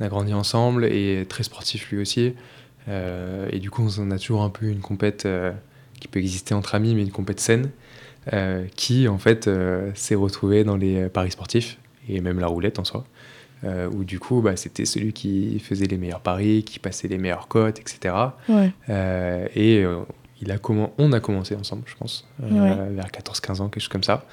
On 0.00 0.04
a 0.04 0.08
grandi 0.08 0.34
ensemble 0.34 0.84
et 0.84 1.24
très 1.28 1.42
sportif 1.42 1.90
lui 1.90 1.98
aussi. 1.98 2.34
et 2.88 3.58
du 3.58 3.70
coup, 3.70 3.88
on 3.98 4.10
a 4.10 4.18
toujours 4.18 4.42
un 4.42 4.50
peu 4.50 4.66
une 4.66 4.80
compète 4.80 5.28
qui 6.00 6.08
peut 6.08 6.18
exister 6.18 6.54
entre 6.54 6.74
amis, 6.74 6.94
mais 6.94 7.02
une 7.02 7.12
compète 7.12 7.40
saine. 7.40 7.70
qui 8.76 9.08
en 9.08 9.18
fait 9.18 9.50
s'est 9.94 10.14
retrouvée 10.14 10.64
dans 10.64 10.76
les 10.76 11.08
paris 11.08 11.30
sportifs 11.30 11.78
et 12.08 12.20
même 12.20 12.38
la 12.38 12.46
roulette 12.46 12.78
en 12.78 12.84
soi 12.84 13.04
euh, 13.64 13.88
où 13.88 14.04
du 14.04 14.18
coup, 14.18 14.40
bah, 14.40 14.56
c'était 14.56 14.84
celui 14.84 15.12
qui 15.12 15.58
faisait 15.58 15.86
les 15.86 15.96
meilleurs 15.96 16.20
paris, 16.20 16.64
qui 16.64 16.78
passait 16.78 17.08
les 17.08 17.18
meilleures 17.18 17.48
cotes, 17.48 17.80
etc. 17.80 18.14
Euh, 18.50 19.46
et 19.54 19.82
euh, 19.82 20.00
il 20.40 20.50
a 20.52 20.56
on 20.98 21.12
a 21.12 21.20
commencé 21.20 21.54
ensemble, 21.54 21.84
je 21.86 21.94
pense, 21.96 22.28
euh, 22.42 22.88
vers 22.90 23.06
14-15 23.06 23.60
ans, 23.60 23.68
quelque 23.68 23.80
chose 23.80 23.88
comme 23.88 24.02
ça. 24.02 24.24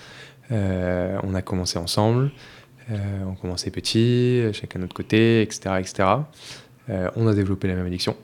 on 0.49 1.33
a 1.33 1.41
commencé 1.41 1.79
ensemble, 1.79 2.31
on 2.89 3.35
commençait 3.35 3.71
petit, 3.71 4.43
chacun 4.53 4.79
de 4.79 4.83
notre 4.83 4.95
côté, 4.95 5.41
etc. 5.41 5.75
etc. 5.79 6.09
on 7.15 7.27
a 7.27 7.33
développé 7.33 7.67
la 7.67 7.75
même 7.75 7.85
addiction. 7.85 8.15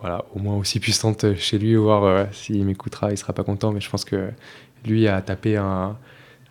Voilà, 0.00 0.24
au 0.34 0.38
moins 0.38 0.56
aussi 0.56 0.80
puissante 0.80 1.34
chez 1.36 1.58
lui, 1.58 1.74
voir 1.74 2.28
s'il 2.32 2.64
m'écoutera, 2.64 3.10
il 3.10 3.16
sera 3.16 3.32
pas 3.32 3.42
content, 3.42 3.72
mais 3.72 3.80
je 3.80 3.88
pense 3.88 4.04
que 4.04 4.30
lui 4.84 5.08
a 5.08 5.20
tapé 5.22 5.56
un, 5.56 5.96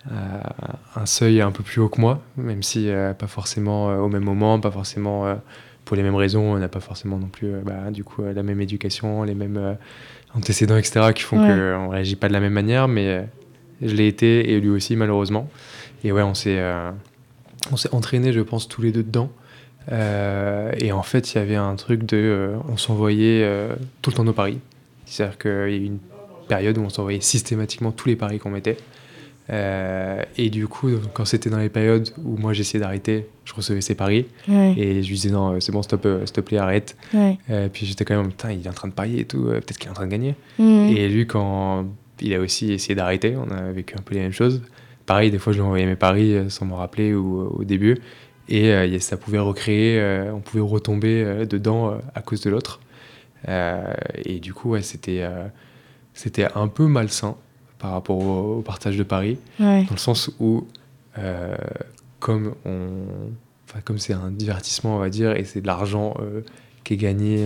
un 0.10 1.06
seuil 1.06 1.42
un 1.42 1.52
peu 1.52 1.64
plus 1.64 1.82
haut 1.82 1.90
que 1.90 2.00
moi, 2.00 2.22
même 2.38 2.64
si 2.64 2.90
euh, 2.90 3.14
pas 3.14 3.28
forcément 3.28 3.90
euh, 3.90 3.98
au 3.98 4.10
même 4.10 4.24
moment, 4.24 4.60
pas 4.60 4.72
forcément 4.72 5.26
euh, 5.26 5.36
pour 5.86 5.96
les 5.96 6.04
mêmes 6.04 6.16
raisons, 6.16 6.54
on 6.54 6.58
n'a 6.58 6.68
pas 6.68 6.80
forcément 6.80 7.18
non 7.18 7.28
plus 7.28 7.52
bah, 7.64 7.92
du 7.92 8.04
coup 8.04 8.24
la 8.24 8.44
même 8.44 8.62
éducation, 8.62 9.24
les 9.24 9.36
mêmes 9.36 9.78
antécédents, 10.36 10.78
etc., 10.78 11.14
qui 11.14 11.24
font 11.24 11.38
qu'on 11.38 11.56
ne 11.56 11.88
réagit 11.90 12.16
pas 12.16 12.28
de 12.28 12.34
la 12.34 12.40
même 12.40 12.54
manière, 12.54 12.88
mais 12.88 13.28
je 13.82 13.94
l'ai 13.94 14.08
été 14.08 14.54
et 14.54 14.60
lui 14.60 14.70
aussi 14.70 14.96
malheureusement. 14.96 15.50
Et 16.04 16.12
ouais, 16.12 16.22
on 16.22 16.34
s'est 16.34 16.62
on 17.72 17.78
s'est 17.78 17.94
entraîné, 17.94 18.32
je 18.32 18.40
pense, 18.40 18.70
tous 18.70 18.82
les 18.82 18.94
deux 18.94 19.04
dedans. 19.04 19.30
et 19.92 20.92
en 20.94 21.04
fait, 21.04 21.34
il 21.34 21.38
y 21.38 21.42
avait 21.42 21.58
un 21.58 21.76
truc 21.76 22.06
de, 22.06 22.54
on 22.70 22.78
s'envoyait 22.78 23.46
tout 24.02 24.10
le 24.10 24.16
temps 24.16 24.24
nos 24.24 24.34
paris. 24.34 24.60
C'est-à-dire 25.06 25.38
qu'il 25.38 25.52
y 25.52 25.54
a 25.54 25.68
eu 25.68 25.86
une 25.86 26.00
période 26.48 26.78
où 26.78 26.82
on 26.82 26.90
s'envoyait 26.90 27.20
systématiquement 27.20 27.92
tous 27.92 28.08
les 28.08 28.16
paris 28.16 28.40
qu'on 28.40 28.52
mettait. 28.52 28.78
Euh, 29.50 30.24
et 30.38 30.50
du 30.50 30.68
coup, 30.68 30.90
quand 31.14 31.26
c'était 31.26 31.50
dans 31.50 31.58
les 31.58 31.70
périodes 31.70 32.10
où 32.24 32.38
moi 32.38 32.54
j'essayais 32.54 32.80
d'arrêter, 32.80 33.28
je 33.46 33.54
recevais 33.54 33.82
ses 33.82 33.96
paris. 33.96 34.26
Et 34.48 35.02
je 35.02 35.08
lui 35.08 35.16
disais 35.16 35.32
non, 35.32 35.60
c'est 35.60 35.72
bon, 35.72 35.82
stop, 35.82 36.06
euh, 36.06 36.26
s'il 36.26 36.34
te 36.34 36.42
plaît, 36.42 36.58
arrête. 36.58 36.96
Euh, 37.14 37.68
puis 37.72 37.86
j'étais 37.86 38.06
quand 38.06 38.16
même, 38.16 38.30
putain, 38.30 38.52
il 38.52 38.66
est 38.66 38.70
en 38.70 38.74
train 38.74 38.88
de 38.88 38.94
parier 38.94 39.22
et 39.22 39.26
tout, 39.26 39.44
peut-être 39.44 39.78
qu'il 39.78 39.88
est 39.88 39.92
en 39.92 39.96
train 39.96 40.06
de 40.06 40.12
gagner. 40.12 40.36
Mhm. 40.60 40.96
Et 40.96 41.10
lui, 41.10 41.28
quand 41.28 41.86
il 42.22 42.34
a 42.34 42.40
aussi 42.40 42.72
essayé 42.72 42.96
d'arrêter, 42.96 43.36
on 43.36 43.50
a 43.52 43.72
vécu 43.72 43.96
un 43.98 44.02
peu 44.02 44.16
les 44.16 44.22
mêmes 44.22 44.32
choses. 44.32 44.62
Pareil, 45.06 45.32
des 45.32 45.40
fois, 45.40 45.52
je 45.52 45.58
lui 45.58 45.66
envoyais 45.66 45.86
mes 45.86 45.98
paris 45.98 46.50
sans 46.50 46.66
me 46.66 46.74
rappeler 46.74 47.14
ou, 47.14 47.42
au 47.42 47.64
début. 47.64 47.98
Et 48.50 49.00
ça 49.00 49.18
pouvait 49.18 49.40
recréer, 49.40 50.30
on 50.34 50.40
pouvait 50.40 50.64
retomber 50.64 51.46
dedans 51.46 51.98
à 52.14 52.22
cause 52.22 52.42
de 52.42 52.50
l'autre. 52.50 52.80
et 53.48 54.40
du 54.40 54.54
coup, 54.54 54.72
ouais, 54.72 54.82
c'était 54.82 55.26
c'était 56.14 56.48
un 56.56 56.68
peu 56.68 56.88
malsain 56.88 57.36
par 57.84 57.92
rapport 57.92 58.18
au, 58.18 58.62
partage 58.66 58.98
de 58.98 59.04
Paris, 59.04 59.38
dans 59.60 59.86
le 59.92 59.98
sens 59.98 60.32
où, 60.40 60.66
euh, 61.18 61.54
comme 62.22 62.54
on. 62.66 62.88
comme 63.84 63.98
c'est 63.98 64.14
un 64.14 64.32
divertissement, 64.32 64.96
on 64.96 65.00
va 65.00 65.10
dire, 65.10 65.36
et 65.36 65.44
c'est 65.44 65.60
de 65.60 65.68
l'argent 65.68 66.14
qui 66.86 66.94
est 66.94 66.98
gagné 66.98 67.46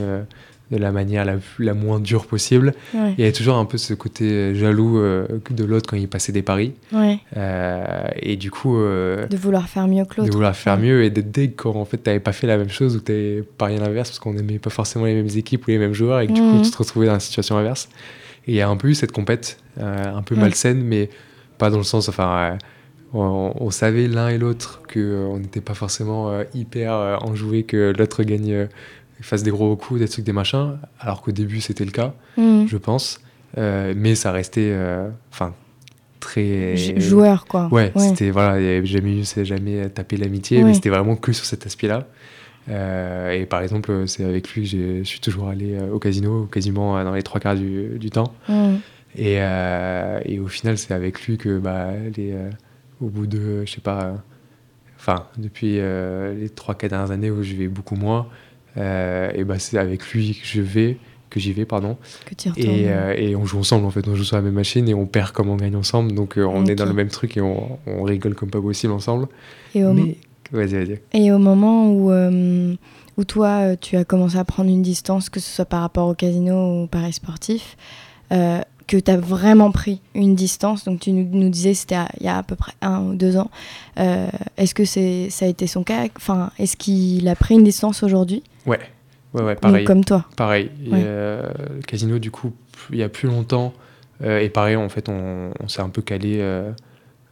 de 0.70 0.78
la 0.78 0.92
manière 0.92 1.26
la, 1.26 1.38
la 1.58 1.74
moins 1.74 2.00
dure 2.00 2.28
possible. 2.28 2.76
Il 2.94 3.26
y 3.26 3.26
a 3.26 3.32
toujours 3.32 3.56
un 3.56 3.66
peu 3.66 3.80
ce 3.80 3.96
côté 3.96 4.54
jaloux 4.54 5.00
de 5.00 5.64
l'autre 5.64 5.90
quand 5.90 5.98
il 5.98 6.08
passait 6.08 6.32
des 6.32 6.44
paris. 6.44 6.74
et 6.94 8.36
du 8.36 8.52
coup. 8.52 8.78
de 8.78 9.38
vouloir 9.38 9.68
faire 9.68 9.88
mieux 9.88 10.06
que 10.06 10.18
l'autre. 10.18 10.30
De 10.30 10.36
vouloir 10.36 10.56
faire 10.56 10.78
mieux 10.78 11.04
et 11.04 11.10
d'être 11.10 11.32
deg 11.32 11.56
quand 11.56 11.74
en 11.76 11.86
fait 11.86 11.98
t'avais 11.98 12.20
pas 12.20 12.32
fait 12.32 12.46
la 12.46 12.58
même 12.58 12.70
chose 12.70 12.96
ou 12.96 13.00
t'avais 13.00 13.44
parié 13.58 13.80
l'inverse 13.80 14.10
parce 14.10 14.20
qu'on 14.20 14.34
n'aimait 14.34 14.60
pas 14.60 14.70
forcément 14.70 15.06
les 15.06 15.16
mêmes 15.16 15.36
équipes 15.36 15.66
ou 15.66 15.72
les 15.72 15.80
mêmes 15.80 15.94
joueurs 15.94 16.20
et 16.20 16.28
que 16.28 16.34
du 16.34 16.42
coup 16.42 16.62
tu 16.64 16.70
te 16.70 16.78
retrouvais 16.78 17.08
dans 17.08 17.14
la 17.14 17.20
situation 17.20 17.58
inverse. 17.58 17.90
Et 18.48 18.54
il 18.54 18.56
y 18.56 18.62
a 18.62 18.70
un 18.70 18.78
peu 18.78 18.88
eu 18.88 18.96
cette 18.96 19.12
compète, 19.12 19.60
un 19.80 20.22
peu 20.22 20.36
malsaine, 20.36 20.82
mais 20.84 21.10
pas 21.58 21.70
dans 21.70 21.78
le 21.78 21.84
sens. 21.84 22.08
Enfin 22.10 22.58
on, 23.14 23.70
savait 23.72 24.08
l'un 24.08 24.30
et 24.30 24.38
l'autre 24.38 24.82
qu'on 24.92 25.00
euh, 25.00 25.40
n'était 25.40 25.62
pas 25.62 25.74
forcément 25.74 26.30
euh, 26.30 26.44
hyper 26.54 26.94
euh, 26.94 27.16
enjoué 27.18 27.64
que 27.64 27.94
l'autre 27.98 28.24
gagne, 28.24 28.68
fasse 29.22 29.44
des 29.44 29.52
gros 29.52 29.76
coups, 29.76 30.00
des 30.00 30.08
trucs, 30.08 30.26
des 30.26 30.34
machins, 30.34 30.78
alors 31.00 31.22
qu'au 31.22 31.32
début 31.32 31.62
c'était 31.62 31.86
le 31.86 31.92
cas, 31.92 32.14
mm. 32.38 32.66
je 32.68 32.78
pense. 32.78 33.22
mais 33.56 34.16
ça 34.16 34.32
restait, 34.32 34.76
enfin, 35.32 35.54
très 36.20 36.76
joueur 37.00 37.46
quoi. 37.46 37.68
Ouais, 37.72 37.92
c'était 37.98 38.30
voilà, 38.30 38.84
jamais 38.84 39.20
eu, 39.20 39.46
jamais 39.46 39.90
tapé 39.90 40.18
l'amitié, 40.18 40.64
mais 40.64 40.74
c'était 40.74 40.90
vraiment 40.90 41.16
que 41.16 41.32
sur 41.32 41.46
cet 41.46 41.66
aspect-là. 42.68 43.34
et 43.36 43.46
par 43.46 43.62
exemple, 43.62 44.08
c'est 44.08 44.24
avec 44.24 44.50
lui 44.54 44.70
que 44.70 45.00
je 45.00 45.04
suis 45.04 45.20
toujours 45.20 45.48
allé 45.50 45.78
au 45.92 46.00
casino, 46.00 46.46
quasiment 46.46 47.04
dans 47.04 47.14
les 47.14 47.24
trois 47.24 47.40
quarts 47.40 47.56
du, 47.56 48.10
temps. 48.12 48.34
Mm. 48.48 48.76
Et, 49.16 49.36
et, 50.26 50.40
au 50.40 50.48
final, 50.48 50.78
c'est 50.78 50.94
avec 50.94 51.22
lui 51.26 51.38
que 51.38 51.58
bah, 51.58 51.92
les, 52.16 52.36
au 53.02 53.08
bout 53.08 53.28
de, 53.28 53.64
je 53.66 53.72
sais 53.72 53.82
pas, 53.82 54.16
enfin, 54.98 55.28
depuis 55.38 55.80
euh, 55.80 56.34
les 56.34 56.50
3-4 56.50 56.90
dernières 56.90 57.12
années 57.12 57.32
où 57.32 57.44
je 57.44 57.56
vais 57.56 57.68
beaucoup 57.68 57.96
moins, 57.96 58.28
euh, 58.78 59.32
et 59.34 59.44
bah, 59.44 59.60
c'est 59.60 59.78
avec 59.78 60.06
lui 60.12 60.34
que 60.34 60.46
je 60.46 60.62
vais, 60.62 60.98
que 61.30 61.40
j'y 61.40 61.54
vais, 61.54 61.66
pardon. 61.66 61.98
et, 62.58 62.90
euh, 62.90 63.14
et, 63.16 63.36
on 63.36 63.46
joue 63.46 63.60
ensemble, 63.60 63.86
en 63.86 63.92
fait, 63.92 64.08
on 64.08 64.16
joue 64.16 64.24
sur 64.24 64.36
la 64.36 64.42
même 64.42 64.54
machine 64.54 64.88
et 64.90 64.94
on 64.94 65.06
perd 65.06 65.32
comme 65.32 65.50
on 65.50 65.58
gagne 65.58 65.76
ensemble, 65.76 66.14
donc 66.14 66.36
on 66.38 66.66
est 66.66 66.76
dans 66.76 66.86
le 66.86 66.94
même 66.94 67.10
truc 67.10 67.38
et 67.38 67.42
on, 67.42 67.80
on, 67.86 68.04
rigole 68.04 68.36
comme 68.36 68.50
pas 68.50 68.62
possible 68.62 68.94
ensemble. 68.94 69.28
Et 69.76 69.84
au, 69.84 69.94
Mais... 69.94 70.18
vas-y, 70.52 70.74
vas-y. 70.74 71.00
Et 71.14 71.32
au 71.32 71.38
moment 71.38 71.90
où, 71.92 72.12
où 73.18 73.24
toi, 73.24 73.76
tu 73.76 73.96
as 73.98 74.06
commencé 74.06 74.38
à 74.38 74.46
prendre 74.46 74.70
une 74.70 74.82
distance, 74.82 75.30
que 75.30 75.40
ce 75.40 75.50
soit 75.50 75.66
par 75.66 75.82
rapport 75.82 76.08
au 76.08 76.14
casino 76.14 76.54
ou 76.54 76.84
au 76.84 76.88
paris 76.88 77.14
sportif, 77.14 77.76
que 78.88 78.98
tu 78.98 79.12
as 79.12 79.18
vraiment 79.18 79.72
pris 79.72 80.02
une 80.16 80.34
distance. 80.34 80.86
Donc 80.86 81.02
tu 81.02 81.12
nous, 81.12 81.50
disais 81.50 81.74
c'était 81.74 81.98
il 82.20 82.26
y 82.26 82.30
a 82.30 82.38
à 82.38 82.44
peu 82.44 82.56
près 82.56 82.74
un 82.82 83.02
ou 83.02 83.16
deux 83.16 83.38
ans. 83.38 83.52
Euh, 84.00 84.30
est-ce 84.56 84.74
que 84.74 84.86
c'est 84.86 85.30
ça 85.30 85.46
a 85.46 85.48
été 85.48 85.68
son 85.68 85.84
cas? 85.84 86.08
Enfin, 86.16 86.52
est-ce 86.58 86.78
qu'il 86.78 87.28
a 87.28 87.36
pris 87.36 87.56
une 87.56 87.64
distance 87.64 88.02
aujourd'hui? 88.02 88.44
Ouais, 88.66 88.80
ouais, 89.34 89.44
ouais, 89.44 89.56
pareil. 89.56 89.86
comme 89.86 90.04
toi. 90.04 90.26
Pareil. 90.36 90.72
le 90.90 91.42
casino 91.86 92.18
du 92.18 92.32
coup 92.32 92.54
il 92.92 92.98
y 92.98 93.04
a 93.04 93.10
plus 93.10 93.28
longtemps 93.28 93.74
euh, 94.24 94.40
et 94.40 94.50
pareil 94.50 94.76
en 94.76 94.90
fait 94.90 95.10
on, 95.10 95.52
s'est 95.68 95.82
un 95.82 95.90
peu 95.90 96.02
calé. 96.02 96.40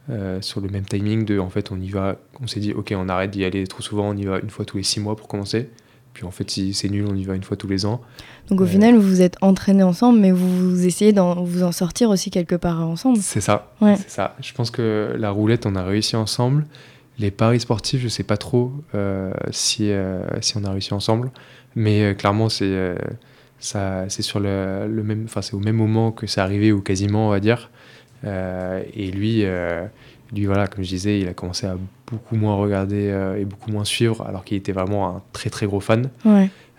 Euh, 0.08 0.40
sur 0.40 0.60
le 0.60 0.68
même 0.68 0.84
timing 0.84 1.24
de 1.24 1.40
en 1.40 1.50
fait 1.50 1.72
on 1.72 1.80
y 1.80 1.88
va 1.88 2.14
on 2.40 2.46
s'est 2.46 2.60
dit 2.60 2.72
ok 2.72 2.94
on 2.96 3.08
arrête 3.08 3.32
d'y 3.32 3.44
aller 3.44 3.66
trop 3.66 3.82
souvent 3.82 4.10
on 4.10 4.16
y 4.16 4.24
va 4.24 4.38
une 4.38 4.50
fois 4.50 4.64
tous 4.64 4.76
les 4.76 4.84
six 4.84 5.00
mois 5.00 5.16
pour 5.16 5.26
commencer 5.26 5.68
puis 6.16 6.24
en 6.24 6.30
fait, 6.30 6.50
si 6.50 6.72
c'est 6.72 6.88
nul, 6.88 7.04
on 7.06 7.14
y 7.14 7.24
va 7.24 7.34
une 7.34 7.42
fois 7.42 7.58
tous 7.58 7.68
les 7.68 7.84
ans. 7.84 8.00
Donc 8.48 8.62
au 8.62 8.64
euh, 8.64 8.66
final, 8.66 8.94
vous 8.96 9.06
vous 9.06 9.20
êtes 9.20 9.36
entraînés 9.42 9.82
ensemble, 9.82 10.18
mais 10.18 10.30
vous 10.30 10.86
essayez 10.86 11.12
de 11.12 11.20
vous 11.20 11.62
en 11.62 11.72
sortir 11.72 12.08
aussi 12.08 12.30
quelque 12.30 12.54
part 12.54 12.80
ensemble. 12.80 13.18
C'est 13.18 13.42
ça. 13.42 13.70
C'est 13.82 14.08
ça. 14.08 14.34
Je 14.40 14.54
pense 14.54 14.70
que 14.70 15.14
la 15.18 15.28
roulette, 15.28 15.66
on 15.66 15.76
a 15.76 15.84
réussi 15.84 16.16
ensemble. 16.16 16.64
Les 17.18 17.30
paris 17.30 17.60
sportifs, 17.60 18.00
je 18.00 18.08
sais 18.08 18.22
pas 18.22 18.38
trop 18.38 18.72
euh, 18.94 19.30
si, 19.50 19.90
si 20.40 20.56
on 20.56 20.64
a 20.64 20.70
réussi 20.70 20.94
ensemble, 20.94 21.30
mais 21.74 22.14
clairement, 22.14 22.48
c'est 22.48 22.96
ça, 23.58 24.06
c'est 24.08 24.22
sur 24.22 24.40
le, 24.40 24.88
le 24.88 25.02
même, 25.02 25.24
enfin 25.26 25.42
c'est 25.42 25.54
au 25.54 25.60
même 25.60 25.76
moment 25.76 26.12
que 26.12 26.26
c'est 26.26 26.40
arrivé 26.40 26.72
ou 26.72 26.80
quasiment, 26.80 27.26
on 27.26 27.30
va 27.30 27.40
dire. 27.40 27.70
Et 28.26 29.10
lui 29.10 29.44
lui, 30.34 30.46
voilà, 30.46 30.66
comme 30.66 30.84
je 30.84 30.88
disais, 30.88 31.20
il 31.20 31.28
a 31.28 31.34
commencé 31.34 31.66
à 31.66 31.76
beaucoup 32.10 32.36
moins 32.36 32.56
regarder 32.56 33.08
euh, 33.10 33.40
et 33.40 33.44
beaucoup 33.44 33.70
moins 33.70 33.84
suivre, 33.84 34.24
alors 34.26 34.44
qu'il 34.44 34.56
était 34.56 34.72
vraiment 34.72 35.08
un 35.08 35.22
très 35.32 35.50
très 35.50 35.66
gros 35.66 35.80
fan. 35.80 36.10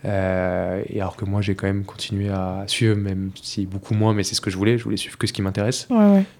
Euh, 0.05 0.83
et 0.89 1.01
alors 1.01 1.15
que 1.15 1.25
moi, 1.25 1.41
j'ai 1.41 1.55
quand 1.55 1.65
même 1.65 1.83
continué 1.83 2.29
à 2.29 2.63
suivre, 2.67 2.95
même 2.95 3.31
si 3.41 3.65
beaucoup 3.65 3.93
moins, 3.93 4.13
mais 4.13 4.23
c'est 4.23 4.35
ce 4.35 4.41
que 4.41 4.51
je 4.51 4.57
voulais. 4.57 4.77
Je 4.77 4.83
voulais 4.83 4.97
suivre 4.97 5.17
que 5.17 5.25
ce 5.27 5.33
qui 5.33 5.41
m'intéresse. 5.41 5.87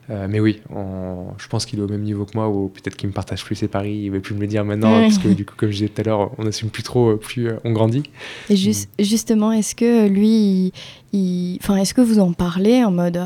Euh, 0.10 0.28
mais 0.30 0.40
oui, 0.40 0.62
je 0.70 1.48
pense 1.48 1.66
qu'il 1.66 1.80
est 1.80 1.82
au 1.82 1.88
même 1.88 2.04
niveau 2.04 2.26
que 2.26 2.32
moi, 2.36 2.48
ou 2.50 2.70
peut-être 2.70 2.96
qu'il 2.96 3.10
me 3.10 3.14
partage 3.14 3.44
plus 3.44 3.56
ses 3.56 3.68
paris. 3.68 4.02
Il 4.04 4.12
veut 4.12 4.20
plus 4.20 4.36
me 4.36 4.42
le 4.42 4.48
dire 4.48 4.64
maintenant, 4.64 5.02
parce 5.02 5.18
que 5.18 5.30
du 5.30 5.44
coup, 5.44 5.56
comme 5.58 5.70
je 5.70 5.78
disais 5.78 5.90
tout 5.90 6.02
à 6.02 6.04
l'heure, 6.04 6.32
on 6.38 6.44
n'assume 6.44 6.70
plus 6.70 6.84
trop, 6.84 7.18
plus 7.18 7.50
on 7.64 7.72
grandit. 7.72 8.04
Et 8.50 8.56
juste, 8.56 8.90
justement, 9.00 9.52
est-ce 9.52 9.76
que 9.76 10.08
lui, 10.08 10.72
Enfin, 11.14 11.78
est-ce 11.78 11.94
que 11.94 12.02
vous 12.02 12.20
en 12.20 12.34
parlez 12.34 12.84
en 12.84 12.92
mode, 12.92 13.20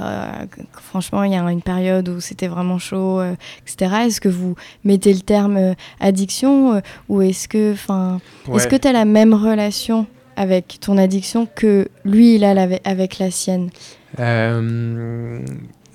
franchement, 0.73 1.23
il 1.23 1.33
y 1.33 1.35
a 1.35 1.51
une 1.51 1.61
période 1.61 2.07
où 2.09 2.19
c'était 2.19 2.47
vraiment 2.47 2.79
chaud, 2.79 3.21
etc. 3.65 4.03
Est-ce 4.05 4.21
que 4.21 4.29
vous 4.29 4.55
mettez 4.83 5.13
le 5.13 5.19
terme 5.19 5.75
addiction, 5.99 6.81
ou 7.09 7.21
est-ce 7.21 7.47
que, 7.47 7.73
enfin, 7.73 8.19
est-ce 8.53 8.67
que 8.67 8.75
tu 8.75 8.87
as 8.87 8.93
la 8.93 9.05
même 9.05 9.33
relation 9.33 10.05
avec 10.35 10.79
ton 10.79 10.97
addiction 10.97 11.47
que 11.53 11.87
lui, 12.05 12.35
il 12.35 12.43
a 12.43 12.51
avec 12.85 13.19
la 13.19 13.31
sienne? 13.31 13.69
Euh, 14.19 15.39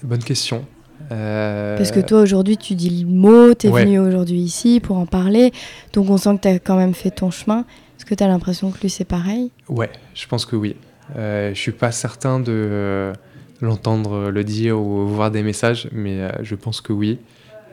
Bonne 0.02 0.22
question. 0.22 0.64
Euh, 1.12 1.76
Parce 1.76 1.90
que 1.90 2.00
toi, 2.00 2.20
aujourd'hui, 2.20 2.56
tu 2.56 2.74
dis 2.74 2.90
le 2.90 3.06
mot, 3.06 3.54
tu 3.54 3.68
es 3.68 3.70
venu 3.70 3.98
aujourd'hui 3.98 4.40
ici 4.40 4.80
pour 4.80 4.98
en 4.98 5.06
parler, 5.06 5.52
donc 5.92 6.10
on 6.10 6.16
sent 6.16 6.36
que 6.36 6.42
tu 6.42 6.48
as 6.48 6.58
quand 6.58 6.76
même 6.76 6.94
fait 6.94 7.10
ton 7.10 7.30
chemin. 7.30 7.64
Est-ce 7.96 8.04
que 8.04 8.14
tu 8.14 8.22
as 8.22 8.28
l'impression 8.28 8.70
que 8.70 8.80
lui, 8.82 8.90
c'est 8.90 9.04
pareil? 9.04 9.50
Ouais, 9.68 9.90
je 10.14 10.26
pense 10.26 10.44
que 10.44 10.56
oui. 10.56 10.76
Euh, 11.14 11.50
je 11.50 11.60
suis 11.60 11.72
pas 11.72 11.92
certain 11.92 12.40
de 12.40 13.12
l'entendre 13.60 14.30
le 14.30 14.44
dire 14.44 14.80
ou 14.80 15.06
voir 15.06 15.30
des 15.30 15.42
messages, 15.42 15.88
mais 15.92 16.20
euh, 16.20 16.30
je 16.42 16.54
pense 16.54 16.80
que 16.80 16.92
oui. 16.92 17.18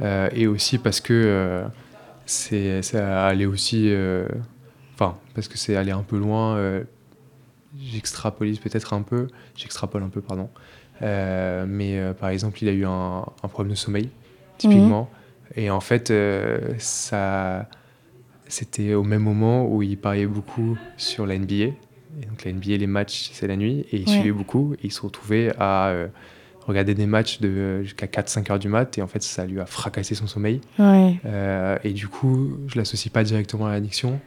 et 0.01 0.47
aussi 0.47 0.77
parce 0.77 0.99
que 1.01 1.63
c'est 2.25 2.95
aller 2.95 3.45
aussi 3.45 3.91
Enfin, 4.95 5.17
parce 5.33 5.47
que 5.47 5.57
c'est 5.57 5.75
aller 5.75 5.91
un 5.91 6.03
peu 6.03 6.17
loin. 6.17 6.55
Euh, 6.57 6.83
j'extrapolise 7.77 8.59
peut-être 8.59 8.93
un 8.93 9.01
peu. 9.01 9.27
J'extrapole 9.55 10.03
un 10.03 10.09
peu, 10.09 10.21
pardon. 10.21 10.49
Euh, 11.01 11.65
mais 11.67 11.97
euh, 11.97 12.13
par 12.13 12.29
exemple, 12.29 12.59
il 12.61 12.69
a 12.69 12.71
eu 12.71 12.85
un, 12.85 13.25
problème 13.49 13.73
de 13.73 13.77
sommeil, 13.77 14.09
typiquement. 14.57 15.09
Mhm. 15.55 15.63
Et 15.63 15.69
en 15.69 15.79
fait, 15.79 16.13
ça, 16.79 17.67
c'était 18.47 18.93
au 18.93 19.03
même 19.03 19.21
moment 19.21 19.67
où 19.67 19.81
il 19.81 19.97
pariait 19.97 20.27
beaucoup 20.27 20.77
sur 20.97 21.25
la 21.25 21.37
NBA. 21.37 21.73
Et 22.21 22.25
donc 22.25 22.43
la 22.43 22.53
NBA, 22.53 22.77
les 22.77 22.87
matchs, 22.87 23.31
c'est 23.33 23.47
la 23.47 23.55
nuit. 23.55 23.85
Et 23.91 23.97
il 23.97 24.07
suivait 24.07 24.31
beaucoup. 24.31 24.73
Et 24.75 24.87
il 24.87 24.91
se 24.91 25.01
retrouvait 25.01 25.51
à 25.59 25.93
regarder 26.67 26.93
des 26.93 27.07
matchs 27.07 27.39
de, 27.41 27.83
jusqu'à 27.83 28.05
4-5 28.05 28.51
heures 28.51 28.59
du 28.59 28.69
mat. 28.69 28.97
Et 28.97 29.01
en 29.01 29.07
fait, 29.07 29.23
ça 29.23 29.45
lui 29.45 29.59
a 29.59 29.65
fracassé 29.65 30.15
son 30.15 30.27
sommeil. 30.27 30.61
et 30.79 31.93
du 31.93 32.07
coup, 32.07 32.57
je 32.67 32.77
l'associe 32.77 33.11
pas 33.11 33.23
directement 33.23 33.65
à 33.65 33.71
l'addiction 33.71 34.19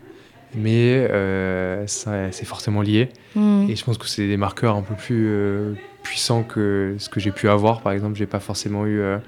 mais 0.54 1.06
euh, 1.10 1.84
c'est 1.86 2.44
forcément 2.44 2.82
lié. 2.82 3.10
Hmm. 3.34 3.66
Et 3.68 3.76
je 3.76 3.84
pense 3.84 3.98
que 3.98 4.06
c'est 4.06 4.26
des 4.26 4.36
marqueurs 4.36 4.76
un 4.76 4.82
peu 4.82 4.94
plus 4.94 5.26
euh, 5.28 5.74
puissants 6.02 6.42
que 6.42 6.96
ce 6.98 7.08
que 7.08 7.20
j'ai 7.20 7.30
pu 7.30 7.48
avoir. 7.48 7.82
Par 7.82 7.92
exemple, 7.92 8.16
j'ai 8.16 8.26
pas 8.26 8.40
forcément 8.40 8.86
eu 8.86 9.00
euh, 9.00 9.18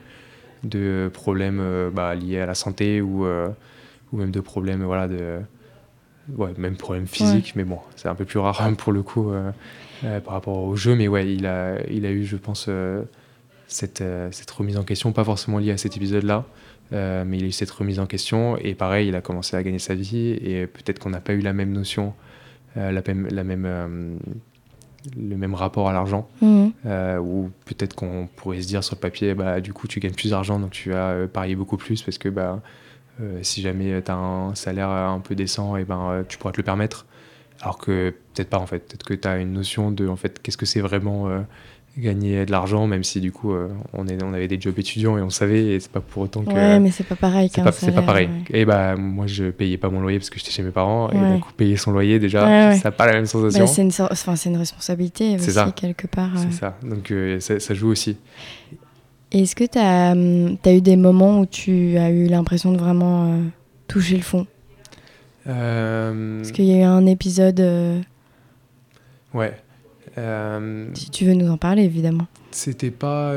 de 0.65 1.11
problèmes 1.13 1.63
bah, 1.93 2.15
liés 2.15 2.41
à 2.41 2.47
la 2.47 2.55
santé 2.55 3.01
ou, 3.01 3.27
ou 3.27 4.17
même 4.17 4.31
de 4.31 4.41
problèmes, 4.41 4.83
voilà, 4.83 5.07
de, 5.07 5.39
ouais, 6.37 6.51
même 6.57 6.77
problèmes 6.77 7.07
physiques. 7.07 7.55
Mais 7.57 7.65
bon, 7.65 7.79
c'est 7.97 8.09
un 8.09 8.15
peu 8.15 8.25
plus 8.25 8.39
rare 8.39 8.71
pour 8.77 8.93
le 8.93 9.03
coup 9.03 9.33
par 10.03 10.35
rapport 10.35 10.59
au 10.59 10.77
jeu. 10.77 10.95
Mais 10.95 11.09
ouais, 11.09 11.33
il 11.33 11.47
a, 11.47 11.79
il 11.91 12.07
a 12.07 12.11
eu, 12.11 12.25
je 12.25 12.37
pense, 12.37 12.69
cette, 13.67 14.03
cette 14.31 14.51
remise 14.51 14.77
en 14.77 14.85
question, 14.85 15.13
pas 15.13 15.25
forcément 15.25 15.59
liée 15.59 15.73
à 15.73 15.79
cet 15.79 15.97
épisode-là. 15.97 16.45
Euh, 16.93 17.25
mais 17.27 17.39
il 17.39 17.45
a 17.45 17.47
eu 17.49 17.53
cette 17.53 17.71
remise 17.71 18.01
en 18.01 18.07
question 18.07 18.57
et 18.57 18.75
pareil, 18.75 19.09
il 19.09 19.15
a 19.17 19.21
commencé 19.21 19.57
à 19.57 19.63
gagner 19.63 19.79
sa 19.79 19.95
vie 19.95 20.31
et 20.31 20.67
peut-être 20.67 20.99
qu'on 20.99 21.11
n'a 21.11 21.21
pas 21.21 21.35
eu 21.35 21.41
la 21.41 21.53
même 21.53 21.73
notion, 21.73 22.15
euh, 22.77 22.91
la, 22.91 23.03
même, 23.07 23.29
la 23.31 23.45
même, 23.45 23.65
euh, 23.67 24.17
le 25.17 25.37
même 25.37 25.55
rapport 25.55 25.89
à 25.89 25.93
l'argent. 25.93 26.29
Mhm. 26.41 26.73
ou 27.21 27.51
peut-être 27.67 27.95
qu'on 27.95 28.29
pourrait 28.37 28.63
se 28.63 28.69
dire 28.69 28.83
sur 28.83 28.97
le 28.97 29.01
papier, 29.01 29.35
bah, 29.35 29.61
du 29.61 29.73
coup, 29.73 29.87
tu 29.87 30.01
gagnes 30.01 30.15
plus 30.15 30.31
d'argent 30.31 30.59
donc 30.59 30.71
tu 30.71 30.95
as 30.95 31.27
parié 31.31 31.57
beaucoup 31.57 31.77
plus 31.77 32.03
parce 32.03 32.17
que 32.17 32.29
bah, 32.29 32.63
si 33.43 33.63
jamais 33.63 34.03
tu 34.03 34.11
as 34.11 34.17
un 34.17 34.55
salaire 34.55 34.89
un 34.89 35.21
peu 35.21 35.35
décent, 35.35 35.77
et 35.77 35.85
ben, 35.85 36.25
tu 36.29 36.39
pourras 36.39 36.53
te 36.53 36.59
le 36.59 36.63
permettre. 36.63 37.07
Alors 37.61 37.79
que 37.79 38.15
peut-être 38.35 38.51
pas 38.51 38.59
en 38.59 38.67
fait, 38.67 38.81
peut-être 38.81 39.03
que 39.03 39.15
tu 39.15 39.27
as 39.27 39.39
une 39.39 39.53
notion 39.53 39.91
de 39.91 40.07
en 40.07 40.17
fait, 40.17 40.41
qu'est-ce 40.41 40.57
que 40.57 40.67
c'est 40.67 40.81
vraiment 40.81 41.29
gagner 41.99 42.47
de 42.47 42.53
l'argent, 42.53 42.87
même 42.87 43.03
si 43.03 43.21
du 43.21 43.33
coup 43.33 43.53
euh, 43.53 43.69
on, 43.93 44.07
est, 44.07 44.23
on 44.23 44.33
avait 44.33 44.49
des 44.49 44.61
jobs 44.61 44.79
étudiants 44.79 45.19
et 45.19 45.23
on 45.23 45.31
savait, 45.31 45.65
et 45.65 45.81
c'est 45.81 45.91
pas 45.91 46.01
pour 46.01 46.23
autant 46.23 46.43
que. 46.43 46.53
Ouais, 46.53 46.79
mais 46.79 46.91
c'est 46.91 47.05
pas 47.05 47.17
pareil 47.17 47.51
C'est 47.53 47.63
pas, 47.63 47.73
pas, 47.73 48.03
pareil. 48.03 48.29
Et 48.51 48.65
bah 48.65 48.97
moi 48.97 49.27
je 49.27 49.47
payais 49.51 49.77
pas 49.77 49.91
mon 49.91 50.01
loyer 50.01 50.19
parce 50.19 50.31
que 50.31 50.39
j'étais 50.39 50.51
chez 50.51 50.63
mes 50.63 50.71
parents, 50.71 51.11
et 51.11 51.35
du 51.35 51.41
coup 51.41 51.53
payer 51.57 51.77
son 51.77 51.93
loyer 51.93 52.19
déjà, 52.19 52.75
ça 52.75 52.89
n'a 52.89 52.93
pas 52.93 53.07
la 53.07 53.13
même 53.13 53.27
sensation. 53.27 53.67
c'est 53.67 53.83
une, 53.83 53.89
enfin, 53.89 54.35
une 54.47 54.57
responsabilité 54.57 55.37
aussi, 55.37 55.53
ça. 55.53 55.73
quelque 55.75 56.07
part. 56.07 56.31
C'est 56.37 56.53
ça, 56.53 56.77
donc 56.83 57.11
euh, 57.11 57.41
ça, 57.41 57.75
joue 57.75 57.89
aussi. 57.89 58.17
Est-ce 59.31 59.55
que 59.55 59.65
tu 59.65 59.79
as, 59.79 60.13
hum, 60.13 60.57
as, 60.65 60.73
eu 60.73 60.81
des 60.81 60.97
moments 60.97 61.41
où 61.41 61.47
tu 61.47 61.99
as 61.99 62.11
eu 62.11 62.27
l'impression 62.27 62.73
de 62.73 62.79
vraiment 62.79 63.33
euh, 63.33 63.43
toucher 63.87 64.17
le 64.17 64.23
fond? 64.23 64.47
Euh, 65.47 66.39
Parce 66.39 66.53
qu'il 66.53 66.65
y 66.65 66.75
a 66.75 66.79
eu 66.79 66.83
un 66.83 67.07
épisode, 67.07 67.61
euh, 67.61 68.01
Ouais. 69.35 69.55
Euh, 70.17 70.89
si 70.95 71.11
tu 71.11 71.27
veux 71.27 71.35
nous 71.35 71.49
en 71.51 71.59
parler, 71.59 71.83
évidemment. 71.83 72.27
C'était 72.51 72.91
pas. 72.91 73.35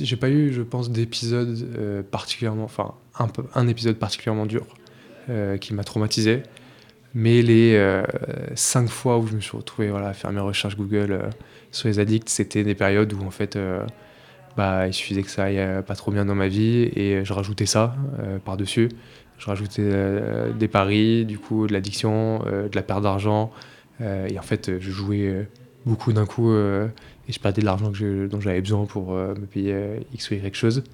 J'ai 0.00 0.16
pas 0.16 0.28
eu, 0.28 0.52
je 0.52 0.62
pense, 0.62 0.90
d'épisode 0.90 2.04
particulièrement. 2.10 2.64
Enfin, 2.64 2.92
un, 3.18 3.28
peu- 3.28 3.46
un 3.54 3.66
épisode 3.66 3.96
particulièrement 3.96 4.46
dur 4.46 4.66
qui 5.60 5.74
m'a 5.74 5.82
traumatisé. 5.84 6.42
Mais 7.14 7.40
les 7.42 8.02
cinq 8.54 8.88
fois 8.88 9.18
où 9.18 9.26
je 9.26 9.34
me 9.34 9.40
suis 9.40 9.56
retrouvé 9.56 9.88
voilà, 9.88 10.08
à 10.08 10.12
faire 10.12 10.30
mes 10.32 10.40
recherches 10.40 10.76
Google 10.76 11.30
sur 11.72 11.88
les 11.88 11.98
addicts, 11.98 12.28
c'était 12.28 12.62
des 12.62 12.74
périodes 12.74 13.12
où 13.14 13.24
en 13.24 13.30
fait. 13.30 13.58
Bah, 14.56 14.86
il 14.86 14.94
suffisait 14.94 15.22
que 15.22 15.30
ça 15.30 15.44
aille 15.44 15.58
euh, 15.58 15.82
pas 15.82 15.94
trop 15.94 16.10
bien 16.10 16.24
dans 16.24 16.34
ma 16.34 16.48
vie 16.48 16.90
et 16.96 17.24
je 17.24 17.32
rajoutais 17.32 17.66
ça 17.66 17.94
euh, 18.20 18.38
par-dessus. 18.38 18.88
Je 19.38 19.46
rajoutais 19.46 19.82
euh, 19.84 20.52
des 20.52 20.68
paris, 20.68 21.26
du 21.26 21.38
coup 21.38 21.66
de 21.66 21.72
l'addiction, 21.74 22.42
euh, 22.46 22.68
de 22.68 22.76
la 22.76 22.82
perte 22.82 23.02
d'argent. 23.02 23.50
et 24.00 24.38
en 24.38 24.42
fait, 24.42 24.78
je 24.78 24.90
jouais 24.90 25.48
beaucoup 25.84 26.12
d'un 26.12 26.26
coup 26.26 26.54
et 26.54 27.32
je 27.32 27.40
perdais 27.40 27.60
de 27.60 27.66
l'argent 27.66 27.90
dont 27.90 28.40
j'avais 28.40 28.60
besoin 28.60 28.84
pour 28.84 29.12
me 29.12 29.46
payer 29.46 29.74
X 30.12 30.30
ou 30.30 30.34
Y 30.34 30.54
chose. 30.54 30.84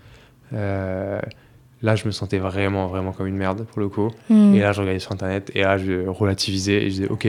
Là, 0.53 1.97
je 1.97 2.07
me 2.07 2.13
sentais 2.13 2.39
vraiment, 2.39 2.87
vraiment 2.87 3.11
comme 3.11 3.27
une 3.27 3.37
merde 3.37 3.65
pour 3.65 3.81
le 3.81 3.89
coup. 3.89 4.13
Hmm. 4.31 4.55
Et 4.55 4.61
là, 4.61 4.71
je 4.71 4.81
regardais 4.81 5.01
sur 5.01 5.11
Internet 5.11 5.51
et 5.57 5.63
là, 5.63 5.79
je 5.79 6.07
relativisais 6.07 6.85
et 6.85 6.91
je 6.91 6.95
disais, 6.95 7.09
ok, 7.09 7.27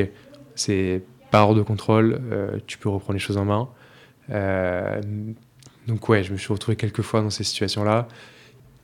c'est 0.53 1.01
pas 1.31 1.41
hors 1.41 1.55
de 1.55 1.63
contrôle, 1.63 2.21
tu 2.67 2.77
peux 2.77 2.89
reprendre 2.89 3.13
les 3.13 3.19
choses 3.19 3.37
en 3.37 3.45
main. 3.45 3.69
Donc 5.87 6.07
ouais, 6.09 6.23
je 6.23 6.31
me 6.31 6.37
suis 6.37 6.53
retrouvé 6.53 6.77
quelques 6.77 7.01
fois 7.01 7.21
dans 7.21 7.29
ces 7.29 7.43
situations-là. 7.43 8.07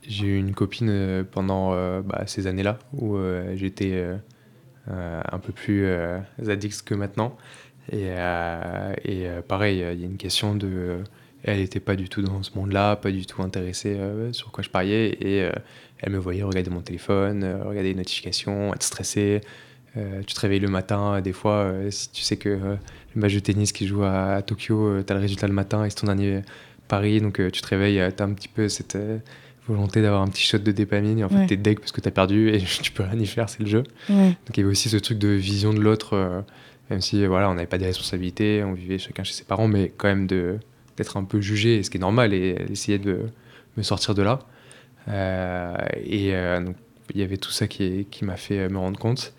J'ai 0.07 0.27
eu 0.27 0.37
une 0.37 0.53
copine 0.53 0.89
euh, 0.89 1.23
pendant 1.29 1.73
euh, 1.73 2.01
bah, 2.01 2.23
ces 2.25 2.47
années-là 2.47 2.79
où 2.93 3.15
euh, 3.15 3.55
j'étais 3.55 4.03
un 4.87 5.37
peu 5.37 5.53
plus 5.53 5.87
addict 6.47 6.81
que 6.81 6.95
maintenant. 6.95 7.37
Et, 7.91 8.07
et 9.05 9.27
pareil, 9.47 9.85
il 9.93 9.99
y 9.99 10.03
a 10.03 10.05
une 10.07 10.17
question 10.17 10.55
de... 10.55 11.03
elle 11.43 11.59
n'était 11.59 11.79
pas 11.79 11.95
du 11.95 12.09
tout 12.09 12.23
dans 12.23 12.41
ce 12.41 12.57
monde-là, 12.57 12.95
pas 12.95 13.11
du 13.11 13.27
tout 13.27 13.43
intéressée 13.43 13.99
sur 14.31 14.51
quoi 14.51 14.63
je 14.63 14.69
pariais. 14.71 15.09
Et 15.21 15.47
elle 15.99 16.11
me 16.11 16.17
voyait 16.17 16.41
regarder 16.41 16.71
mon 16.71 16.81
téléphone, 16.81 17.43
regarder 17.43 17.89
les 17.89 17.95
notifications, 17.95 18.73
être 18.73 18.81
stressée. 18.81 19.41
Tu 19.93 20.33
te 20.33 20.39
réveilles 20.39 20.59
le 20.59 20.69
matin, 20.69 21.21
des 21.21 21.33
fois, 21.33 21.71
si 21.91 22.09
tu 22.11 22.23
sais 22.23 22.37
que 22.37 22.49
le 22.49 22.79
match 23.13 23.35
de 23.35 23.39
tennis 23.39 23.71
qui 23.71 23.85
joue 23.85 24.01
à, 24.01 24.37
à 24.37 24.41
Tokyo, 24.41 25.03
tu 25.03 25.13
as 25.13 25.15
le 25.15 25.21
résultat 25.21 25.45
le 25.45 25.53
matin 25.53 25.85
et 25.85 25.91
c'est 25.91 25.97
ton 25.97 26.07
dernier 26.07 26.41
pari, 26.89 27.21
donc 27.21 27.39
euh, 27.39 27.49
tu 27.49 27.61
te 27.61 27.67
réveilles, 27.67 28.01
tu 28.15 28.21
as 28.21 28.25
un 28.25 28.33
petit 28.33 28.47
peu 28.49 28.67
cette 28.67 28.95
euh, 28.97 29.19
volonté 29.67 30.01
d'avoir 30.01 30.21
un 30.21 30.27
petit 30.27 30.43
shot 30.43 30.57
de 30.57 30.71
dopamine 30.73 31.19
et 31.19 31.23
en 31.23 31.29
fait 31.29 31.35
Ouais. 31.35 31.45
t'es 31.47 31.55
deg 31.57 31.79
parce 31.79 31.91
que 31.93 32.01
t'as 32.01 32.11
perdu 32.11 32.49
et 32.49 32.59
tu 32.81 32.91
peux 32.91 33.03
rien 33.03 33.17
y 33.19 33.25
faire, 33.27 33.47
c'est 33.49 33.61
le 33.61 33.67
jeu. 33.67 33.83
Ouais. 34.09 34.29
Donc 34.29 34.57
il 34.57 34.57
y 34.57 34.63
avait 34.63 34.71
aussi 34.71 34.89
ce 34.89 34.97
truc 34.97 35.17
de 35.19 35.29
vision 35.29 35.73
de 35.73 35.79
l'autre, 35.79 36.13
euh, 36.15 36.41
même 36.89 36.99
si 37.01 37.25
voilà, 37.25 37.49
on 37.49 37.53
n'avait 37.53 37.67
pas 37.67 37.77
des 37.77 37.85
responsabilités, 37.85 38.63
on 38.65 38.73
vivait 38.73 38.97
chacun 38.97 39.23
chez 39.23 39.33
ses 39.33 39.43
parents, 39.45 39.67
mais 39.67 39.93
quand 39.95 40.07
même 40.09 40.27
d'être 40.27 41.15
un 41.17 41.23
peu 41.23 41.39
jugé, 41.39 41.81
ce 41.83 41.89
qui 41.89 41.97
est 41.97 42.01
normal, 42.01 42.33
et 42.33 42.57
essayer 42.71 42.97
de 42.99 43.27
me 43.77 43.83
sortir 43.83 44.15
de 44.15 44.23
là. 44.23 44.39
Euh, 45.07 45.75
et 46.03 46.35
euh, 46.35 46.59
donc 46.61 46.75
il 47.13 47.19
y 47.21 47.23
avait 47.23 47.37
tout 47.37 47.51
ça 47.51 47.67
qui, 47.67 48.05
qui 48.11 48.25
m'a 48.25 48.35
fait 48.37 48.67
me 48.69 48.77
rendre 48.77 48.99
compte. 48.99 49.33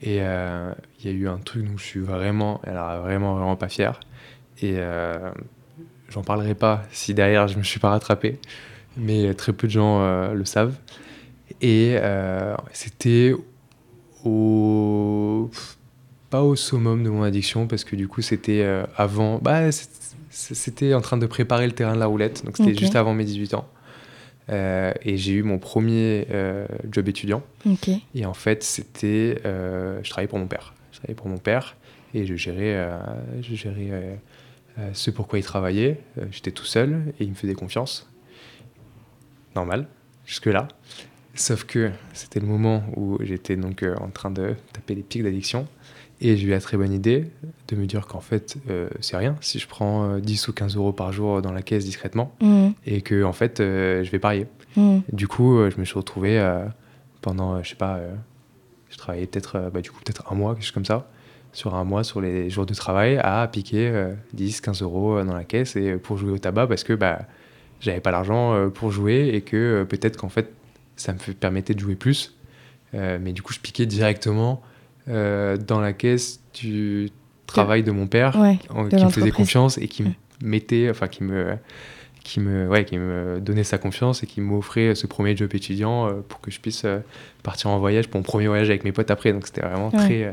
Et 0.00 0.18
euh, 0.20 0.72
il 0.98 1.06
y 1.06 1.08
a 1.08 1.16
eu 1.16 1.28
un 1.28 1.38
truc 1.38 1.64
dont 1.64 1.76
je 1.76 1.84
suis 1.84 2.00
vraiment, 2.00 2.60
alors 2.64 3.02
vraiment, 3.02 3.34
vraiment 3.34 3.54
pas 3.56 3.68
fier. 3.68 4.00
Et 4.60 4.74
euh, 4.78 5.30
j'en 6.12 6.22
parlerai 6.22 6.54
pas 6.54 6.84
si 6.92 7.14
derrière 7.14 7.48
je 7.48 7.58
me 7.58 7.62
suis 7.62 7.80
pas 7.80 7.90
rattrapé, 7.90 8.38
mais 8.96 9.32
très 9.34 9.52
peu 9.52 9.66
de 9.66 9.72
gens 9.72 10.02
euh, 10.02 10.32
le 10.32 10.44
savent. 10.44 10.76
Et 11.60 11.94
euh, 11.96 12.54
c'était 12.72 13.34
au 14.24 15.50
pas 16.30 16.42
au 16.42 16.56
summum 16.56 17.04
de 17.04 17.10
mon 17.10 17.22
addiction 17.22 17.66
parce 17.66 17.84
que 17.84 17.94
du 17.94 18.08
coup 18.08 18.22
c'était 18.22 18.62
euh, 18.62 18.84
avant 18.96 19.38
bah 19.38 19.70
c'était 20.30 20.94
en 20.94 21.02
train 21.02 21.18
de 21.18 21.26
préparer 21.26 21.66
le 21.66 21.72
terrain 21.72 21.94
de 21.94 21.98
la 21.98 22.06
roulette 22.06 22.42
donc 22.44 22.56
c'était 22.56 22.74
juste 22.74 22.96
avant 22.96 23.12
mes 23.12 23.24
18 23.24 23.54
ans. 23.54 23.68
Euh, 24.50 24.92
et 25.02 25.16
j'ai 25.16 25.32
eu 25.32 25.42
mon 25.42 25.58
premier 25.58 26.26
euh, 26.30 26.66
job 26.90 27.08
étudiant. 27.08 27.42
Et 28.14 28.26
en 28.26 28.34
fait 28.34 28.62
c'était 28.62 29.40
euh, 29.44 30.00
je 30.02 30.10
travaillais 30.10 30.28
pour 30.28 30.38
mon 30.38 30.46
père. 30.46 30.74
Je 30.90 30.98
travaillais 30.98 31.14
pour 31.14 31.28
mon 31.28 31.38
père 31.38 31.76
et 32.14 32.26
je 32.26 32.34
gérais 32.34 32.88
je 33.40 33.54
gérais 33.54 34.18
ce 34.92 35.10
pourquoi 35.10 35.38
il 35.38 35.42
travaillait 35.44 36.00
Euh, 36.18 36.24
j'étais 36.30 36.50
tout 36.52 36.64
seul 36.64 37.12
et 37.20 37.24
il 37.24 37.30
me 37.30 37.34
faisait 37.34 37.54
confiance 37.54 38.08
normal 39.54 39.86
jusque 40.26 40.46
là 40.46 40.68
Sauf 41.34 41.64
que 41.64 41.90
c'était 42.12 42.40
le 42.40 42.46
moment 42.46 42.84
où 42.94 43.16
j'étais 43.22 43.56
donc 43.56 43.82
euh, 43.82 43.94
en 43.96 44.08
train 44.10 44.30
de 44.30 44.54
taper 44.74 44.94
des 44.94 45.02
pics 45.02 45.22
d'addiction. 45.22 45.66
Et 46.20 46.36
j'ai 46.36 46.46
eu 46.46 46.50
la 46.50 46.60
très 46.60 46.76
bonne 46.76 46.92
idée 46.92 47.30
de 47.68 47.74
me 47.76 47.86
dire 47.86 48.06
qu'en 48.06 48.20
fait, 48.20 48.56
euh, 48.68 48.88
c'est 49.00 49.16
rien 49.16 49.36
si 49.40 49.58
je 49.58 49.66
prends 49.66 50.04
euh, 50.10 50.20
10 50.20 50.48
ou 50.48 50.52
15 50.52 50.76
euros 50.76 50.92
par 50.92 51.10
jour 51.10 51.40
dans 51.40 51.50
la 51.52 51.62
caisse 51.62 51.84
discrètement 51.86 52.34
Hmm. 52.40 52.72
et 52.86 53.00
que 53.00 53.24
en 53.24 53.32
fait, 53.32 53.60
euh, 53.60 54.04
je 54.04 54.10
vais 54.10 54.18
parier. 54.18 54.46
Hmm. 54.76 54.98
Du 55.10 55.26
coup, 55.26 55.56
euh, 55.58 55.70
je 55.70 55.80
me 55.80 55.84
suis 55.86 55.94
retrouvé 55.96 56.38
euh, 56.38 56.64
pendant, 57.22 57.54
euh, 57.54 57.62
je 57.62 57.70
sais 57.70 57.76
pas, 57.76 57.96
euh, 57.96 58.14
je 58.90 58.98
travaillais 58.98 59.26
peut-être 59.26 59.56
euh, 59.56 59.70
bah, 59.70 59.80
du 59.80 59.90
coup 59.90 60.00
peut-être 60.04 60.30
un 60.30 60.34
mois, 60.36 60.54
quelque 60.54 60.64
chose 60.64 60.72
comme 60.72 60.84
ça, 60.84 61.08
sur 61.52 61.74
un 61.74 61.84
mois, 61.84 62.02
sur 62.04 62.20
les 62.20 62.48
jours 62.50 62.66
de 62.66 62.74
travail, 62.74 63.18
à 63.22 63.46
piquer 63.50 63.88
euh, 63.88 64.14
10, 64.34 64.60
15 64.62 64.82
euros 64.82 65.18
euh, 65.18 65.24
dans 65.24 65.34
la 65.34 65.44
caisse 65.44 65.76
et 65.76 65.90
euh, 65.92 65.98
pour 65.98 66.16
jouer 66.16 66.32
au 66.32 66.38
tabac 66.38 66.66
parce 66.66 66.82
que 66.84 66.92
bah, 66.94 67.20
j'avais 67.80 68.00
pas 68.00 68.10
l'argent 68.10 68.54
euh, 68.54 68.68
pour 68.68 68.90
jouer 68.90 69.30
et 69.34 69.42
que 69.42 69.56
euh, 69.56 69.84
peut-être 69.84 70.16
qu'en 70.16 70.28
fait, 70.30 70.50
ça 70.96 71.12
me 71.12 71.18
permettait 71.34 71.74
de 71.74 71.80
jouer 71.80 71.94
plus. 71.94 72.36
Euh, 72.94 73.18
mais 73.20 73.32
du 73.32 73.42
coup, 73.42 73.52
je 73.52 73.58
piquais 73.60 73.86
directement 73.86 74.62
euh, 75.08 75.56
dans 75.56 75.80
la 75.80 75.92
caisse 75.92 76.40
du 76.54 77.10
travail 77.46 77.82
de 77.82 77.90
mon 77.90 78.06
père 78.06 78.36
Ouais. 78.40 78.58
en- 78.70 78.84
de 78.84 78.96
qui 78.96 79.04
me 79.04 79.10
faisait 79.10 79.30
confiance 79.30 79.76
et 79.78 79.88
qui 79.88 80.04
me 80.04 80.10
mettait, 80.42 80.88
enfin 80.90 81.08
qui 81.08 81.22
me, 81.24 81.56
qui 82.22 82.40
me, 82.40 82.68
ouais, 82.68 82.84
qui 82.84 82.96
me 82.98 83.40
donnait 83.40 83.64
sa 83.64 83.78
confiance 83.78 84.22
et 84.22 84.26
qui 84.26 84.40
m'offrait 84.40 84.94
ce 84.94 85.06
premier 85.06 85.36
job 85.36 85.50
étudiant 85.54 86.06
euh, 86.08 86.12
pour 86.26 86.40
que 86.40 86.50
je 86.50 86.60
puisse 86.60 86.84
euh, 86.84 87.00
partir 87.42 87.70
en 87.70 87.78
voyage 87.78 88.08
pour 88.08 88.18
mon 88.20 88.22
premier 88.24 88.46
voyage 88.46 88.70
avec 88.70 88.84
mes 88.84 88.92
potes 88.92 89.10
après. 89.10 89.32
Donc 89.32 89.46
c'était 89.46 89.60
vraiment 89.62 89.88
Ouais. 89.90 89.98
très, 89.98 90.24
euh, 90.24 90.32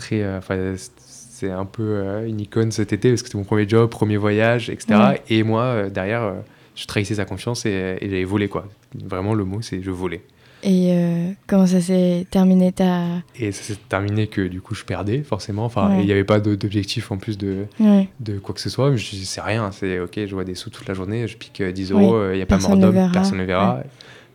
très, 0.00 0.22
euh, 0.22 0.38
enfin 0.38 0.74
c'est 0.76 1.50
un 1.50 1.64
peu 1.64 1.82
euh, 1.84 2.26
une 2.28 2.40
icône 2.40 2.72
cet 2.72 2.92
été 2.92 3.08
parce 3.10 3.22
que 3.22 3.28
c'était 3.28 3.38
mon 3.38 3.44
premier 3.44 3.68
job, 3.68 3.88
premier 3.90 4.16
voyage, 4.16 4.68
etc. 4.70 4.86
Ouais. 5.12 5.22
Et 5.30 5.42
moi 5.42 5.62
euh, 5.62 5.90
derrière, 5.90 6.34
je 6.74 6.86
trahissais 6.86 7.14
sa 7.16 7.24
confiance 7.24 7.64
et, 7.66 7.96
et 8.00 8.08
j'avais 8.10 8.24
volé 8.24 8.48
quoi. 8.48 8.66
Vraiment 8.94 9.34
le 9.34 9.44
mot 9.44 9.62
c'est 9.62 9.80
je 9.82 9.90
volais. 9.90 10.22
Et 10.62 10.90
euh, 10.92 11.30
comment 11.46 11.64
ça 11.66 11.80
s'est 11.80 12.26
terminé 12.30 12.70
ta... 12.70 13.04
Et 13.34 13.50
ça 13.50 13.62
s'est 13.62 13.78
terminé 13.88 14.26
que 14.26 14.42
du 14.46 14.60
coup 14.60 14.74
je 14.74 14.84
perdais 14.84 15.22
forcément. 15.22 15.64
Enfin, 15.64 15.88
Ouais. 15.88 16.00
il 16.02 16.04
n'y 16.06 16.12
avait 16.12 16.24
pas 16.24 16.38
d'objectif 16.38 17.10
en 17.10 17.16
plus 17.16 17.38
de, 17.38 17.64
Ouais. 17.80 18.08
de 18.20 18.38
quoi 18.38 18.54
que 18.54 18.60
ce 18.60 18.68
soit. 18.68 18.90
Mais 18.90 18.98
je 18.98 19.02
me 19.02 19.06
suis 19.06 19.16
dit, 19.16 19.24
c'est 19.24 19.40
rien, 19.40 19.70
c'est 19.72 20.00
ok, 20.00 20.12
je 20.26 20.34
vois 20.34 20.44
des 20.44 20.54
sous 20.54 20.68
toute 20.68 20.86
la 20.86 20.92
journée, 20.92 21.26
je 21.28 21.38
pique 21.38 21.62
euh, 21.62 21.72
10 21.72 21.92
Oui, 21.94 22.02
euros, 22.04 22.30
il 22.32 22.36
n'y 22.36 22.42
a 22.42 22.46
pas 22.46 22.58
mort 22.58 22.76
d'homme, 22.76 23.10
personne 23.10 23.38
ne 23.38 23.44
verra. 23.44 23.82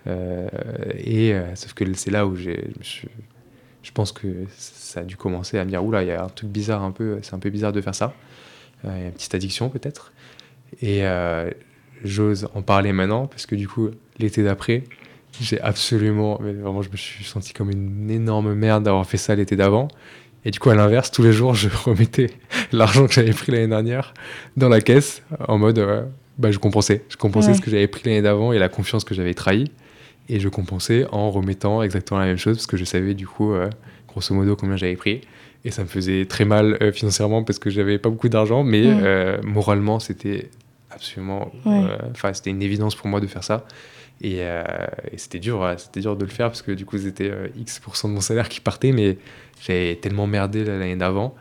Euh, 0.07 0.47
et 0.97 1.33
euh, 1.33 1.53
sauf 1.55 1.73
que 1.73 1.85
c'est 1.93 2.09
là 2.11 2.25
où 2.25 2.35
je, 2.35 2.49
me 2.49 2.83
suis- 2.83 3.07
je 3.85 3.91
pense 3.91 4.11
que 4.11 4.27
ça 4.57 5.01
a 5.01 5.03
dû 5.03 5.15
commencer 5.15 5.59
à 5.59 5.63
me 5.63 5.69
dire, 5.69 5.83
oula, 5.85 6.01
il 6.01 6.07
y 6.07 6.11
a 6.11 6.23
un 6.23 6.27
truc 6.29 6.49
bizarre 6.49 6.81
un 6.83 6.89
peu, 6.91 7.19
c'est 7.21 7.35
un 7.35 7.39
peu 7.39 7.51
bizarre 7.51 7.71
de 7.71 7.81
faire 7.81 7.93
ça. 7.93 8.13
Euh, 8.83 8.89
Il 8.95 9.01
y 9.01 9.03
a 9.03 9.07
une 9.07 9.13
petite 9.13 9.35
addiction 9.35 9.69
peut-être. 9.69 10.11
Et 10.81 11.05
euh, 11.05 11.51
j'ose 12.03 12.47
en 12.55 12.63
parler 12.63 12.93
maintenant 12.93 13.27
parce 13.27 13.45
que 13.45 13.55
du 13.55 13.67
coup, 13.67 13.89
l'été 14.17 14.43
d'après, 14.43 14.83
j'ai 15.39 15.61
absolument, 15.61 16.39
mais 16.41 16.53
vraiment, 16.53 16.81
je 16.81 16.89
me 16.89 16.97
suis 16.97 17.23
senti 17.25 17.53
comme 17.53 17.69
une 17.69 18.09
énorme 18.09 18.53
merde 18.55 18.83
d'avoir 18.83 19.05
fait 19.05 19.17
ça 19.17 19.35
l'été 19.35 19.55
d'avant. 19.55 19.87
Et 20.45 20.51
du 20.51 20.57
coup, 20.59 20.69
à 20.71 20.75
l'inverse, 20.75 21.11
tous 21.11 21.21
les 21.23 21.31
jours, 21.33 21.53
je 21.53 21.69
remettais 21.85 22.31
l'argent 22.71 23.05
que 23.05 23.13
j'avais 23.13 23.33
pris 23.33 23.51
l'année 23.51 23.67
dernière 23.67 24.13
dans 24.57 24.69
la 24.69 24.81
caisse 24.81 25.21
en 25.47 25.59
mode, 25.59 25.77
euh, 25.77 26.03
bah, 26.39 26.49
je 26.51 26.57
compensais. 26.57 27.03
Je 27.09 27.17
compensais 27.17 27.49
Ouais. 27.49 27.53
ce 27.53 27.61
que 27.61 27.69
j'avais 27.69 27.87
pris 27.87 28.01
l'année 28.05 28.23
d'avant 28.23 28.51
et 28.51 28.57
la 28.57 28.67
confiance 28.69 29.03
que 29.03 29.13
j'avais 29.13 29.35
trahie. 29.35 29.71
Et 30.29 30.39
je 30.39 30.49
compensais 30.49 31.05
en 31.11 31.29
remettant 31.29 31.83
exactement 31.83 32.19
la 32.19 32.25
même 32.25 32.37
chose 32.37 32.57
parce 32.57 32.67
que 32.67 32.77
je 32.77 32.85
savais 32.85 33.13
du 33.13 33.27
coup, 33.27 33.53
euh, 33.53 33.69
grosso 34.07 34.33
modo, 34.33 34.55
combien 34.55 34.75
j'avais 34.75 34.95
pris. 34.95 35.21
Et 35.63 35.71
ça 35.71 35.83
me 35.83 35.87
faisait 35.87 36.25
très 36.25 36.45
mal 36.45 36.77
euh, 36.81 36.91
financièrement 36.91 37.43
parce 37.43 37.59
que 37.59 37.69
j'avais 37.69 37.97
pas 37.99 38.09
beaucoup 38.09 38.29
d'argent, 38.29 38.63
mais 38.63 38.87
Ouais. 38.87 38.97
euh, 39.01 39.37
moralement, 39.43 39.99
c'était 39.99 40.49
absolument. 40.91 41.51
Ouais. 41.65 41.81
Enfin, 42.11 42.33
c'était 42.33 42.49
une 42.49 42.61
évidence 42.61 42.95
pour 42.95 43.07
moi 43.07 43.19
de 43.19 43.27
faire 43.27 43.43
ça. 43.43 43.65
Et, 44.21 44.37
et 44.37 45.17
c'était 45.17 45.39
dur, 45.39 45.73
c'était 45.77 45.99
dur 45.99 46.15
de 46.15 46.23
le 46.23 46.31
faire 46.31 46.47
parce 46.47 46.61
que 46.61 46.71
du 46.71 46.85
coup, 46.85 46.97
c'était 46.97 47.31
X% 47.57 48.07
de 48.07 48.13
mon 48.13 48.21
salaire 48.21 48.47
qui 48.47 48.61
partait, 48.61 48.93
mais 48.93 49.17
j'avais 49.61 49.95
tellement 49.97 50.25
merdé 50.25 50.63
l'année 50.63 50.95
d'avant. 50.95 51.35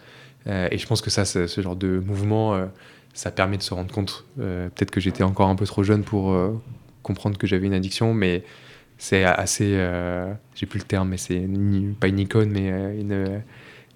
Et 0.47 0.77
je 0.77 0.87
pense 0.89 1.01
que 1.01 1.09
ça, 1.09 1.25
ce, 1.25 1.47
genre 1.63 1.77
de 1.77 2.01
mouvement, 2.05 2.69
ça 3.13 3.31
permet 3.31 3.59
de 3.59 3.63
se 3.63 3.73
rendre 3.73 3.95
compte. 3.95 4.25
Peut-être 4.37 4.91
que 4.91 5.01
j'étais 5.01 5.23
encore 5.23 5.49
un 5.49 5.55
peu 5.55 5.67
trop 5.67 5.85
jeune 5.85 6.03
pour 6.03 6.37
comprendre 7.05 7.39
que 7.39 7.47
j'avais 7.47 7.67
une 7.69 7.75
addiction, 7.75 8.13
mais 8.13 8.43
c'est 8.99 9.25
assez. 9.25 9.75
euh, 9.77 10.33
j'ai 10.55 10.67
plus 10.67 10.79
le 10.79 10.85
terme, 10.85 11.09
mais 11.11 11.17
c'est 11.17 11.47
pas 12.01 12.09
une 12.09 12.19
icône, 12.19 12.51
mais 12.51 12.71
euh, 12.71 13.01
une. 13.01 13.13
euh, 13.13 13.39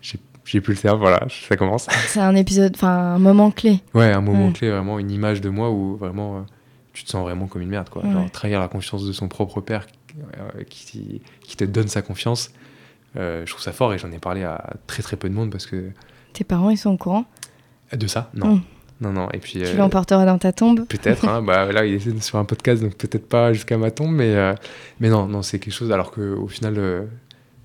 j'ai- 0.00 0.60
plus 0.62 0.72
le 0.74 0.80
terme, 0.80 0.98
voilà, 0.98 1.26
ça 1.28 1.56
commence. 1.58 1.88
C'est 2.06 2.20
un 2.20 2.34
épisode, 2.34 2.72
enfin 2.74 2.88
un 3.16 3.18
moment 3.18 3.50
clé. 3.50 3.80
Ouais, 3.92 4.10
un 4.10 4.22
moment 4.22 4.46
Ouais. 4.46 4.52
clé, 4.54 4.70
vraiment 4.70 4.98
une 4.98 5.10
image 5.10 5.42
de 5.42 5.50
moi 5.50 5.70
où 5.70 5.96
vraiment 5.98 6.46
tu 6.94 7.04
te 7.04 7.10
sens 7.10 7.22
vraiment 7.22 7.46
comme 7.48 7.60
une 7.60 7.68
merde, 7.68 7.90
quoi. 7.90 8.02
Ouais. 8.02 8.10
Genre 8.10 8.30
trahir 8.30 8.58
la 8.58 8.68
confiance 8.68 9.06
de 9.06 9.12
son 9.12 9.28
propre 9.28 9.60
père 9.60 9.86
qui, 10.70 11.20
qui, 11.42 11.56
te 11.58 11.64
donne 11.64 11.88
sa 11.88 12.00
confiance, 12.00 12.50
je 13.14 13.44
trouve 13.44 13.60
ça 13.60 13.72
fort 13.72 13.92
et 13.92 13.98
j'en 13.98 14.10
ai 14.10 14.18
parlé 14.18 14.42
à 14.42 14.72
très 14.86 15.02
très 15.02 15.16
peu 15.16 15.28
de 15.28 15.34
monde 15.34 15.50
parce 15.50 15.66
que. 15.66 15.90
Tes 16.32 16.44
parents, 16.44 16.70
ils 16.70 16.78
sont 16.78 16.92
au 16.92 16.96
courant? 16.96 17.26
De 17.94 18.06
ça? 18.06 18.30
Non. 18.32 18.54
Hmm. 18.56 18.60
Non, 19.00 19.12
non. 19.12 19.28
Et 19.32 19.38
puis, 19.38 19.62
tu 19.62 19.76
l'emporteras 19.76 20.26
dans 20.26 20.38
ta 20.38 20.52
tombe. 20.52 20.86
Peut-être. 20.86 21.28
Hein, 21.28 21.42
bah, 21.46 21.70
là, 21.72 21.84
il 21.86 21.94
est 21.94 22.22
sur 22.22 22.38
un 22.38 22.44
podcast, 22.44 22.82
donc 22.82 22.94
peut-être 22.94 23.28
pas 23.28 23.52
jusqu'à 23.52 23.78
ma 23.78 23.90
tombe, 23.90 24.12
mais, 24.12 24.36
mais 25.00 25.08
non, 25.08 25.26
non 25.26 25.42
c'est 25.42 25.58
quelque 25.58 25.74
chose. 25.74 25.92
Alors 25.92 26.10
qu'au 26.10 26.48
final, 26.48 27.08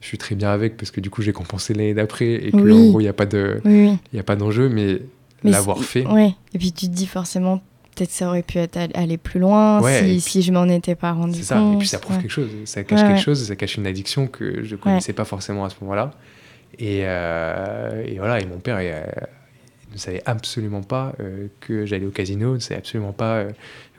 je 0.04 0.10
suis 0.10 0.18
très 0.18 0.36
bien 0.36 0.50
avec 0.50 0.76
parce 0.76 0.92
que 0.92 1.00
du 1.00 1.10
coup 1.10 1.22
j'ai 1.22 1.32
compensé 1.32 1.74
l'année 1.74 1.94
d'après 1.94 2.34
et 2.34 2.52
qu'en 2.52 2.60
gros 2.60 3.00
il 3.00 3.04
n'y 3.04 3.08
a 3.08 3.14
pas 3.14 3.26
de 3.26 3.62
il 3.66 4.20
a 4.20 4.24
pas 4.24 4.36
d'enjeu 4.36 4.68
mais, 4.68 5.00
l'avoir 5.46 5.82
fait. 5.82 6.06
ouais. 6.06 6.36
Et 6.54 6.60
puis 6.60 6.74
tu 6.74 6.88
te 6.88 6.92
dis 6.92 7.08
forcément 7.08 7.62
peut-être 7.96 8.12
ça 8.12 8.28
aurait 8.28 8.44
pu 8.44 8.58
être 8.58 8.78
aller 8.96 9.18
plus 9.18 9.40
loin 9.40 9.82
si, 9.82 10.20
si, 10.20 10.42
je 10.42 10.52
m'en 10.52 10.68
étais 10.68 10.96
pas 10.96 11.14
rendu 11.14 11.40
compte 11.40 11.44
ça 11.44 11.74
et 11.74 11.78
puis 11.78 11.88
ça 11.88 12.00
prouve 12.00 12.18
quelque 12.18 12.32
chose 12.32 12.50
ça 12.66 12.84
cache 12.84 13.02
quelque 13.02 13.22
chose 13.22 13.48
ça 13.48 13.56
cache 13.56 13.78
une 13.78 13.88
addiction 13.88 14.28
que 14.28 14.62
je 14.64 14.76
connaissais 14.76 15.14
pas 15.14 15.26
forcément 15.26 15.64
à 15.64 15.70
ce 15.70 15.76
moment-là. 15.82 16.12
Et, 16.80 17.02
euh, 17.04 18.04
et, 18.06 18.18
voilà 18.18 18.42
et 18.42 18.46
mon 18.46 18.58
père 18.58 18.82
il, 18.82 18.92
ne 19.94 19.98
savait 19.98 20.24
absolument 20.26 20.84
pas 20.84 21.14
euh, 21.20 21.48
que 21.60 21.86
j'allais 21.86 22.06
au 22.06 22.12
casino 22.12 22.56
ne 22.56 22.60
savait 22.60 22.80
absolument 22.80 23.14
pas 23.14 23.36
euh, 23.36 23.52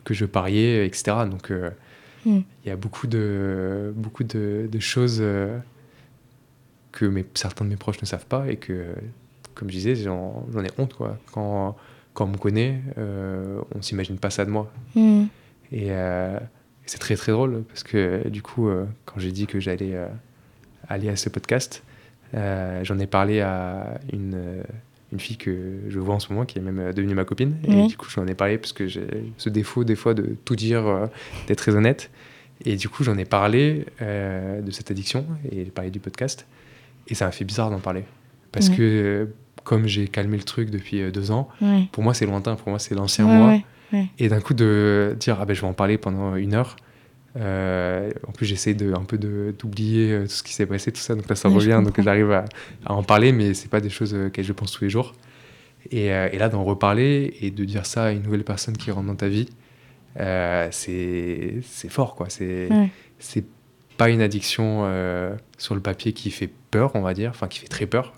que 0.05 0.13
je 0.13 0.27
pariais 0.27 0.87
etc 0.87 1.17
donc 1.31 1.51
hmm. 1.51 2.41
il 2.65 2.69
y 2.69 2.71
a 2.71 2.77
beaucoup 2.77 3.07
de 3.07 3.93
beaucoup 3.97 4.25
de, 4.25 4.69
de 4.71 4.79
choses 4.81 5.23
que 6.95 7.07
mes, 7.07 7.25
certains 7.35 7.65
de 7.65 7.71
mes 7.71 7.77
proches 7.77 8.01
ne 8.01 8.07
savent 8.07 8.27
pas 8.27 8.49
et 8.49 8.57
que, 8.57 8.87
comme 9.55 9.69
je 9.69 9.75
disais, 9.75 9.97
j'en 9.97 10.47
ai 10.65 10.71
honte. 10.79 10.95
Quoi. 10.95 11.19
Quand, 11.33 11.77
quand 12.15 12.25
on 12.25 12.29
me 12.29 12.37
connaît, 12.37 12.81
euh, 12.99 13.61
on 13.75 13.79
ne 13.79 13.83
s'imagine 13.83 14.19
pas 14.19 14.31
ça 14.31 14.45
de 14.45 14.51
moi. 14.51 14.73
Hmm. 14.95 15.25
Euh, 15.73 16.39
et, 16.39 16.87
c'est 16.87 16.99
très 16.99 17.17
très 17.17 17.33
drôle 17.33 17.65
parce 17.65 17.83
que 17.83 18.29
du 18.29 18.43
coup, 18.43 18.69
euh, 18.69 18.85
quand 19.07 19.19
j'ai 19.19 19.33
dit 19.33 19.47
que 19.47 19.59
j'allais 19.59 19.97
aller 20.87 21.09
à 21.09 21.17
ce 21.17 21.29
podcast, 21.29 21.83
j'en 22.35 22.99
ai 22.99 23.07
parlé 23.07 23.41
à 23.41 23.99
une, 24.13 24.63
une, 25.15 25.21
fille 25.21 25.37
que 25.37 25.81
je 25.89 25.99
vois 25.99 26.15
en 26.15 26.21
ce 26.21 26.33
moment 26.33 26.45
qui 26.45 26.59
est 26.59 26.63
même 26.63 26.93
devenue 26.93 27.15
ma 27.15 27.25
copine. 27.25 27.57
Et 27.67 27.87
du 27.87 27.97
coup, 27.97 28.09
j'en 28.11 28.27
ai 28.27 28.35
parlé 28.35 28.59
parce 28.59 28.73
que 28.73 28.87
j'ai 28.87 29.07
ce 29.39 29.49
défaut 29.49 29.85
des 29.85 29.97
fois 29.97 30.15
de 30.15 30.37
tout 30.45 30.57
dire, 30.57 31.09
d'être 31.47 31.59
très 31.59 31.75
honnête. 31.75 32.11
Et 32.65 32.77
du 32.77 32.89
coup, 32.89 33.05
j'en 33.05 33.17
ai 33.17 33.25
parlé 33.25 33.87
de 34.01 34.71
cette 34.71 34.91
addiction 34.91 35.25
et 35.51 35.65
j'ai 35.65 35.71
parlé 35.71 35.91
du 35.91 36.01
podcast. 36.01 36.47
Et 37.09 37.15
ça 37.15 37.27
m'a 37.27 37.33
fait 37.33 37.45
bizarre 37.45 37.71
d'en 37.71 37.81
parler. 37.81 38.05
Parce 38.53 38.69
que 38.69 39.29
comme 39.65 39.87
j'ai 39.87 40.07
calmé 40.09 40.37
le 40.37 40.45
truc 40.45 40.71
depuis 40.71 41.01
euh, 41.01 41.11
deux 41.11 41.31
ans, 41.31 41.49
pour 41.91 42.03
moi 42.03 42.15
c'est 42.15 42.27
lointain, 42.27 42.55
pour 42.55 42.69
moi 42.69 42.79
c'est 42.79 42.95
l'ancien 42.95 43.25
moi. 43.25 43.59
Et 44.19 44.29
d'un 44.29 44.41
coup 44.41 44.55
de 44.55 45.17
dire, 45.21 45.39
ah 45.41 45.45
ben 45.45 45.55
je 45.55 45.61
vais 45.61 45.69
en 45.69 45.73
parler 45.73 45.99
pendant 45.99 46.35
une 46.35 46.55
heure. 46.55 46.77
Euh, 47.37 48.11
en 48.29 48.33
plus 48.33 48.47
j'essaie 48.47 48.75
de, 48.75 48.93
un 48.93 49.03
peu 49.03 49.19
d'oublier 49.19 50.13
euh, 50.13 50.23
tout 50.23 50.31
ce 50.31 50.43
qui 50.45 50.53
s'est 50.53 50.67
passé, 50.67 50.93
tout 50.93 51.01
ça, 51.01 51.17
donc 51.17 51.29
là 51.29 51.35
ça 51.35 51.49
revient, 51.49 51.81
donc 51.85 52.01
j'arrive 52.01 52.31
à, 52.31 52.45
à, 52.87 52.93
en 52.93 53.03
parler, 53.03 53.33
mais 53.33 53.55
c'est 53.55 53.69
pas 53.69 53.81
des 53.81 53.91
choses 53.91 54.15
auxquelles 54.15 54.45
je 54.45 54.53
pense 54.53 54.71
tous 54.71 54.85
les 54.85 54.91
jours. 54.91 55.15
Et, 55.91 56.07
et 56.07 56.39
là 56.39 56.49
d'en 56.49 56.65
reparler 56.65 57.37
et 57.41 57.51
de 57.51 57.65
dire 57.65 57.85
ça 57.85 58.05
à 58.05 58.11
une 58.13 58.23
nouvelle 58.23 58.45
personne 58.45 58.77
qui 58.77 58.91
rentre 58.91 59.07
dans 59.07 59.17
ta 59.17 59.29
vie, 59.29 59.49
c'est 60.71 61.63
fort 61.91 62.15
quoi. 62.15 62.29
C'est 62.29 62.69
pas 63.97 64.11
une 64.11 64.21
addiction 64.21 64.83
euh, 64.85 65.35
sur 65.59 65.75
le 65.75 65.81
papier 65.81 66.13
qui 66.13 66.31
fait 66.31 66.51
peur, 66.71 66.93
on 66.95 67.01
va 67.01 67.15
dire, 67.15 67.31
enfin 67.31 67.49
qui 67.49 67.61
fait 67.61 67.69
très 67.69 67.87
peur 67.87 68.13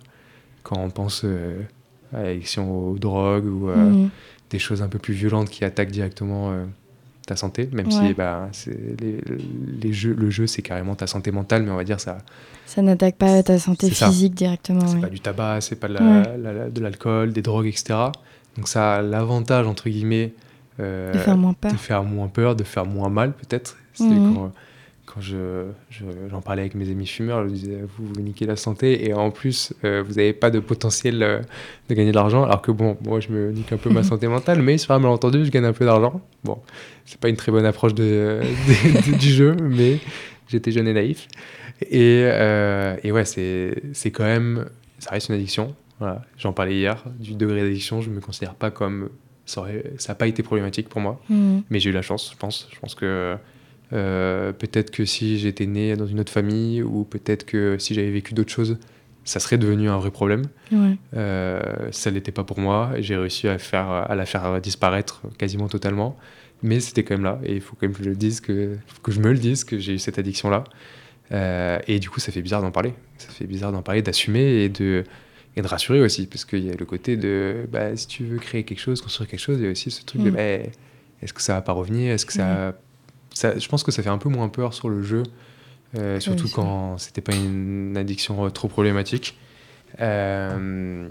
quand 0.63 0.79
on 0.79 0.91
pense 0.91 1.23
euh, 1.25 1.61
à 2.13 2.23
l'addiction 2.23 2.89
aux 2.89 2.99
drogues 2.99 3.47
ou 3.47 3.69
euh, 3.69 3.77
mhm. 3.77 4.11
des 4.51 4.59
choses 4.59 4.83
un 4.83 4.89
peu 4.89 4.99
plus 4.99 5.15
violentes 5.15 5.51
qui 5.51 5.65
attaquent 5.65 5.91
directement 5.91 6.53
ta 7.27 7.37
santé, 7.37 7.69
même 7.73 7.91
si 7.91 8.15
bah, 8.15 8.49
les, 9.01 9.21
les, 9.83 9.93
jeux, 9.93 10.15
le 10.15 10.31
jeu 10.31 10.47
c'est 10.47 10.63
carrément 10.63 10.95
ta 10.95 11.07
santé 11.07 11.33
mentale, 11.33 11.65
mais 11.65 11.71
on 11.71 11.77
va 11.77 11.85
dire 11.85 12.01
ça. 12.01 12.19
Ça 12.67 12.83
n'attaque 12.83 13.17
pas 13.17 13.43
ta 13.43 13.59
santé 13.59 13.91
physique 13.91 14.35
directement. 14.35 14.87
C'est 14.87 15.01
pas 15.01 15.09
du 15.09 15.21
tabac, 15.21 15.61
c'est 15.61 15.77
pas 15.77 15.89
de 15.89 16.81
l'alcool, 16.81 17.33
des 17.33 17.43
drogues, 17.43 17.67
etc. 17.67 17.95
Donc 18.57 18.69
ça 18.69 18.95
a 18.95 19.03
l'avantage 19.03 19.67
entre 19.67 19.89
guillemets 19.89 20.33
de 20.79 21.19
faire 21.19 21.37
moins 21.37 21.55
peur, 21.55 21.73
de 21.73 21.77
faire 21.77 22.05
moins 22.05 22.29
peur, 22.29 22.57
de 22.57 22.65
faire 22.65 22.87
moins 22.87 23.11
mal 23.11 23.33
peut-être. 23.33 23.77
Mhm. 23.99 24.51
Quand 25.17 25.23
quand 25.23 25.23
je, 25.23 25.65
j'en 26.31 26.43
parlais 26.43 26.61
avec 26.61 26.75
mes 26.75 26.91
amis 26.91 27.07
fumeurs, 27.07 27.49
je 27.49 27.55
disais 27.55 27.79
vous, 27.97 28.07
vous 28.13 28.21
niquez 28.21 28.45
la 28.45 28.57
santé 28.57 29.07
et 29.09 29.15
en 29.15 29.31
plus 29.31 29.73
euh, 29.83 30.03
vous 30.07 30.15
n'avez 30.15 30.35
pas 30.35 30.51
de 30.51 30.61
potentiel 30.61 31.23
euh, 31.23 31.41
de 31.89 31.95
gagner 31.95 32.11
de 32.11 32.17
l'argent. 32.17 32.45
Alors 32.45 32.61
que 32.61 32.71
bon, 32.71 32.99
moi 33.03 33.21
je 33.21 33.31
me 33.31 33.51
nique 33.51 33.73
un 33.73 33.79
peu 33.79 33.89
ma 33.89 34.03
santé 34.03 34.29
mentale, 34.29 34.61
mais 34.61 34.77
sur 34.77 34.93
un 34.93 34.99
malentendu, 34.99 35.45
je 35.45 35.51
gagne 35.51 35.65
un 35.65 35.73
peu 35.73 35.87
d'argent. 35.87 36.21
Bon, 36.45 36.59
c'est 37.07 37.19
pas 37.19 37.31
une 37.31 37.37
très 37.37 37.51
bonne 37.51 37.65
approche 37.65 37.95
de, 37.95 38.41
du 39.19 39.31
jeu, 39.31 39.57
mais 39.59 40.01
j'étais 40.49 40.71
jeune 40.71 40.87
et 40.87 40.93
naïf. 40.93 41.29
Et, 41.91 42.23
euh, 42.25 42.97
et 43.03 43.11
ouais, 43.11 43.25
c'est, 43.25 43.83
c'est 43.95 44.11
quand 44.11 44.25
même, 44.25 44.67
ça 44.99 45.11
reste 45.11 45.31
une 45.31 45.37
addiction. 45.37 45.75
Voilà. 45.99 46.23
J'en 46.37 46.53
parlais 46.53 46.77
hier, 46.77 47.03
du 47.19 47.35
degré 47.35 47.63
d'addiction, 47.63 48.03
je 48.03 48.11
me 48.11 48.21
considère 48.21 48.55
pas 48.55 48.71
comme. 48.71 49.09
Ça 49.47 49.63
n'a 50.09 50.15
pas 50.17 50.27
été 50.27 50.43
problématique 50.43 50.89
pour 50.89 51.01
moi, 51.01 51.21
mmh. 51.31 51.59
mais 51.71 51.79
j'ai 51.79 51.91
eu 51.91 51.93
la 51.93 52.03
chance, 52.03 52.33
je 52.33 52.37
pense. 52.37 52.69
Je 52.73 52.81
pense 52.81 52.97
que 52.97 53.39
euh, 53.93 54.53
peut-être 54.53 54.91
que 54.91 55.05
si 55.05 55.39
j'étais 55.39 55.67
né 55.67 55.97
dans 55.97 56.07
une 56.07 56.21
autre 56.21 56.33
famille 56.33 56.83
ou 56.83 57.05
peut-être 57.05 57.45
que 57.47 57.77
si 57.79 57.95
j'avais 57.95 58.11
vécu 58.11 58.35
d'autres 58.35 58.51
choses, 58.51 58.79
ça 59.25 59.41
serait 59.41 59.59
devenu 59.59 59.89
un 59.89 59.99
vrai 59.99 60.11
problème. 60.11 60.45
Euh, 61.15 61.61
ça 61.91 62.11
l'était 62.11 62.33
pas 62.33 62.45
pour 62.45 62.59
moi. 62.59 62.93
J'ai 62.99 63.17
réussi 63.17 63.49
à, 63.49 63.59
faire, 63.59 63.89
à 63.89 64.15
la 64.15 64.27
faire 64.27 64.61
disparaître 64.61 65.23
quasiment 65.39 65.69
totalement. 65.69 66.17
Mais 66.63 66.81
c'était 66.81 67.03
quand 67.03 67.15
même 67.15 67.25
là. 67.25 67.39
Et 67.45 67.57
il 67.57 67.61
faut 67.61 67.77
quand 67.77 67.87
même 67.87 67.95
que 67.95 68.03
je 68.03 68.09
le 68.09 68.17
dise, 68.17 68.41
que, 68.41 68.77
que 69.03 69.13
je 69.13 69.21
me 69.21 69.33
le 69.33 69.39
dise, 69.39 69.65
que 69.65 69.79
j'ai 69.79 69.95
eu 69.95 69.99
cette 69.99 70.19
addiction-là. 70.19 70.65
Euh, 71.33 71.79
et 71.87 71.99
du 71.99 72.09
coup, 72.09 72.21
ça 72.21 72.33
fait 72.33 72.41
bizarre 72.41 72.63
d'en 72.63 72.71
parler. 72.71 72.95
Ça 73.19 73.29
fait 73.29 73.47
bizarre 73.47 73.73
d'en 73.73 73.83
parler, 73.83 74.01
d'assumer 74.01 74.63
et 74.63 74.69
de, 74.69 75.05
et 75.57 75.63
de 75.63 75.67
rassurer 75.67 76.01
aussi. 76.01 76.27
Parce 76.27 76.45
qu'il 76.45 76.65
y 76.65 76.71
a 76.71 76.75
le 76.75 76.87
côté 76.87 77.17
de 77.17 77.67
bah, 77.71 77.97
si 77.97 78.07
tu 78.07 78.25
veux 78.25 78.39
créer 78.39 78.63
quelque 78.65 78.81
chose, 78.81 79.01
construire 79.01 79.29
quelque 79.29 79.41
chose, 79.41 79.59
il 79.59 79.65
y 79.65 79.69
a 79.69 79.71
aussi 79.71 79.91
ce 79.91 80.05
truc 80.05 80.23
de 80.23 80.31
mm. 80.31 80.35
bah, 80.35 80.71
est-ce 81.23 81.33
que 81.33 81.43
ça 81.43 81.55
va 81.55 81.63
pas 81.63 81.73
revenir? 81.73 82.13
Est-ce 82.13 82.27
que 82.27 82.33
ça 82.33 82.79
je 83.37 83.69
pense 83.69 83.83
que 83.83 83.91
ça 83.91 84.03
fait 84.03 84.09
un 84.09 84.19
peu 84.19 84.29
moins 84.29 84.49
peur 84.49 84.75
sur 84.75 84.89
le 84.89 85.03
jeu, 85.03 85.23
euh, 85.97 86.21
surtout 86.21 86.49
quand 86.49 86.99
c'était 86.99 87.21
pas 87.21 87.35
une 87.35 87.97
addiction 87.97 88.47
euh, 88.47 88.51
trop 88.51 88.69
problématique. 88.69 89.37
Euh, 90.01 91.09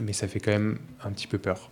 mais 0.00 0.12
ça 0.12 0.26
fait 0.26 0.40
quand 0.40 0.52
même 0.52 0.78
un 1.04 1.10
petit 1.10 1.26
peu 1.26 1.38
peur. 1.38 1.70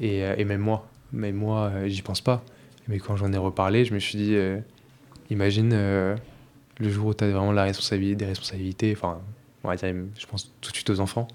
Et, 0.00 0.20
et 0.20 0.44
même 0.44 0.60
moi, 0.60 0.88
mais 1.12 1.32
moi, 1.32 1.72
j'y 1.86 2.02
pense 2.02 2.20
pas. 2.20 2.42
Mais 2.88 2.98
quand 2.98 3.16
j'en 3.16 3.32
ai 3.32 3.36
reparlé, 3.36 3.84
je 3.84 3.92
me 3.92 3.98
suis 3.98 4.16
dit, 4.16 4.36
imagine 5.30 5.70
le 5.70 6.88
jour 6.88 7.08
où 7.08 7.14
tu 7.14 7.24
as 7.24 7.30
vraiment 7.30 7.52
la 7.52 7.64
responsabilité, 7.64 8.16
des 8.16 8.26
responsabilités, 8.26 8.92
enfin, 8.96 9.18
on 9.64 9.68
va 9.68 9.76
dire, 9.76 9.94
je 10.16 10.26
pense 10.26 10.52
tout 10.60 10.70
de 10.70 10.76
suite 10.76 10.90
aux 10.90 11.00
enfants. 11.00 11.28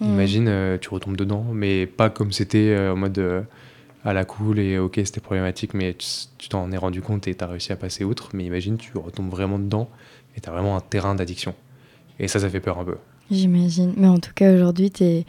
Mmh. 0.00 0.04
Imagine, 0.06 0.78
tu 0.80 0.88
retombes 0.88 1.16
dedans, 1.16 1.44
mais 1.52 1.86
pas 1.86 2.10
comme 2.10 2.32
c'était 2.32 2.76
en 2.76 2.96
mode 2.96 3.46
à 4.04 4.12
la 4.12 4.24
cool 4.24 4.58
et 4.58 4.78
ok 4.78 5.00
c'était 5.04 5.20
problématique 5.20 5.74
mais 5.74 5.94
tu 6.38 6.48
t'en 6.48 6.70
es 6.72 6.76
rendu 6.76 7.02
compte 7.02 7.28
et 7.28 7.34
tu 7.34 7.44
as 7.44 7.46
réussi 7.46 7.72
à 7.72 7.76
passer 7.76 8.04
outre. 8.04 8.30
Mais 8.32 8.44
imagine 8.44 8.76
tu 8.76 8.96
retombes 8.96 9.30
vraiment 9.30 9.58
dedans 9.58 9.88
et 10.36 10.40
tu 10.40 10.48
as 10.48 10.52
vraiment 10.52 10.76
un 10.76 10.80
terrain 10.80 11.14
d'addiction. 11.14 11.54
Et 12.18 12.28
ça 12.28 12.38
ça 12.38 12.48
fait 12.48 12.60
peur 12.60 12.78
un 12.78 12.84
peu. 12.84 12.96
J'imagine. 13.30 13.94
Mais 13.96 14.08
en 14.08 14.18
tout 14.18 14.32
cas 14.34 14.52
aujourd'hui 14.52 14.90
tu 14.90 15.04
es, 15.04 15.24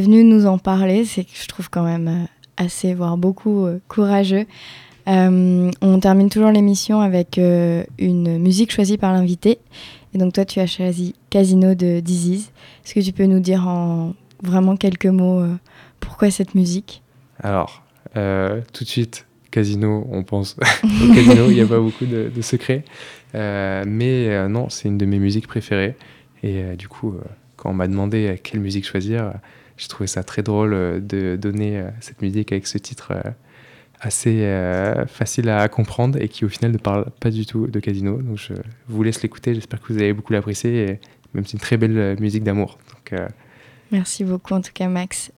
venu 0.00 0.22
nous 0.24 0.46
en 0.46 0.58
parler. 0.58 1.04
C'est 1.04 1.24
que 1.24 1.30
je 1.34 1.48
trouve 1.48 1.70
quand 1.70 1.84
même 1.84 2.08
euh, 2.08 2.24
assez 2.56 2.94
voire 2.94 3.16
beaucoup 3.16 3.66
euh, 3.66 3.80
courageux. 3.88 4.46
Euh, 5.08 5.70
on 5.80 5.98
termine 5.98 6.28
toujours 6.28 6.50
l'émission 6.50 7.00
avec 7.00 7.38
une 7.38 8.38
musique 8.38 8.70
choisie 8.70 8.98
par 8.98 9.12
l'invité. 9.12 9.58
Et 10.12 10.18
donc 10.18 10.34
toi 10.34 10.44
tu 10.44 10.60
as 10.60 10.66
choisi 10.66 11.14
Casino 11.30 11.74
de 11.74 12.00
Disease. 12.00 12.50
Est-ce 12.84 12.94
que 12.94 13.00
tu 13.00 13.12
peux 13.12 13.24
nous 13.24 13.40
dire 13.40 13.66
en 13.66 14.14
vraiment 14.42 14.76
quelques 14.76 15.06
mots 15.06 15.42
pourquoi 16.00 16.30
cette 16.30 16.54
musique? 16.54 17.02
Alors 17.42 17.82
euh, 18.16 18.60
tout 18.72 18.84
de 18.84 18.88
suite, 18.88 19.26
casino, 19.50 20.06
on 20.10 20.22
pense 20.22 20.56
au 20.84 21.14
casino, 21.14 21.48
il 21.48 21.54
n'y 21.54 21.60
a 21.60 21.66
pas 21.66 21.78
beaucoup 21.78 22.06
de, 22.06 22.30
secrets. 22.40 22.84
Euh, 23.34 23.84
mais 23.86 24.28
euh, 24.28 24.48
non, 24.48 24.68
c'est 24.68 24.88
une 24.88 24.98
de 24.98 25.06
mes 25.06 25.18
musiques 25.18 25.46
préférées. 25.46 25.96
Et 26.42 26.76
du 26.76 26.88
coup, 26.88 27.14
quand 27.56 27.70
on 27.70 27.74
m'a 27.74 27.86
demandé 27.86 28.40
quelle 28.42 28.60
musique 28.60 28.86
choisir, 28.86 29.34
j'ai 29.76 29.88
trouvé 29.88 30.06
ça 30.06 30.24
très 30.24 30.42
drôle 30.42 30.70
de 31.06 31.36
donner 31.36 31.84
cette 32.00 32.22
musique 32.22 32.50
avec 32.52 32.66
ce 32.66 32.78
titre 32.78 33.12
assez 34.00 34.48
facile 35.06 35.50
à 35.50 35.68
comprendre 35.68 36.18
et 36.18 36.28
qui 36.28 36.46
au 36.46 36.48
final 36.48 36.72
ne 36.72 36.78
parle 36.78 37.10
pas 37.20 37.30
du 37.30 37.44
tout 37.44 37.66
de 37.66 37.78
casino. 37.78 38.22
Donc 38.22 38.38
je 38.38 38.54
vous 38.88 39.02
laisse 39.02 39.22
l'écouter, 39.22 39.54
j'espère 39.54 39.82
que 39.82 39.92
vous 39.92 39.98
allez 39.98 40.14
beaucoup 40.14 40.32
l'apprécier, 40.32 40.82
et 40.82 41.00
même 41.34 41.44
c'est 41.44 41.52
une 41.52 41.60
très 41.60 41.76
belle 41.76 42.16
musique 42.18 42.42
d'amour. 42.42 42.78
Donc, 42.88 43.20
Merci 43.92 44.24
beaucoup 44.24 44.54
en 44.54 44.62
tout 44.62 44.72
cas 44.72 44.88
Max. 44.88 45.30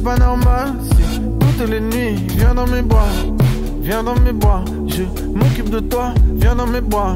C'est 0.00 0.04
pas 0.04 0.16
normal. 0.16 0.72
Si 0.82 1.20
toutes 1.40 1.68
les 1.68 1.80
nuits, 1.80 2.16
viens 2.36 2.54
dans 2.54 2.66
mes 2.66 2.82
bras, 2.82 3.08
viens 3.82 4.02
dans 4.02 4.18
mes 4.20 4.32
bras. 4.32 4.64
Je 4.86 5.02
m'occupe 5.34 5.70
de 5.70 5.80
toi, 5.80 6.14
viens 6.36 6.54
dans 6.54 6.66
mes 6.66 6.80
bras. 6.80 7.14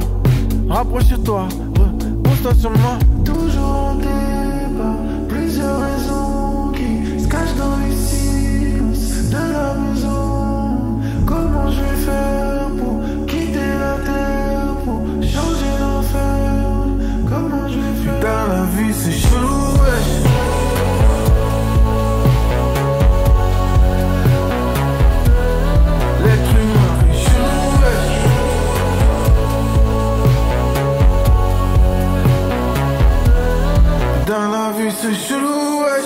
Rapproche-toi, 0.69 1.49
repose-toi 1.79 2.55
sur 2.55 2.71
moi. 2.71 2.99
Toujours 3.25 3.91
en 3.91 3.95
débat, 3.97 4.97
plusieurs 5.29 5.81
raisons 5.81 6.73
qui 6.75 7.21
se 7.23 7.29
cachent 7.29 7.57
dans 7.57 7.77
les 7.85 7.95
silences 7.95 9.31
de 9.31 9.53
la 9.53 9.75
maison. 9.75 11.01
Comment 11.27 11.71
je 11.71 11.81
vais 11.81 11.97
faire 12.07 12.69
pour 12.79 13.27
quitter 13.27 13.71
la 13.81 13.97
terre, 14.05 14.75
pour 14.85 15.03
changer 15.23 15.73
l'enfer 15.81 16.39
Comment 17.29 17.69
je 17.69 17.79
vais 17.79 17.97
faire? 18.05 18.21
Dans 18.21 18.55
la 18.55 18.65
vie, 18.77 18.93
c'est 18.93 19.13
chelou, 19.13 19.73
ouais. 19.83 20.44
Vie, 34.77 34.91
c'est 34.91 35.15
chelou, 35.15 35.81
ouais. 35.81 36.03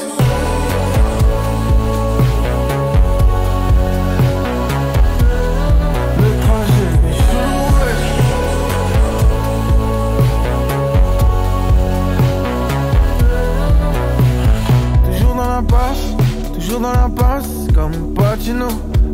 Toujours 16.54 16.80
dans 16.80 16.92
l'impasse, 16.92 17.46
comme 17.74 18.14
Pacino, 18.14 18.68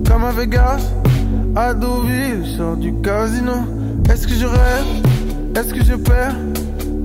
comme 0.06 0.24
à 0.24 0.32
Vegas, 0.32 0.80
à 1.54 1.72
Deauville, 1.72 2.44
je 2.44 2.56
sors 2.56 2.76
du 2.76 2.92
casino. 3.00 3.52
Est-ce 4.10 4.26
que 4.26 4.34
je 4.34 4.46
rêve? 4.46 4.86
Est-ce 5.56 5.72
que 5.72 5.84
je 5.84 5.94
perds? 5.94 6.36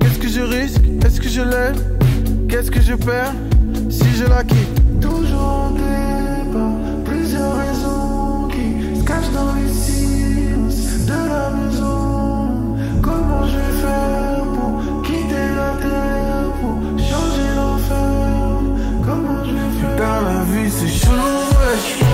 Qu'est-ce 0.00 0.18
que 0.18 0.28
je 0.28 0.40
risque? 0.40 0.82
Est-ce 1.04 1.20
que 1.20 1.28
je 1.28 1.42
lève 1.42 1.89
Qu'est-ce 2.50 2.70
que 2.70 2.80
je 2.80 2.94
perds 2.94 3.32
si 3.88 4.12
je 4.16 4.24
la 4.24 4.42
quitte 4.42 5.00
Toujours 5.00 5.40
en 5.40 5.70
débat, 5.70 6.72
plusieurs 7.04 7.56
raisons 7.56 8.48
qui 8.48 8.98
se 8.98 9.04
cachent 9.04 9.30
dans 9.30 9.54
les 9.54 9.72
silences 9.72 11.06
de 11.06 11.12
la 11.12 11.50
maison. 11.50 12.76
Comment 13.00 13.46
je 13.46 13.56
vais 13.56 13.76
faire 13.80 14.42
pour 14.42 15.02
quitter 15.02 15.46
la 15.54 15.70
terre, 15.80 16.50
pour 16.60 16.76
changer 16.98 17.54
l'enfer? 17.54 18.60
Comment 19.04 19.44
je 19.44 19.52
vais 19.52 19.70
faire? 19.80 19.96
Dans 19.96 20.20
la 20.28 20.42
vie, 20.52 20.70
c'est 20.70 20.88
chelou, 20.88 21.14
ouais. 21.14 22.09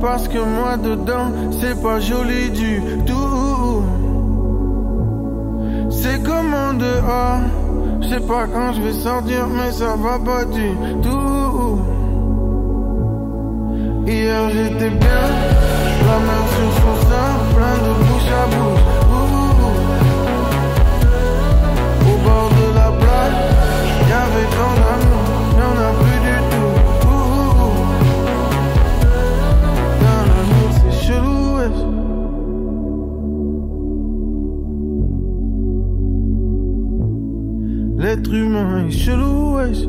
Parce 0.00 0.28
que 0.28 0.38
moi 0.38 0.76
dedans, 0.76 1.30
c'est 1.60 1.80
pas 1.82 2.00
joli 2.00 2.50
du 2.50 2.82
tout. 3.06 3.82
C'est 5.90 6.22
comme 6.22 6.54
en 6.54 6.74
dehors, 6.74 7.40
je 8.00 8.08
sais 8.08 8.20
pas 8.20 8.46
quand 8.46 8.72
je 8.72 8.82
vais 8.82 8.92
sortir, 8.92 9.46
mais 9.48 9.70
ça 9.70 9.96
va 9.96 10.18
pas 10.18 10.44
du 10.46 10.70
tout. 11.02 11.89
Hier 14.12 14.50
j'étais 14.50 14.90
bien, 14.90 15.24
la 16.04 16.18
main 16.26 16.44
sur 16.52 16.70
son 16.82 16.96
sein, 17.08 17.30
plein 17.54 17.76
de 17.86 17.92
bouche 18.00 18.30
à 18.32 18.44
bouche. 18.52 18.86
Au 22.08 22.14
bord 22.24 22.50
de 22.50 22.66
la 22.74 22.88
plage, 22.90 23.38
y'avait 24.08 24.50
tant 24.56 24.74
d'amour, 24.80 25.28
y'en 25.60 25.74
a 25.86 25.90
plus 26.00 26.20
du 26.26 26.36
tout. 26.50 26.74
Ouh. 27.06 27.86
Dans 30.02 30.22
l'amour 30.28 30.70
c'est 30.74 30.96
chelou, 31.06 31.40
wesh. 31.56 31.80
L'être 38.02 38.32
humain 38.34 38.70
est 38.88 38.90
chelou, 38.90 39.54
wesh. 39.54 39.82